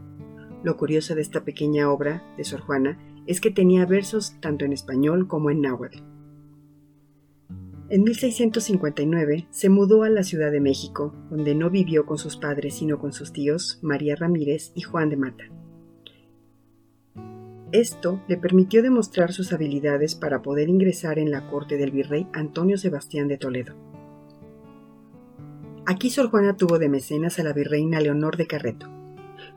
Lo 0.63 0.77
curioso 0.77 1.15
de 1.15 1.21
esta 1.21 1.43
pequeña 1.43 1.91
obra 1.91 2.23
de 2.37 2.43
Sor 2.43 2.61
Juana 2.61 2.97
es 3.27 3.41
que 3.41 3.51
tenía 3.51 3.85
versos 3.85 4.39
tanto 4.39 4.65
en 4.65 4.71
español 4.71 5.27
como 5.27 5.49
en 5.49 5.61
náhuatl. 5.61 6.14
En 7.87 8.03
1659 8.03 9.47
se 9.51 9.69
mudó 9.69 10.01
a 10.01 10.09
la 10.09 10.23
Ciudad 10.23 10.51
de 10.51 10.59
México, 10.59 11.13
donde 11.29 11.53
no 11.53 11.69
vivió 11.69 12.07
con 12.07 12.17
sus 12.17 12.35
padres 12.35 12.73
sino 12.73 12.97
con 12.97 13.13
sus 13.13 13.31
tíos 13.31 13.77
María 13.83 14.15
Ramírez 14.15 14.71
y 14.73 14.81
Juan 14.81 15.09
de 15.09 15.17
Mata. 15.17 15.43
Esto 17.71 18.23
le 18.27 18.37
permitió 18.37 18.81
demostrar 18.81 19.33
sus 19.33 19.53
habilidades 19.53 20.15
para 20.15 20.41
poder 20.41 20.67
ingresar 20.67 21.19
en 21.19 21.29
la 21.29 21.47
corte 21.47 21.77
del 21.77 21.91
virrey 21.91 22.25
Antonio 22.33 22.79
Sebastián 22.79 23.27
de 23.27 23.37
Toledo. 23.37 23.75
Aquí 25.85 26.09
Sor 26.09 26.31
Juana 26.31 26.57
tuvo 26.57 26.79
de 26.79 26.89
mecenas 26.89 27.37
a 27.37 27.43
la 27.43 27.53
virreina 27.53 27.99
Leonor 27.99 28.35
de 28.35 28.47
Carreto. 28.47 28.89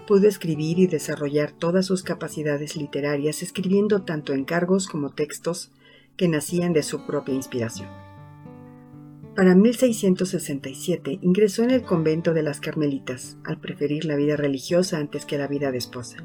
Pudo 0.07 0.29
escribir 0.29 0.79
y 0.79 0.87
desarrollar 0.87 1.53
todas 1.53 1.87
sus 1.87 2.03
capacidades 2.03 2.77
literarias 2.77 3.43
escribiendo 3.43 4.03
tanto 4.03 4.35
encargos 4.35 4.87
como 4.87 5.15
textos 5.15 5.73
que 6.19 6.29
nacían 6.29 6.75
de 6.75 6.83
su 6.83 7.07
propia 7.07 7.35
inspiración. 7.35 8.08
Para 9.39 9.55
1667 9.55 11.21
ingresó 11.23 11.63
en 11.63 11.71
el 11.71 11.85
convento 11.85 12.35
de 12.35 12.43
las 12.43 12.59
Carmelitas, 12.59 13.39
al 13.45 13.61
preferir 13.61 14.05
la 14.05 14.17
vida 14.17 14.35
religiosa 14.35 14.99
antes 14.99 15.25
que 15.27 15.39
la 15.39 15.47
vida 15.47 15.71
de 15.71 15.79
esposa. 15.79 16.17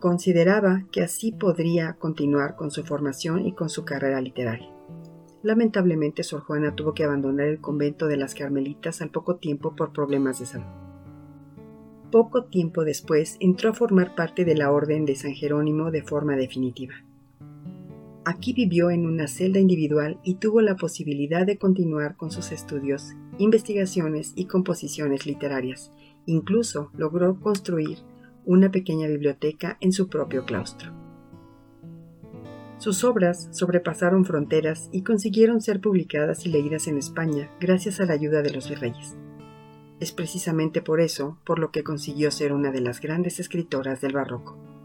Consideraba 0.00 0.84
que 0.90 1.02
así 1.02 1.30
podría 1.30 1.92
continuar 1.92 2.56
con 2.56 2.72
su 2.72 2.82
formación 2.82 3.46
y 3.46 3.52
con 3.52 3.68
su 3.68 3.84
carrera 3.84 4.20
literaria. 4.20 4.68
Lamentablemente, 5.44 6.24
Sor 6.24 6.40
Juana 6.40 6.74
tuvo 6.74 6.92
que 6.92 7.04
abandonar 7.04 7.46
el 7.46 7.60
convento 7.60 8.08
de 8.08 8.16
las 8.16 8.34
Carmelitas 8.34 9.00
al 9.00 9.10
poco 9.10 9.36
tiempo 9.36 9.76
por 9.76 9.92
problemas 9.92 10.40
de 10.40 10.46
salud. 10.46 10.66
Poco 12.10 12.46
tiempo 12.46 12.82
después 12.82 13.36
entró 13.38 13.70
a 13.70 13.74
formar 13.74 14.16
parte 14.16 14.44
de 14.44 14.56
la 14.56 14.72
Orden 14.72 15.04
de 15.04 15.14
San 15.14 15.34
Jerónimo 15.34 15.92
de 15.92 16.02
forma 16.02 16.34
definitiva. 16.34 16.94
Aquí 18.30 18.52
vivió 18.52 18.90
en 18.90 19.06
una 19.06 19.26
celda 19.26 19.58
individual 19.58 20.20
y 20.22 20.34
tuvo 20.34 20.60
la 20.60 20.76
posibilidad 20.76 21.46
de 21.46 21.56
continuar 21.56 22.14
con 22.14 22.30
sus 22.30 22.52
estudios, 22.52 23.14
investigaciones 23.38 24.34
y 24.36 24.44
composiciones 24.44 25.24
literarias. 25.24 25.92
Incluso 26.26 26.90
logró 26.94 27.40
construir 27.40 28.00
una 28.44 28.70
pequeña 28.70 29.06
biblioteca 29.06 29.78
en 29.80 29.92
su 29.92 30.10
propio 30.10 30.44
claustro. 30.44 30.92
Sus 32.76 33.02
obras 33.02 33.48
sobrepasaron 33.50 34.26
fronteras 34.26 34.90
y 34.92 35.04
consiguieron 35.04 35.62
ser 35.62 35.80
publicadas 35.80 36.44
y 36.44 36.50
leídas 36.50 36.86
en 36.86 36.98
España 36.98 37.50
gracias 37.60 37.98
a 37.98 38.04
la 38.04 38.12
ayuda 38.12 38.42
de 38.42 38.50
los 38.50 38.68
virreyes. 38.68 39.16
Es 40.00 40.12
precisamente 40.12 40.82
por 40.82 41.00
eso 41.00 41.38
por 41.46 41.58
lo 41.58 41.70
que 41.70 41.82
consiguió 41.82 42.30
ser 42.30 42.52
una 42.52 42.72
de 42.72 42.82
las 42.82 43.00
grandes 43.00 43.40
escritoras 43.40 44.02
del 44.02 44.12
barroco. 44.12 44.77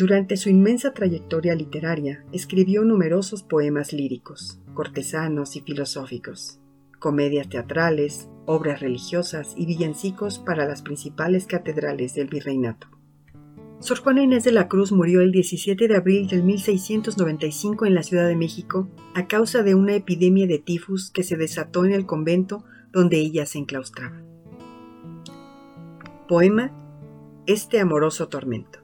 Durante 0.00 0.38
su 0.38 0.48
inmensa 0.48 0.94
trayectoria 0.94 1.54
literaria, 1.54 2.24
escribió 2.32 2.84
numerosos 2.84 3.42
poemas 3.42 3.92
líricos, 3.92 4.58
cortesanos 4.72 5.56
y 5.56 5.60
filosóficos, 5.60 6.58
comedias 6.98 7.50
teatrales, 7.50 8.30
obras 8.46 8.80
religiosas 8.80 9.52
y 9.58 9.66
villancicos 9.66 10.38
para 10.38 10.64
las 10.64 10.80
principales 10.80 11.46
catedrales 11.46 12.14
del 12.14 12.28
virreinato. 12.28 12.88
Sor 13.80 13.98
Juana 13.98 14.22
Inés 14.22 14.44
de 14.44 14.52
la 14.52 14.68
Cruz 14.68 14.90
murió 14.90 15.20
el 15.20 15.32
17 15.32 15.86
de 15.86 15.96
abril 15.96 16.28
del 16.28 16.44
1695 16.44 17.84
en 17.84 17.94
la 17.94 18.02
Ciudad 18.02 18.26
de 18.26 18.36
México 18.36 18.88
a 19.14 19.26
causa 19.26 19.62
de 19.62 19.74
una 19.74 19.94
epidemia 19.96 20.46
de 20.46 20.60
tifus 20.60 21.10
que 21.10 21.24
se 21.24 21.36
desató 21.36 21.84
en 21.84 21.92
el 21.92 22.06
convento 22.06 22.64
donde 22.90 23.18
ella 23.18 23.44
se 23.44 23.58
enclaustraba. 23.58 24.22
Poema 26.26 26.72
Este 27.44 27.80
amoroso 27.80 28.28
tormento 28.28 28.79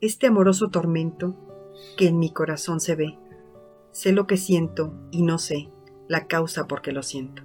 este 0.00 0.28
amoroso 0.28 0.70
tormento 0.70 1.36
que 1.98 2.08
en 2.08 2.18
mi 2.18 2.32
corazón 2.32 2.80
se 2.80 2.94
ve. 2.94 3.18
Sé 3.92 4.12
lo 4.12 4.26
que 4.26 4.38
siento 4.38 4.94
y 5.10 5.22
no 5.22 5.38
sé 5.38 5.68
la 6.08 6.26
causa 6.26 6.66
por 6.66 6.80
qué 6.80 6.92
lo 6.92 7.02
siento. 7.02 7.42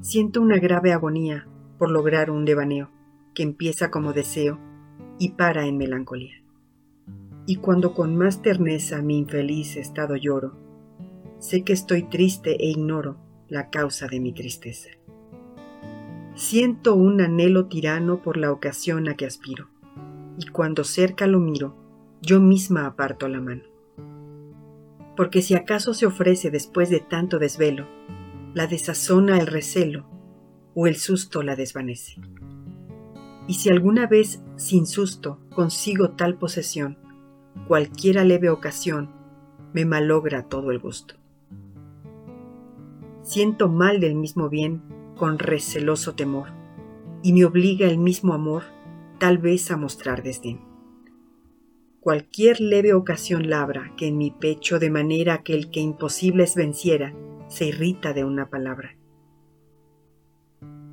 Siento 0.00 0.40
una 0.40 0.58
grave 0.58 0.92
agonía 0.92 1.48
por 1.78 1.90
lograr 1.90 2.30
un 2.30 2.44
devaneo 2.44 2.90
que 3.34 3.42
empieza 3.42 3.90
como 3.90 4.12
deseo 4.12 4.60
y 5.18 5.30
para 5.30 5.66
en 5.66 5.78
melancolía. 5.78 6.42
Y 7.44 7.56
cuando 7.56 7.92
con 7.92 8.16
más 8.16 8.40
terneza 8.40 9.02
mi 9.02 9.18
infeliz 9.18 9.76
estado 9.76 10.16
lloro, 10.16 10.56
sé 11.40 11.64
que 11.64 11.72
estoy 11.72 12.04
triste 12.04 12.56
e 12.62 12.70
ignoro 12.70 13.16
la 13.48 13.68
causa 13.70 14.06
de 14.06 14.20
mi 14.20 14.32
tristeza. 14.32 14.90
Siento 16.34 16.94
un 16.94 17.20
anhelo 17.20 17.66
tirano 17.66 18.22
por 18.22 18.36
la 18.36 18.52
ocasión 18.52 19.08
a 19.08 19.16
que 19.16 19.26
aspiro 19.26 19.75
y 20.38 20.46
cuando 20.48 20.84
cerca 20.84 21.26
lo 21.26 21.40
miro, 21.40 21.74
yo 22.22 22.40
misma 22.40 22.86
aparto 22.86 23.28
la 23.28 23.40
mano. 23.40 23.62
Porque 25.16 25.42
si 25.42 25.54
acaso 25.54 25.94
se 25.94 26.06
ofrece 26.06 26.50
después 26.50 26.90
de 26.90 27.00
tanto 27.00 27.38
desvelo, 27.38 27.86
la 28.54 28.66
desazona 28.66 29.38
el 29.38 29.46
recelo 29.46 30.06
o 30.74 30.86
el 30.86 30.96
susto 30.96 31.42
la 31.42 31.56
desvanece. 31.56 32.20
Y 33.48 33.54
si 33.54 33.70
alguna 33.70 34.06
vez 34.06 34.42
sin 34.56 34.86
susto 34.86 35.38
consigo 35.54 36.10
tal 36.10 36.36
posesión, 36.36 36.98
cualquiera 37.68 38.24
leve 38.24 38.50
ocasión 38.50 39.10
me 39.72 39.84
malogra 39.84 40.48
todo 40.48 40.70
el 40.70 40.78
gusto. 40.78 41.14
Siento 43.22 43.68
mal 43.68 44.00
del 44.00 44.14
mismo 44.14 44.48
bien 44.48 44.82
con 45.16 45.38
receloso 45.38 46.14
temor, 46.14 46.48
y 47.22 47.32
me 47.32 47.44
obliga 47.44 47.86
el 47.88 47.98
mismo 47.98 48.34
amor 48.34 48.62
tal 49.18 49.38
vez 49.38 49.70
a 49.70 49.76
mostrar 49.76 50.22
desdén. 50.22 50.60
Cualquier 52.00 52.60
leve 52.60 52.94
ocasión 52.94 53.50
labra 53.50 53.92
que 53.96 54.06
en 54.08 54.18
mi 54.18 54.30
pecho 54.30 54.78
de 54.78 54.90
manera 54.90 55.42
que 55.42 55.54
el 55.54 55.70
que 55.70 55.80
imposibles 55.80 56.54
venciera, 56.54 57.14
se 57.48 57.66
irrita 57.66 58.12
de 58.12 58.24
una 58.24 58.48
palabra. 58.48 58.96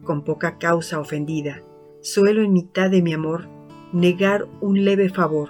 Con 0.03 0.23
poca 0.23 0.57
causa 0.57 0.99
ofendida, 0.99 1.63
suelo 2.01 2.41
en 2.41 2.53
mitad 2.53 2.89
de 2.89 3.01
mi 3.01 3.13
amor 3.13 3.47
negar 3.91 4.47
un 4.59 4.83
leve 4.83 5.09
favor 5.09 5.49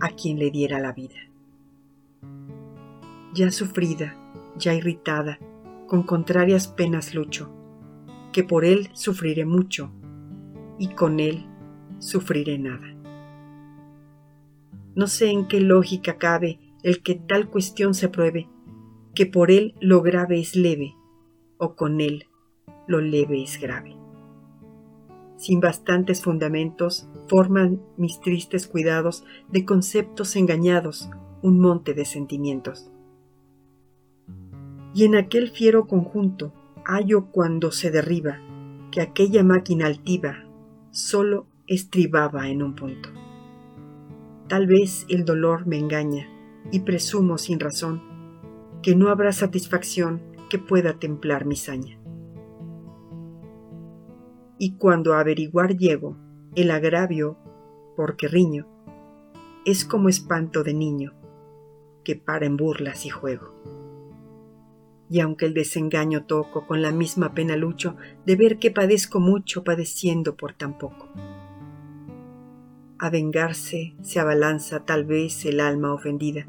a 0.00 0.08
quien 0.10 0.38
le 0.38 0.50
diera 0.50 0.80
la 0.80 0.92
vida. 0.92 1.30
Ya 3.34 3.50
sufrida, 3.52 4.16
ya 4.56 4.74
irritada, 4.74 5.38
con 5.86 6.02
contrarias 6.02 6.68
penas 6.68 7.14
lucho, 7.14 7.50
que 8.32 8.42
por 8.42 8.64
él 8.64 8.88
sufriré 8.94 9.44
mucho 9.44 9.90
y 10.78 10.88
con 10.88 11.20
él 11.20 11.46
sufriré 11.98 12.58
nada. 12.58 12.94
No 14.94 15.06
sé 15.06 15.30
en 15.30 15.46
qué 15.46 15.60
lógica 15.60 16.18
cabe 16.18 16.58
el 16.82 17.02
que 17.02 17.14
tal 17.14 17.48
cuestión 17.48 17.94
se 17.94 18.08
pruebe, 18.08 18.48
que 19.14 19.26
por 19.26 19.50
él 19.50 19.74
lo 19.80 20.02
grave 20.02 20.40
es 20.40 20.56
leve, 20.56 20.94
o 21.56 21.74
con 21.74 22.00
él 22.00 22.26
lo 22.86 23.00
leve 23.00 23.42
es 23.42 23.60
grave. 23.60 23.96
Sin 25.36 25.60
bastantes 25.60 26.22
fundamentos, 26.22 27.08
forman 27.28 27.80
mis 27.96 28.20
tristes 28.20 28.66
cuidados 28.66 29.24
de 29.50 29.64
conceptos 29.64 30.34
engañados 30.34 31.10
un 31.42 31.60
monte 31.60 31.94
de 31.94 32.04
sentimientos. 32.04 32.90
Y 34.94 35.04
en 35.04 35.14
aquel 35.14 35.50
fiero 35.50 35.86
conjunto 35.86 36.52
hallo 36.84 37.26
cuando 37.30 37.70
se 37.70 37.90
derriba 37.90 38.40
que 38.90 39.00
aquella 39.00 39.44
máquina 39.44 39.86
altiva 39.86 40.44
solo 40.90 41.46
estribaba 41.68 42.48
en 42.48 42.62
un 42.62 42.74
punto. 42.74 43.10
Tal 44.48 44.66
vez 44.66 45.04
el 45.10 45.26
dolor 45.26 45.66
me 45.66 45.78
engaña 45.78 46.26
y 46.72 46.80
presumo 46.80 47.36
sin 47.36 47.60
razón 47.60 48.02
que 48.82 48.96
no 48.96 49.10
habrá 49.10 49.32
satisfacción 49.32 50.22
que 50.48 50.58
pueda 50.58 50.98
templar 50.98 51.44
mi 51.44 51.56
saña. 51.56 52.00
Y 54.58 54.76
cuando 54.76 55.12
a 55.12 55.20
averiguar 55.20 55.76
llego 55.76 56.16
el 56.56 56.70
agravio, 56.70 57.36
porque 57.96 58.26
riño, 58.26 58.66
es 59.66 59.84
como 59.84 60.08
espanto 60.08 60.64
de 60.64 60.72
niño 60.72 61.12
que 62.02 62.16
para 62.16 62.46
en 62.46 62.56
burlas 62.56 63.04
y 63.04 63.10
juego. 63.10 63.52
Y 65.10 65.20
aunque 65.20 65.46
el 65.46 65.54
desengaño 65.54 66.24
toco, 66.24 66.66
con 66.66 66.80
la 66.80 66.90
misma 66.90 67.34
pena 67.34 67.56
lucho 67.56 67.96
de 68.24 68.36
ver 68.36 68.58
que 68.58 68.70
padezco 68.70 69.20
mucho 69.20 69.64
padeciendo 69.64 70.36
por 70.36 70.54
tan 70.54 70.78
poco 70.78 71.08
a 72.98 73.10
vengarse 73.10 73.94
se 74.02 74.20
abalanza 74.20 74.84
tal 74.84 75.04
vez 75.04 75.44
el 75.44 75.60
alma 75.60 75.92
ofendida, 75.92 76.46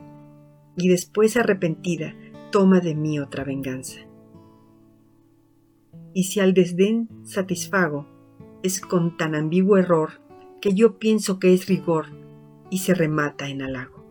y 0.76 0.90
después 0.90 1.38
arrepentida 1.38 2.16
toma 2.52 2.80
de 2.80 2.96
mí 2.96 3.20
otra 3.20 3.44
venganza. 3.44 4.00
Y 6.14 6.24
si 6.24 6.40
al 6.40 6.54
desdén 6.54 7.10
satisfago, 7.24 8.08
es 8.64 8.82
con 8.82 9.16
tan 9.16 9.36
ambiguo 9.36 9.78
error 9.78 10.22
que 10.62 10.74
yo 10.74 11.00
pienso 11.00 11.40
que 11.40 11.54
es 11.54 11.68
rigor 11.68 12.08
y 12.70 12.80
se 12.80 12.94
remata 12.94 13.48
en 13.48 13.62
halago. 13.62 14.04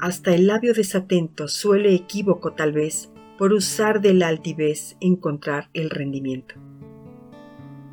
Hasta 0.00 0.34
el 0.34 0.46
labio 0.46 0.74
desatento 0.74 1.48
suele 1.48 1.94
equívoco 1.94 2.52
tal 2.52 2.72
vez 2.72 3.10
por 3.38 3.52
usar 3.52 4.00
de 4.00 4.14
la 4.14 4.28
altivez 4.28 4.96
encontrar 5.00 5.70
el 5.72 5.90
rendimiento 5.90 6.56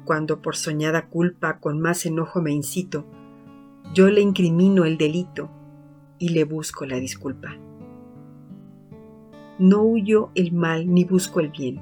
cuando 0.05 0.41
por 0.41 0.55
soñada 0.55 1.07
culpa 1.07 1.59
con 1.59 1.79
más 1.79 2.05
enojo 2.05 2.41
me 2.41 2.51
incito, 2.51 3.05
yo 3.93 4.09
le 4.09 4.21
incrimino 4.21 4.85
el 4.85 4.97
delito 4.97 5.49
y 6.17 6.29
le 6.29 6.43
busco 6.43 6.85
la 6.85 6.97
disculpa. 6.97 7.57
No 9.59 9.83
huyo 9.83 10.31
el 10.35 10.51
mal 10.51 10.93
ni 10.93 11.03
busco 11.05 11.39
el 11.39 11.49
bien, 11.49 11.81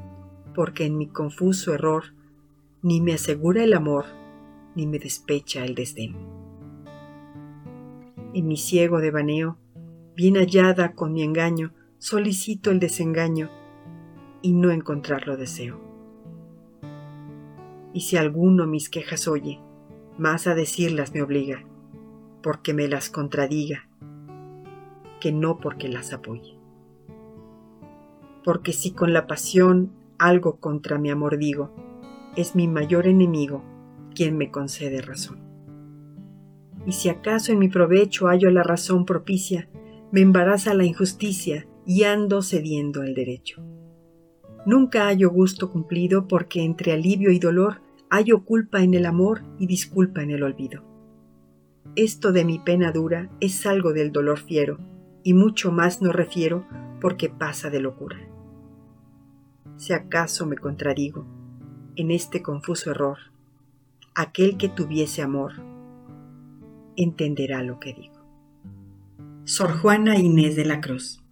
porque 0.53 0.85
en 0.85 0.97
mi 0.97 1.07
confuso 1.07 1.73
error 1.73 2.13
ni 2.81 3.01
me 3.01 3.13
asegura 3.13 3.63
el 3.63 3.73
amor, 3.73 4.05
ni 4.75 4.87
me 4.87 4.99
despecha 4.99 5.65
el 5.65 5.75
desdén. 5.75 6.15
En 8.33 8.47
mi 8.47 8.57
ciego 8.57 8.99
devaneo, 8.99 9.57
bien 10.15 10.35
hallada 10.35 10.93
con 10.93 11.13
mi 11.13 11.23
engaño, 11.23 11.73
solicito 11.97 12.71
el 12.71 12.79
desengaño 12.79 13.49
y 14.41 14.53
no 14.53 14.71
encontrarlo 14.71 15.37
deseo 15.37 15.88
y 17.93 18.01
si 18.01 18.17
alguno 18.17 18.67
mis 18.67 18.89
quejas 18.89 19.27
oye, 19.27 19.59
más 20.17 20.47
a 20.47 20.55
decirlas 20.55 21.13
me 21.13 21.21
obliga, 21.21 21.65
porque 22.43 22.73
me 22.73 22.87
las 22.87 23.09
contradiga, 23.09 23.87
que 25.19 25.31
no 25.31 25.59
porque 25.59 25.87
las 25.87 26.13
apoye. 26.13 26.57
Porque 28.43 28.73
si 28.73 28.91
con 28.91 29.13
la 29.13 29.27
pasión 29.27 29.91
algo 30.17 30.59
contra 30.59 30.97
mi 30.97 31.09
amor 31.09 31.37
digo, 31.37 31.73
es 32.35 32.55
mi 32.55 32.67
mayor 32.67 33.07
enemigo 33.07 33.63
quien 34.13 34.37
me 34.37 34.51
concede 34.51 35.01
razón. 35.01 35.39
Y 36.85 36.93
si 36.93 37.09
acaso 37.09 37.51
en 37.51 37.59
mi 37.59 37.69
provecho 37.69 38.27
hallo 38.27 38.49
la 38.49 38.63
razón 38.63 39.05
propicia, 39.05 39.69
me 40.11 40.21
embaraza 40.21 40.73
la 40.73 40.85
injusticia 40.85 41.67
y 41.85 42.03
ando 42.03 42.41
cediendo 42.41 43.03
el 43.03 43.13
derecho. 43.13 43.63
Nunca 44.65 45.05
hallo 45.05 45.29
gusto 45.29 45.71
cumplido 45.71 46.27
porque 46.27 46.63
entre 46.63 46.91
alivio 46.91 47.31
y 47.31 47.39
dolor 47.39 47.81
hallo 48.09 48.43
culpa 48.43 48.81
en 48.81 48.93
el 48.93 49.05
amor 49.05 49.43
y 49.57 49.67
disculpa 49.67 50.21
en 50.23 50.31
el 50.31 50.43
olvido. 50.43 50.83
Esto 51.95 52.31
de 52.31 52.45
mi 52.45 52.59
pena 52.59 52.91
dura 52.91 53.29
es 53.39 53.65
algo 53.65 53.93
del 53.93 54.11
dolor 54.11 54.39
fiero, 54.39 54.79
y 55.23 55.33
mucho 55.33 55.71
más 55.71 56.01
no 56.01 56.11
refiero 56.11 56.65
porque 57.01 57.29
pasa 57.29 57.69
de 57.69 57.79
locura. 57.79 58.17
Si 59.77 59.93
acaso 59.93 60.45
me 60.45 60.57
contradigo 60.57 61.25
en 61.95 62.11
este 62.11 62.41
confuso 62.41 62.91
error, 62.91 63.17
aquel 64.15 64.57
que 64.57 64.69
tuviese 64.69 65.21
amor 65.21 65.53
entenderá 66.95 67.63
lo 67.63 67.79
que 67.79 67.93
digo. 67.93 68.19
Sor 69.45 69.71
Juana 69.79 70.17
Inés 70.17 70.55
de 70.55 70.65
la 70.65 70.81
Cruz 70.81 71.23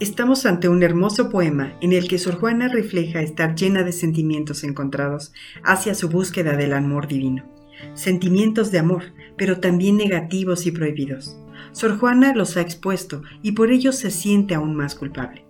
Estamos 0.00 0.46
ante 0.46 0.68
un 0.68 0.82
hermoso 0.82 1.30
poema 1.30 1.76
en 1.80 1.92
el 1.92 2.08
que 2.08 2.18
Sor 2.18 2.34
Juana 2.36 2.66
refleja 2.66 3.22
estar 3.22 3.54
llena 3.54 3.84
de 3.84 3.92
sentimientos 3.92 4.64
encontrados 4.64 5.32
hacia 5.62 5.94
su 5.94 6.08
búsqueda 6.08 6.56
del 6.56 6.72
amor 6.72 7.06
divino. 7.06 7.44
Sentimientos 7.94 8.72
de 8.72 8.80
amor, 8.80 9.04
pero 9.36 9.60
también 9.60 9.96
negativos 9.96 10.66
y 10.66 10.72
prohibidos. 10.72 11.36
Sor 11.70 11.98
Juana 11.98 12.34
los 12.34 12.56
ha 12.56 12.62
expuesto 12.62 13.22
y 13.42 13.52
por 13.52 13.70
ello 13.70 13.92
se 13.92 14.10
siente 14.10 14.54
aún 14.54 14.74
más 14.74 14.96
culpable. 14.96 15.44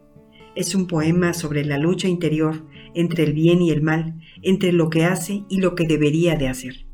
Es 0.55 0.75
un 0.75 0.87
poema 0.87 1.33
sobre 1.33 1.65
la 1.65 1.79
lucha 1.79 2.09
interior 2.09 2.63
entre 2.95 3.25
el 3.25 3.33
bien 3.33 3.63
y 3.63 3.71
el 3.71 3.81
mal, 3.81 4.21
entre 4.43 4.73
lo 4.73 4.91
que 4.91 5.05
hace 5.05 5.45
y 5.49 5.61
lo 5.61 5.75
que 5.75 5.87
debería 5.87 6.37
de 6.37 6.49
hacer. 6.49 6.85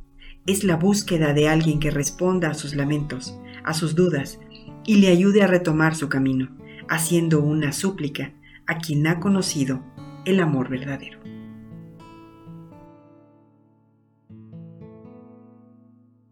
Es 0.47 0.63
la 0.63 0.77
búsqueda 0.77 1.35
de 1.35 1.49
alguien 1.49 1.81
que 1.81 1.91
responda 1.91 2.51
a 2.51 2.55
sus 2.55 2.77
lamentos, 2.77 3.37
a 3.65 3.75
sus 3.75 3.97
dudas 3.97 4.39
y 4.87 4.97
le 4.97 5.09
ayude 5.09 5.43
a 5.43 5.49
retomar 5.49 5.97
su 5.97 6.09
camino 6.09 6.57
haciendo 6.89 7.41
una 7.41 7.73
súplica 7.73 8.33
a 8.67 8.79
quien 8.79 9.07
ha 9.07 9.21
conocido 9.21 9.81
el 10.25 10.41
amor 10.41 10.69
verdadero. 10.69 11.19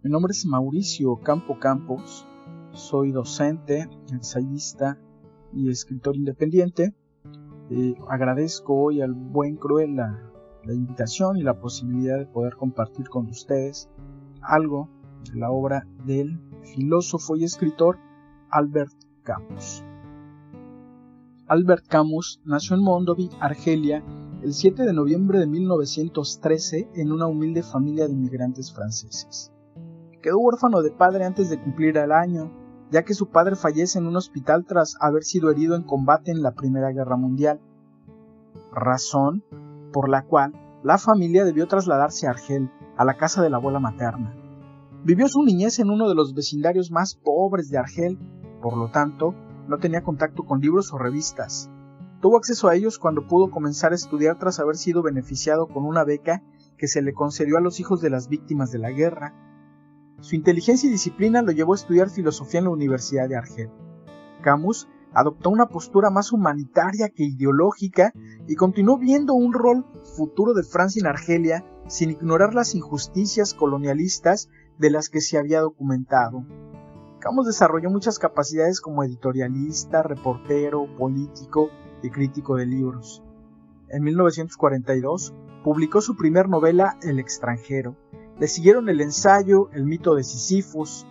Mi 0.03 0.11
nombre 0.13 0.31
es 0.31 0.47
Mauricio 0.47 1.17
Campo 1.17 1.59
Campos, 1.59 2.27
soy 2.73 3.11
docente, 3.11 3.89
ensayista 4.13 4.99
y 5.53 5.71
escritor 5.71 6.15
independiente. 6.15 6.95
Eh, 7.71 7.95
agradezco 8.09 8.75
hoy 8.75 9.01
al 9.01 9.15
buen 9.15 9.57
Cruel 9.57 9.97
la, 9.97 10.23
invitación 10.69 11.37
y 11.37 11.43
la 11.43 11.61
posibilidad 11.61 12.19
de 12.19 12.27
poder 12.27 12.57
compartir 12.57 13.09
con 13.09 13.27
ustedes 13.29 13.89
algo 14.43 14.89
de 15.33 15.39
la 15.39 15.51
obra 15.51 15.87
del 16.05 16.41
filósofo 16.75 17.37
y 17.37 17.45
escritor 17.45 17.99
Albert 18.51 18.93
Camus. 19.23 19.86
Albert 21.49 21.87
Camus 21.87 22.41
nació 22.45 22.75
en 22.75 22.83
Mondovì, 22.83 23.31
Argelia, 23.39 24.03
el 24.43 24.53
7 24.53 24.83
de 24.83 24.93
noviembre 24.93 25.39
de 25.39 25.47
1913 25.47 26.89
en 26.97 27.13
una 27.13 27.29
humilde 27.29 27.63
familia 27.63 28.09
de 28.09 28.15
inmigrantes 28.15 28.73
franceses. 28.73 29.53
Quedó 30.23 30.39
huérfano 30.41 30.83
de 30.83 30.91
padre 30.91 31.25
antes 31.25 31.49
de 31.49 31.63
cumplir 31.63 31.99
el 31.99 32.11
año, 32.11 32.51
ya 32.91 33.05
que 33.05 33.15
su 33.15 33.29
padre 33.29 33.55
fallece 33.55 34.01
en 34.01 34.09
un 34.09 34.17
hospital 34.17 34.65
tras 34.65 34.97
haber 35.01 35.23
sido 35.23 35.49
herido 35.49 35.77
en 35.77 35.85
combate 35.85 36.33
en 36.33 36.43
la 36.43 36.51
Primera 36.51 36.91
Guerra 36.91 37.17
Mundial, 37.17 37.61
razón 38.73 39.45
por 39.93 40.09
la 40.09 40.25
cual 40.25 40.53
la 40.83 40.99
familia 40.99 41.45
debió 41.45 41.69
trasladarse 41.69 42.27
a 42.27 42.31
Argel, 42.31 42.73
a 42.97 43.05
la 43.05 43.15
casa 43.15 43.41
de 43.41 43.51
la 43.51 43.59
abuela 43.59 43.79
materna. 43.79 44.35
Vivió 45.05 45.29
su 45.29 45.45
niñez 45.45 45.79
en 45.79 45.91
uno 45.91 46.09
de 46.09 46.17
los 46.17 46.35
vecindarios 46.35 46.91
más 46.91 47.15
pobres 47.15 47.71
de 47.71 47.79
Argel, 47.79 48.19
por 48.61 48.77
lo 48.77 48.91
tanto, 48.91 49.37
no 49.69 49.79
tenía 49.79 50.03
contacto 50.03 50.45
con 50.45 50.61
libros 50.61 50.93
o 50.93 50.99
revistas. 50.99 51.71
Tuvo 52.21 52.39
acceso 52.39 52.69
a 52.69 52.75
ellos 52.75 52.99
cuando 52.99 53.27
pudo 53.27 53.51
comenzar 53.51 53.93
a 53.93 53.97
estudiar 53.97 54.39
tras 54.39 54.59
haber 54.59 54.77
sido 54.77 55.03
beneficiado 55.03 55.69
con 55.69 55.85
una 55.85 56.05
beca 56.05 56.43
que 56.79 56.89
se 56.89 57.03
le 57.03 57.13
concedió 57.13 57.59
a 57.59 57.61
los 57.61 57.81
hijos 57.81 58.01
de 58.01 58.11
las 58.11 58.29
víctimas 58.29 58.71
de 58.71 58.79
la 58.79 58.91
guerra. 58.91 59.35
Su 60.21 60.35
inteligencia 60.35 60.89
y 60.89 60.93
disciplina 60.93 61.43
lo 61.43 61.53
llevó 61.53 61.73
a 61.73 61.77
estudiar 61.77 62.11
filosofía 62.11 62.59
en 62.59 62.65
la 62.65 62.71
Universidad 62.71 63.29
de 63.29 63.37
Argel. 63.37 63.71
Camus 64.43 64.89
adoptó 65.13 65.51
una 65.51 65.67
postura 65.67 66.11
más 66.11 66.33
humanitaria 66.33 67.09
que 67.09 67.25
ideológica 67.25 68.13
y 68.47 68.55
continuó 68.55 68.99
viendo 68.99 69.35
un 69.35 69.53
rol 69.53 69.87
futuro 70.17 70.53
de 70.55 70.63
Francia 70.63 71.01
en 71.01 71.07
Argelia 71.07 71.65
sin 71.89 72.11
ignorar 72.11 72.55
las 72.55 72.75
injusticias 72.75 73.55
colonialistas 73.55 74.49
de 74.79 74.91
las 74.91 75.09
que 75.09 75.21
se 75.21 75.39
había 75.39 75.61
documentado. 75.61 76.45
Camus 77.19 77.47
desarrolló 77.47 77.91
muchas 77.91 78.19
capacidades 78.19 78.81
como 78.81 79.03
editorialista, 79.03 80.03
reportero, 80.03 80.87
político 80.97 81.71
y 82.03 82.11
crítico 82.11 82.57
de 82.57 82.67
libros. 82.67 83.23
En 83.89 84.03
1942 84.03 85.35
publicó 85.65 86.01
su 86.01 86.17
primer 86.17 86.49
novela 86.49 86.99
El 87.03 87.19
extranjero. 87.19 87.97
Le 88.39 88.49
siguieron 88.49 88.89
el 88.89 89.01
ensayo 89.01 89.71
El 89.73 89.87
mito 89.87 90.15
de 90.15 90.25
Sísifos. 90.25 91.07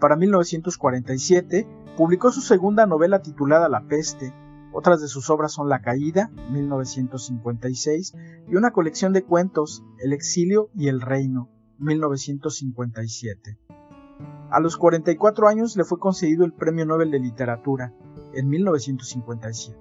Para 0.00 0.16
1947 0.16 1.66
publicó 1.96 2.32
su 2.32 2.40
segunda 2.40 2.86
novela 2.86 3.22
titulada 3.22 3.68
La 3.68 3.82
peste. 3.86 4.34
Otras 4.72 5.00
de 5.00 5.08
sus 5.08 5.30
obras 5.30 5.52
son 5.52 5.68
La 5.68 5.80
caída, 5.80 6.30
1956, 6.50 8.14
y 8.48 8.56
una 8.56 8.72
colección 8.72 9.12
de 9.12 9.22
cuentos, 9.24 9.82
El 9.98 10.12
exilio 10.12 10.70
y 10.74 10.88
el 10.88 11.00
reino, 11.00 11.48
1957. 11.78 13.58
A 14.50 14.60
los 14.60 14.76
44 14.76 15.48
años 15.48 15.76
le 15.76 15.84
fue 15.84 15.98
concedido 15.98 16.44
el 16.44 16.52
Premio 16.52 16.86
Nobel 16.86 17.10
de 17.10 17.18
Literatura, 17.18 17.92
en 18.32 18.48
1957. 18.48 19.76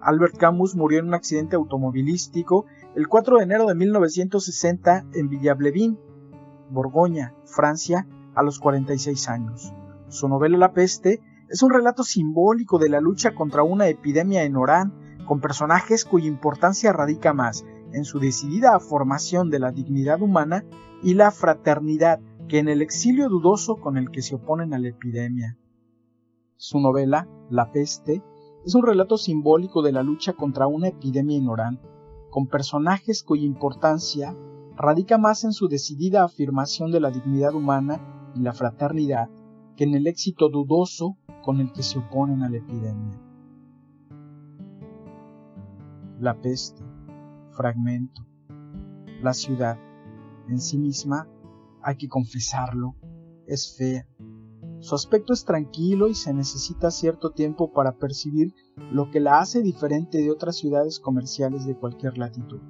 Albert 0.00 0.36
Camus 0.36 0.74
murió 0.74 0.98
en 0.98 1.08
un 1.08 1.14
accidente 1.14 1.56
automovilístico 1.56 2.66
el 2.96 3.08
4 3.08 3.38
de 3.38 3.44
enero 3.44 3.66
de 3.66 3.74
1960 3.74 5.06
en 5.14 5.28
Villablevin, 5.28 5.98
Borgoña, 6.70 7.34
Francia, 7.44 8.06
a 8.34 8.42
los 8.42 8.58
46 8.58 9.28
años. 9.28 9.72
Su 10.08 10.28
novela 10.28 10.58
La 10.58 10.72
peste 10.72 11.20
es 11.48 11.62
un 11.62 11.70
relato 11.70 12.02
simbólico 12.04 12.78
de 12.78 12.88
la 12.88 13.00
lucha 13.00 13.34
contra 13.34 13.62
una 13.62 13.88
epidemia 13.88 14.44
en 14.44 14.56
Orán, 14.56 14.92
con 15.26 15.40
personajes 15.40 16.04
cuya 16.04 16.26
importancia 16.26 16.92
radica 16.92 17.32
más 17.32 17.64
en 17.92 18.04
su 18.04 18.18
decidida 18.18 18.78
formación 18.80 19.50
de 19.50 19.58
la 19.58 19.72
dignidad 19.72 20.20
humana 20.20 20.64
y 21.02 21.14
la 21.14 21.30
fraternidad 21.30 22.20
que 22.48 22.58
en 22.58 22.68
el 22.68 22.80
exilio 22.82 23.28
dudoso 23.28 23.76
con 23.76 23.96
el 23.98 24.10
que 24.10 24.22
se 24.22 24.34
oponen 24.34 24.72
a 24.72 24.78
la 24.78 24.88
epidemia. 24.88 25.58
Su 26.56 26.80
novela, 26.80 27.28
La 27.50 27.70
peste, 27.70 28.22
es 28.64 28.74
un 28.74 28.82
relato 28.82 29.16
simbólico 29.16 29.82
de 29.82 29.92
la 29.92 30.02
lucha 30.02 30.32
contra 30.32 30.66
una 30.66 30.88
epidemia 30.88 31.40
Orán, 31.48 31.80
con 32.30 32.46
personajes 32.46 33.22
cuya 33.22 33.44
importancia 33.44 34.34
radica 34.76 35.18
más 35.18 35.44
en 35.44 35.52
su 35.52 35.68
decidida 35.68 36.24
afirmación 36.24 36.90
de 36.90 37.00
la 37.00 37.10
dignidad 37.10 37.54
humana 37.54 38.32
y 38.34 38.40
la 38.40 38.52
fraternidad 38.52 39.28
que 39.76 39.84
en 39.84 39.94
el 39.94 40.06
éxito 40.06 40.48
dudoso 40.48 41.16
con 41.42 41.60
el 41.60 41.72
que 41.72 41.82
se 41.82 41.98
oponen 41.98 42.42
a 42.42 42.48
la 42.48 42.56
epidemia. 42.58 43.20
La 46.18 46.40
peste, 46.40 46.82
fragmento, 47.52 48.26
la 49.22 49.32
ciudad, 49.32 49.78
en 50.48 50.60
sí 50.60 50.78
misma, 50.78 51.28
hay 51.88 51.96
que 51.96 52.08
confesarlo, 52.08 52.96
es 53.46 53.74
fea. 53.78 54.06
Su 54.80 54.94
aspecto 54.94 55.32
es 55.32 55.46
tranquilo 55.46 56.08
y 56.08 56.14
se 56.14 56.34
necesita 56.34 56.90
cierto 56.90 57.30
tiempo 57.30 57.72
para 57.72 57.96
percibir 57.96 58.52
lo 58.92 59.10
que 59.10 59.20
la 59.20 59.40
hace 59.40 59.62
diferente 59.62 60.18
de 60.18 60.30
otras 60.30 60.58
ciudades 60.58 61.00
comerciales 61.00 61.64
de 61.64 61.78
cualquier 61.78 62.18
latitud. 62.18 62.60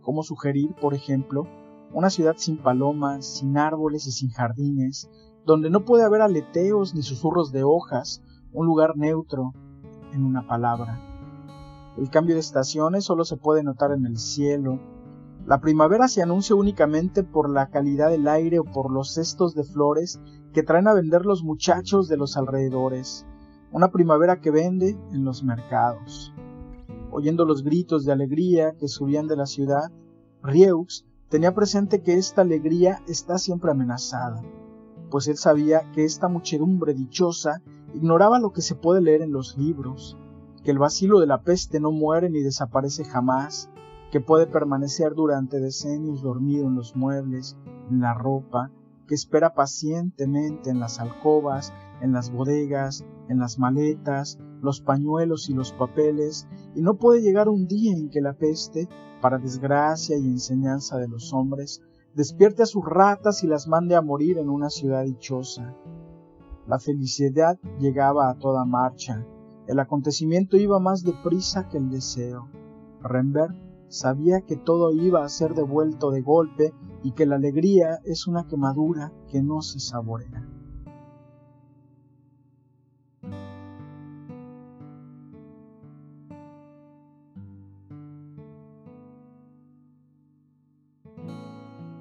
Como 0.00 0.22
sugerir, 0.22 0.76
por 0.80 0.94
ejemplo, 0.94 1.48
una 1.92 2.08
ciudad 2.08 2.34
sin 2.36 2.58
palomas, 2.58 3.26
sin 3.26 3.58
árboles 3.58 4.06
y 4.06 4.12
sin 4.12 4.30
jardines, 4.30 5.10
donde 5.44 5.68
no 5.68 5.84
puede 5.84 6.04
haber 6.04 6.22
aleteos 6.22 6.94
ni 6.94 7.02
susurros 7.02 7.50
de 7.50 7.64
hojas, 7.64 8.22
un 8.52 8.66
lugar 8.66 8.96
neutro, 8.96 9.54
en 10.12 10.22
una 10.22 10.46
palabra. 10.46 11.00
El 11.98 12.10
cambio 12.10 12.36
de 12.36 12.40
estaciones 12.42 13.04
solo 13.04 13.24
se 13.24 13.36
puede 13.36 13.64
notar 13.64 13.90
en 13.90 14.06
el 14.06 14.18
cielo, 14.18 14.78
la 15.50 15.60
primavera 15.60 16.06
se 16.06 16.22
anuncia 16.22 16.54
únicamente 16.54 17.24
por 17.24 17.50
la 17.50 17.70
calidad 17.70 18.08
del 18.08 18.28
aire 18.28 18.60
o 18.60 18.64
por 18.64 18.92
los 18.92 19.14
cestos 19.14 19.52
de 19.52 19.64
flores 19.64 20.20
que 20.52 20.62
traen 20.62 20.86
a 20.86 20.94
vender 20.94 21.26
los 21.26 21.42
muchachos 21.42 22.06
de 22.06 22.16
los 22.16 22.36
alrededores. 22.36 23.26
Una 23.72 23.90
primavera 23.90 24.40
que 24.40 24.52
vende 24.52 24.96
en 25.10 25.24
los 25.24 25.42
mercados. 25.42 26.32
Oyendo 27.10 27.46
los 27.46 27.64
gritos 27.64 28.04
de 28.04 28.12
alegría 28.12 28.76
que 28.78 28.86
subían 28.86 29.26
de 29.26 29.34
la 29.34 29.46
ciudad, 29.46 29.90
Rieux 30.40 31.04
tenía 31.28 31.52
presente 31.52 32.00
que 32.00 32.14
esta 32.14 32.42
alegría 32.42 33.02
está 33.08 33.36
siempre 33.36 33.72
amenazada, 33.72 34.44
pues 35.10 35.26
él 35.26 35.36
sabía 35.36 35.90
que 35.90 36.04
esta 36.04 36.28
muchedumbre 36.28 36.94
dichosa 36.94 37.60
ignoraba 37.92 38.38
lo 38.38 38.52
que 38.52 38.62
se 38.62 38.76
puede 38.76 39.00
leer 39.00 39.20
en 39.20 39.32
los 39.32 39.58
libros, 39.58 40.16
que 40.62 40.70
el 40.70 40.78
vacilo 40.78 41.18
de 41.18 41.26
la 41.26 41.42
peste 41.42 41.80
no 41.80 41.90
muere 41.90 42.30
ni 42.30 42.38
desaparece 42.38 43.02
jamás, 43.02 43.68
que 44.10 44.20
puede 44.20 44.46
permanecer 44.46 45.14
durante 45.14 45.60
decenios 45.60 46.22
dormido 46.22 46.66
en 46.66 46.74
los 46.74 46.96
muebles, 46.96 47.56
en 47.90 48.00
la 48.00 48.14
ropa, 48.14 48.70
que 49.06 49.14
espera 49.14 49.54
pacientemente 49.54 50.70
en 50.70 50.80
las 50.80 51.00
alcobas, 51.00 51.72
en 52.00 52.12
las 52.12 52.32
bodegas, 52.32 53.04
en 53.28 53.38
las 53.38 53.58
maletas, 53.58 54.38
los 54.62 54.80
pañuelos 54.80 55.48
y 55.48 55.54
los 55.54 55.72
papeles, 55.72 56.48
y 56.74 56.82
no 56.82 56.94
puede 56.94 57.22
llegar 57.22 57.48
un 57.48 57.66
día 57.66 57.92
en 57.92 58.10
que 58.10 58.20
la 58.20 58.34
peste, 58.34 58.88
para 59.20 59.38
desgracia 59.38 60.16
y 60.16 60.24
enseñanza 60.24 60.98
de 60.98 61.08
los 61.08 61.32
hombres, 61.32 61.82
despierte 62.14 62.62
a 62.62 62.66
sus 62.66 62.84
ratas 62.84 63.44
y 63.44 63.46
las 63.46 63.68
mande 63.68 63.94
a 63.94 64.02
morir 64.02 64.38
en 64.38 64.48
una 64.48 64.70
ciudad 64.70 65.04
dichosa. 65.04 65.74
La 66.66 66.78
felicidad 66.78 67.58
llegaba 67.78 68.30
a 68.30 68.38
toda 68.38 68.64
marcha, 68.64 69.24
el 69.66 69.78
acontecimiento 69.78 70.56
iba 70.56 70.80
más 70.80 71.04
deprisa 71.04 71.68
que 71.68 71.78
el 71.78 71.90
deseo. 71.90 72.48
Rembert 73.02 73.69
Sabía 73.90 74.42
que 74.42 74.54
todo 74.54 74.92
iba 74.92 75.24
a 75.24 75.28
ser 75.28 75.54
devuelto 75.54 76.12
de 76.12 76.20
golpe 76.20 76.72
y 77.02 77.10
que 77.10 77.26
la 77.26 77.34
alegría 77.34 77.98
es 78.04 78.28
una 78.28 78.46
quemadura 78.46 79.10
que 79.28 79.42
no 79.42 79.62
se 79.62 79.80
saborea. 79.80 80.46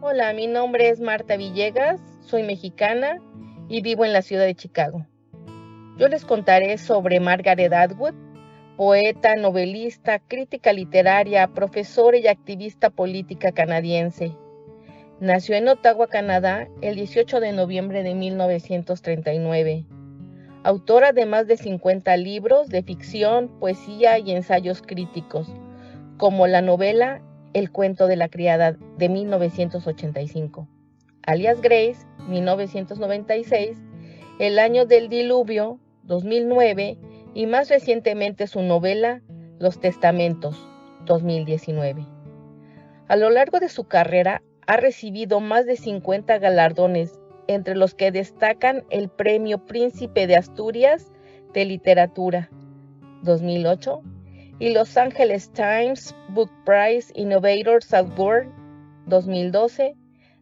Hola, 0.01 0.33
mi 0.33 0.45
nombre 0.45 0.89
es 0.89 1.01
Marta 1.01 1.37
Villegas, 1.37 1.99
soy 2.21 2.43
mexicana 2.43 3.17
y 3.67 3.81
vivo 3.81 4.05
en 4.05 4.13
la 4.13 4.21
ciudad 4.21 4.45
de 4.45 4.53
Chicago. 4.53 5.07
Yo 5.97 6.07
les 6.07 6.23
contaré 6.23 6.77
sobre 6.77 7.19
Margaret 7.19 7.73
Atwood, 7.73 8.13
poeta, 8.79 9.35
novelista, 9.35 10.19
crítica 10.19 10.71
literaria, 10.71 11.49
profesora 11.49 12.17
y 12.17 12.27
activista 12.27 12.89
política 12.89 13.51
canadiense. 13.51 14.31
Nació 15.19 15.55
en 15.55 15.67
Ottawa, 15.67 16.07
Canadá, 16.07 16.69
el 16.79 16.95
18 16.95 17.41
de 17.41 17.51
noviembre 17.51 18.03
de 18.03 18.15
1939. 18.15 19.85
Autora 20.63 21.11
de 21.11 21.25
más 21.25 21.45
de 21.47 21.57
50 21.57 22.15
libros 22.15 22.69
de 22.69 22.81
ficción, 22.81 23.49
poesía 23.59 24.17
y 24.17 24.31
ensayos 24.31 24.81
críticos, 24.81 25.53
como 26.15 26.47
la 26.47 26.61
novela 26.61 27.21
El 27.51 27.71
cuento 27.71 28.07
de 28.07 28.15
la 28.15 28.29
criada 28.29 28.77
de 28.97 29.09
1985, 29.09 30.69
alias 31.23 31.59
Grace, 31.59 32.07
1996, 32.29 33.77
El 34.39 34.57
año 34.57 34.85
del 34.85 35.09
diluvio, 35.09 35.81
2009, 36.03 36.97
y 37.33 37.45
más 37.45 37.69
recientemente 37.69 38.47
su 38.47 38.61
novela 38.61 39.21
Los 39.59 39.79
Testamentos, 39.79 40.55
2019. 41.05 42.05
A 43.07 43.15
lo 43.15 43.29
largo 43.29 43.59
de 43.59 43.69
su 43.69 43.85
carrera 43.85 44.41
ha 44.67 44.77
recibido 44.77 45.39
más 45.39 45.65
de 45.65 45.75
50 45.75 46.37
galardones, 46.37 47.19
entre 47.47 47.75
los 47.75 47.95
que 47.95 48.11
destacan 48.11 48.83
el 48.91 49.09
Premio 49.09 49.65
Príncipe 49.65 50.27
de 50.27 50.35
Asturias 50.35 51.11
de 51.53 51.65
Literatura, 51.65 52.49
2008, 53.23 54.01
y 54.59 54.69
Los 54.73 54.95
Angeles 54.97 55.51
Times 55.53 56.15
Book 56.29 56.51
Prize 56.65 57.11
Innovators 57.15 57.93
Award, 57.93 58.49
2012, 59.07 59.95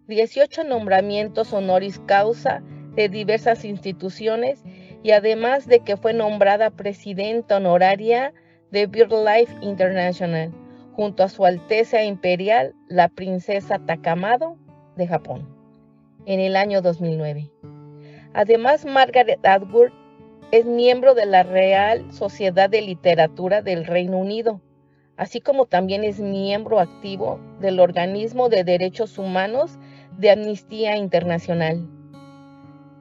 18 0.08 0.64
nombramientos 0.66 1.54
honoris 1.54 2.00
causa 2.06 2.62
de 2.96 3.08
diversas 3.10 3.64
instituciones 3.64 4.64
y 5.04 5.12
además 5.12 5.68
de 5.68 5.80
que 5.80 5.98
fue 5.98 6.14
nombrada 6.14 6.70
presidenta 6.70 7.58
honoraria 7.58 8.34
de 8.72 8.88
BirdLife 8.88 9.54
International 9.62 10.52
junto 10.94 11.24
a 11.24 11.30
su 11.30 11.46
Alteza 11.46 12.04
Imperial 12.04 12.74
la 12.90 13.08
Princesa 13.08 13.80
Takamado 13.80 14.58
de 14.96 15.08
Japón 15.08 15.48
en 16.26 16.40
el 16.40 16.56
año 16.56 16.82
2009. 16.82 17.50
Además, 18.34 18.86
Margaret 18.86 19.40
Atwood 19.46 19.90
es 20.52 20.66
miembro 20.66 21.14
de 21.14 21.26
la 21.26 21.44
Real 21.44 22.12
Sociedad 22.12 22.70
de 22.70 22.82
Literatura 22.82 23.62
del 23.62 23.86
Reino 23.86 24.18
Unido, 24.18 24.62
así 25.18 25.42
como 25.42 25.66
también 25.66 26.04
es 26.04 26.20
miembro 26.20 26.80
activo 26.80 27.40
del 27.60 27.80
Organismo 27.80 28.50
de 28.50 28.64
Derechos 28.64 29.18
Humanos 29.18 29.78
de 30.18 30.32
Amnistía 30.32 30.98
Internacional. 30.98 31.88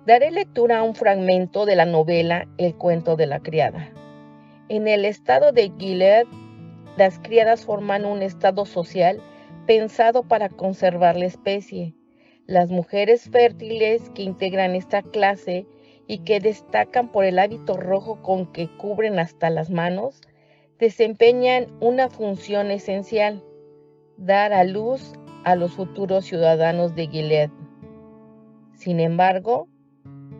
Daré 0.06 0.30
lectura 0.30 0.78
a 0.78 0.82
un 0.84 0.94
fragmento 0.94 1.66
de 1.66 1.74
la 1.74 1.84
novela 1.84 2.46
El 2.58 2.76
cuento 2.76 3.16
de 3.16 3.26
la 3.26 3.40
criada. 3.40 3.90
En 4.68 4.86
el 4.86 5.04
estado 5.04 5.50
de 5.50 5.72
Gilead, 5.76 6.26
las 6.96 7.18
criadas 7.18 7.64
forman 7.64 8.04
un 8.04 8.22
estado 8.22 8.66
social 8.66 9.20
pensado 9.66 10.22
para 10.22 10.48
conservar 10.48 11.16
la 11.16 11.24
especie. 11.24 11.96
Las 12.46 12.70
mujeres 12.70 13.28
fértiles 13.32 14.08
que 14.10 14.22
integran 14.22 14.76
esta 14.76 15.02
clase 15.02 15.66
y 16.06 16.18
que 16.18 16.38
destacan 16.38 17.10
por 17.10 17.24
el 17.24 17.40
hábito 17.40 17.76
rojo 17.76 18.22
con 18.22 18.52
que 18.52 18.68
cubren 18.76 19.18
hasta 19.18 19.50
las 19.50 19.70
manos, 19.70 20.20
desempeñan 20.78 21.66
una 21.80 22.10
función 22.10 22.70
esencial, 22.70 23.42
dar 24.16 24.52
a 24.52 24.62
luz 24.62 25.14
a 25.42 25.56
los 25.56 25.72
futuros 25.72 26.26
ciudadanos 26.26 26.94
de 26.94 27.08
Gilead. 27.08 27.50
Sin 28.74 29.00
embargo, 29.00 29.66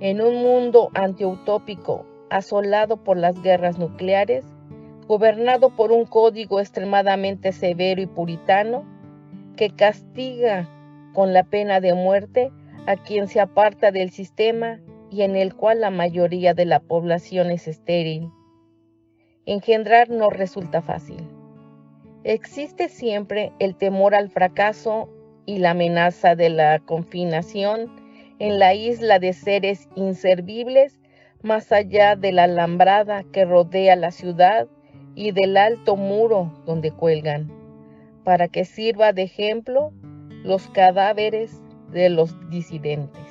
en 0.00 0.20
un 0.20 0.42
mundo 0.42 0.90
antiutópico, 0.94 2.04
asolado 2.30 2.96
por 2.98 3.16
las 3.16 3.40
guerras 3.42 3.78
nucleares, 3.78 4.44
gobernado 5.06 5.70
por 5.70 5.92
un 5.92 6.04
código 6.04 6.60
extremadamente 6.60 7.52
severo 7.52 8.02
y 8.02 8.06
puritano, 8.06 8.84
que 9.56 9.70
castiga 9.70 10.68
con 11.14 11.32
la 11.32 11.44
pena 11.44 11.80
de 11.80 11.94
muerte 11.94 12.52
a 12.86 12.96
quien 12.96 13.28
se 13.28 13.40
aparta 13.40 13.90
del 13.90 14.10
sistema 14.10 14.80
y 15.10 15.22
en 15.22 15.36
el 15.36 15.54
cual 15.54 15.80
la 15.80 15.90
mayoría 15.90 16.52
de 16.52 16.66
la 16.66 16.80
población 16.80 17.50
es 17.50 17.68
estéril. 17.68 18.30
Engendrar 19.46 20.10
no 20.10 20.28
resulta 20.28 20.82
fácil. 20.82 21.26
Existe 22.24 22.88
siempre 22.88 23.52
el 23.60 23.76
temor 23.76 24.14
al 24.14 24.28
fracaso 24.28 25.08
y 25.46 25.58
la 25.58 25.70
amenaza 25.70 26.34
de 26.34 26.50
la 26.50 26.80
confinación 26.80 28.05
en 28.38 28.58
la 28.58 28.74
isla 28.74 29.18
de 29.18 29.32
seres 29.32 29.88
inservibles 29.94 30.98
más 31.42 31.72
allá 31.72 32.16
de 32.16 32.32
la 32.32 32.44
alambrada 32.44 33.24
que 33.32 33.44
rodea 33.44 33.96
la 33.96 34.10
ciudad 34.10 34.66
y 35.14 35.32
del 35.32 35.56
alto 35.56 35.96
muro 35.96 36.52
donde 36.66 36.90
cuelgan, 36.90 37.50
para 38.24 38.48
que 38.48 38.64
sirva 38.64 39.12
de 39.12 39.22
ejemplo 39.22 39.92
los 40.44 40.68
cadáveres 40.68 41.60
de 41.92 42.10
los 42.10 42.34
disidentes. 42.50 43.25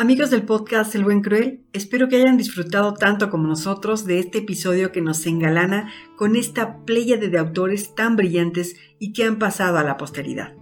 Amigos 0.00 0.30
del 0.30 0.44
podcast 0.44 0.94
El 0.94 1.04
Buen 1.04 1.20
Cruel, 1.20 1.66
espero 1.74 2.08
que 2.08 2.16
hayan 2.16 2.38
disfrutado 2.38 2.94
tanto 2.94 3.28
como 3.28 3.46
nosotros 3.46 4.06
de 4.06 4.18
este 4.18 4.38
episodio 4.38 4.92
que 4.92 5.02
nos 5.02 5.26
engalana 5.26 5.92
con 6.16 6.36
esta 6.36 6.86
playa 6.86 7.18
de 7.18 7.38
autores 7.38 7.94
tan 7.94 8.16
brillantes 8.16 8.76
y 8.98 9.12
que 9.12 9.24
han 9.24 9.38
pasado 9.38 9.76
a 9.76 9.84
la 9.84 9.98
posteridad. 9.98 10.54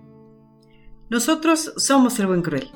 Nosotros 1.08 1.72
somos 1.76 2.18
El 2.18 2.26
Buen 2.26 2.42
Cruel. 2.42 2.68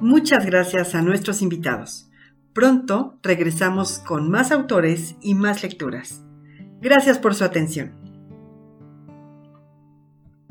Muchas 0.00 0.46
gracias 0.46 0.94
a 0.94 1.02
nuestros 1.02 1.42
invitados. 1.42 2.08
Pronto 2.52 3.18
regresamos 3.24 3.98
con 3.98 4.30
más 4.30 4.52
autores 4.52 5.16
y 5.20 5.34
más 5.34 5.64
lecturas. 5.64 6.22
Gracias 6.80 7.18
por 7.18 7.34
su 7.34 7.42
atención. 7.42 8.03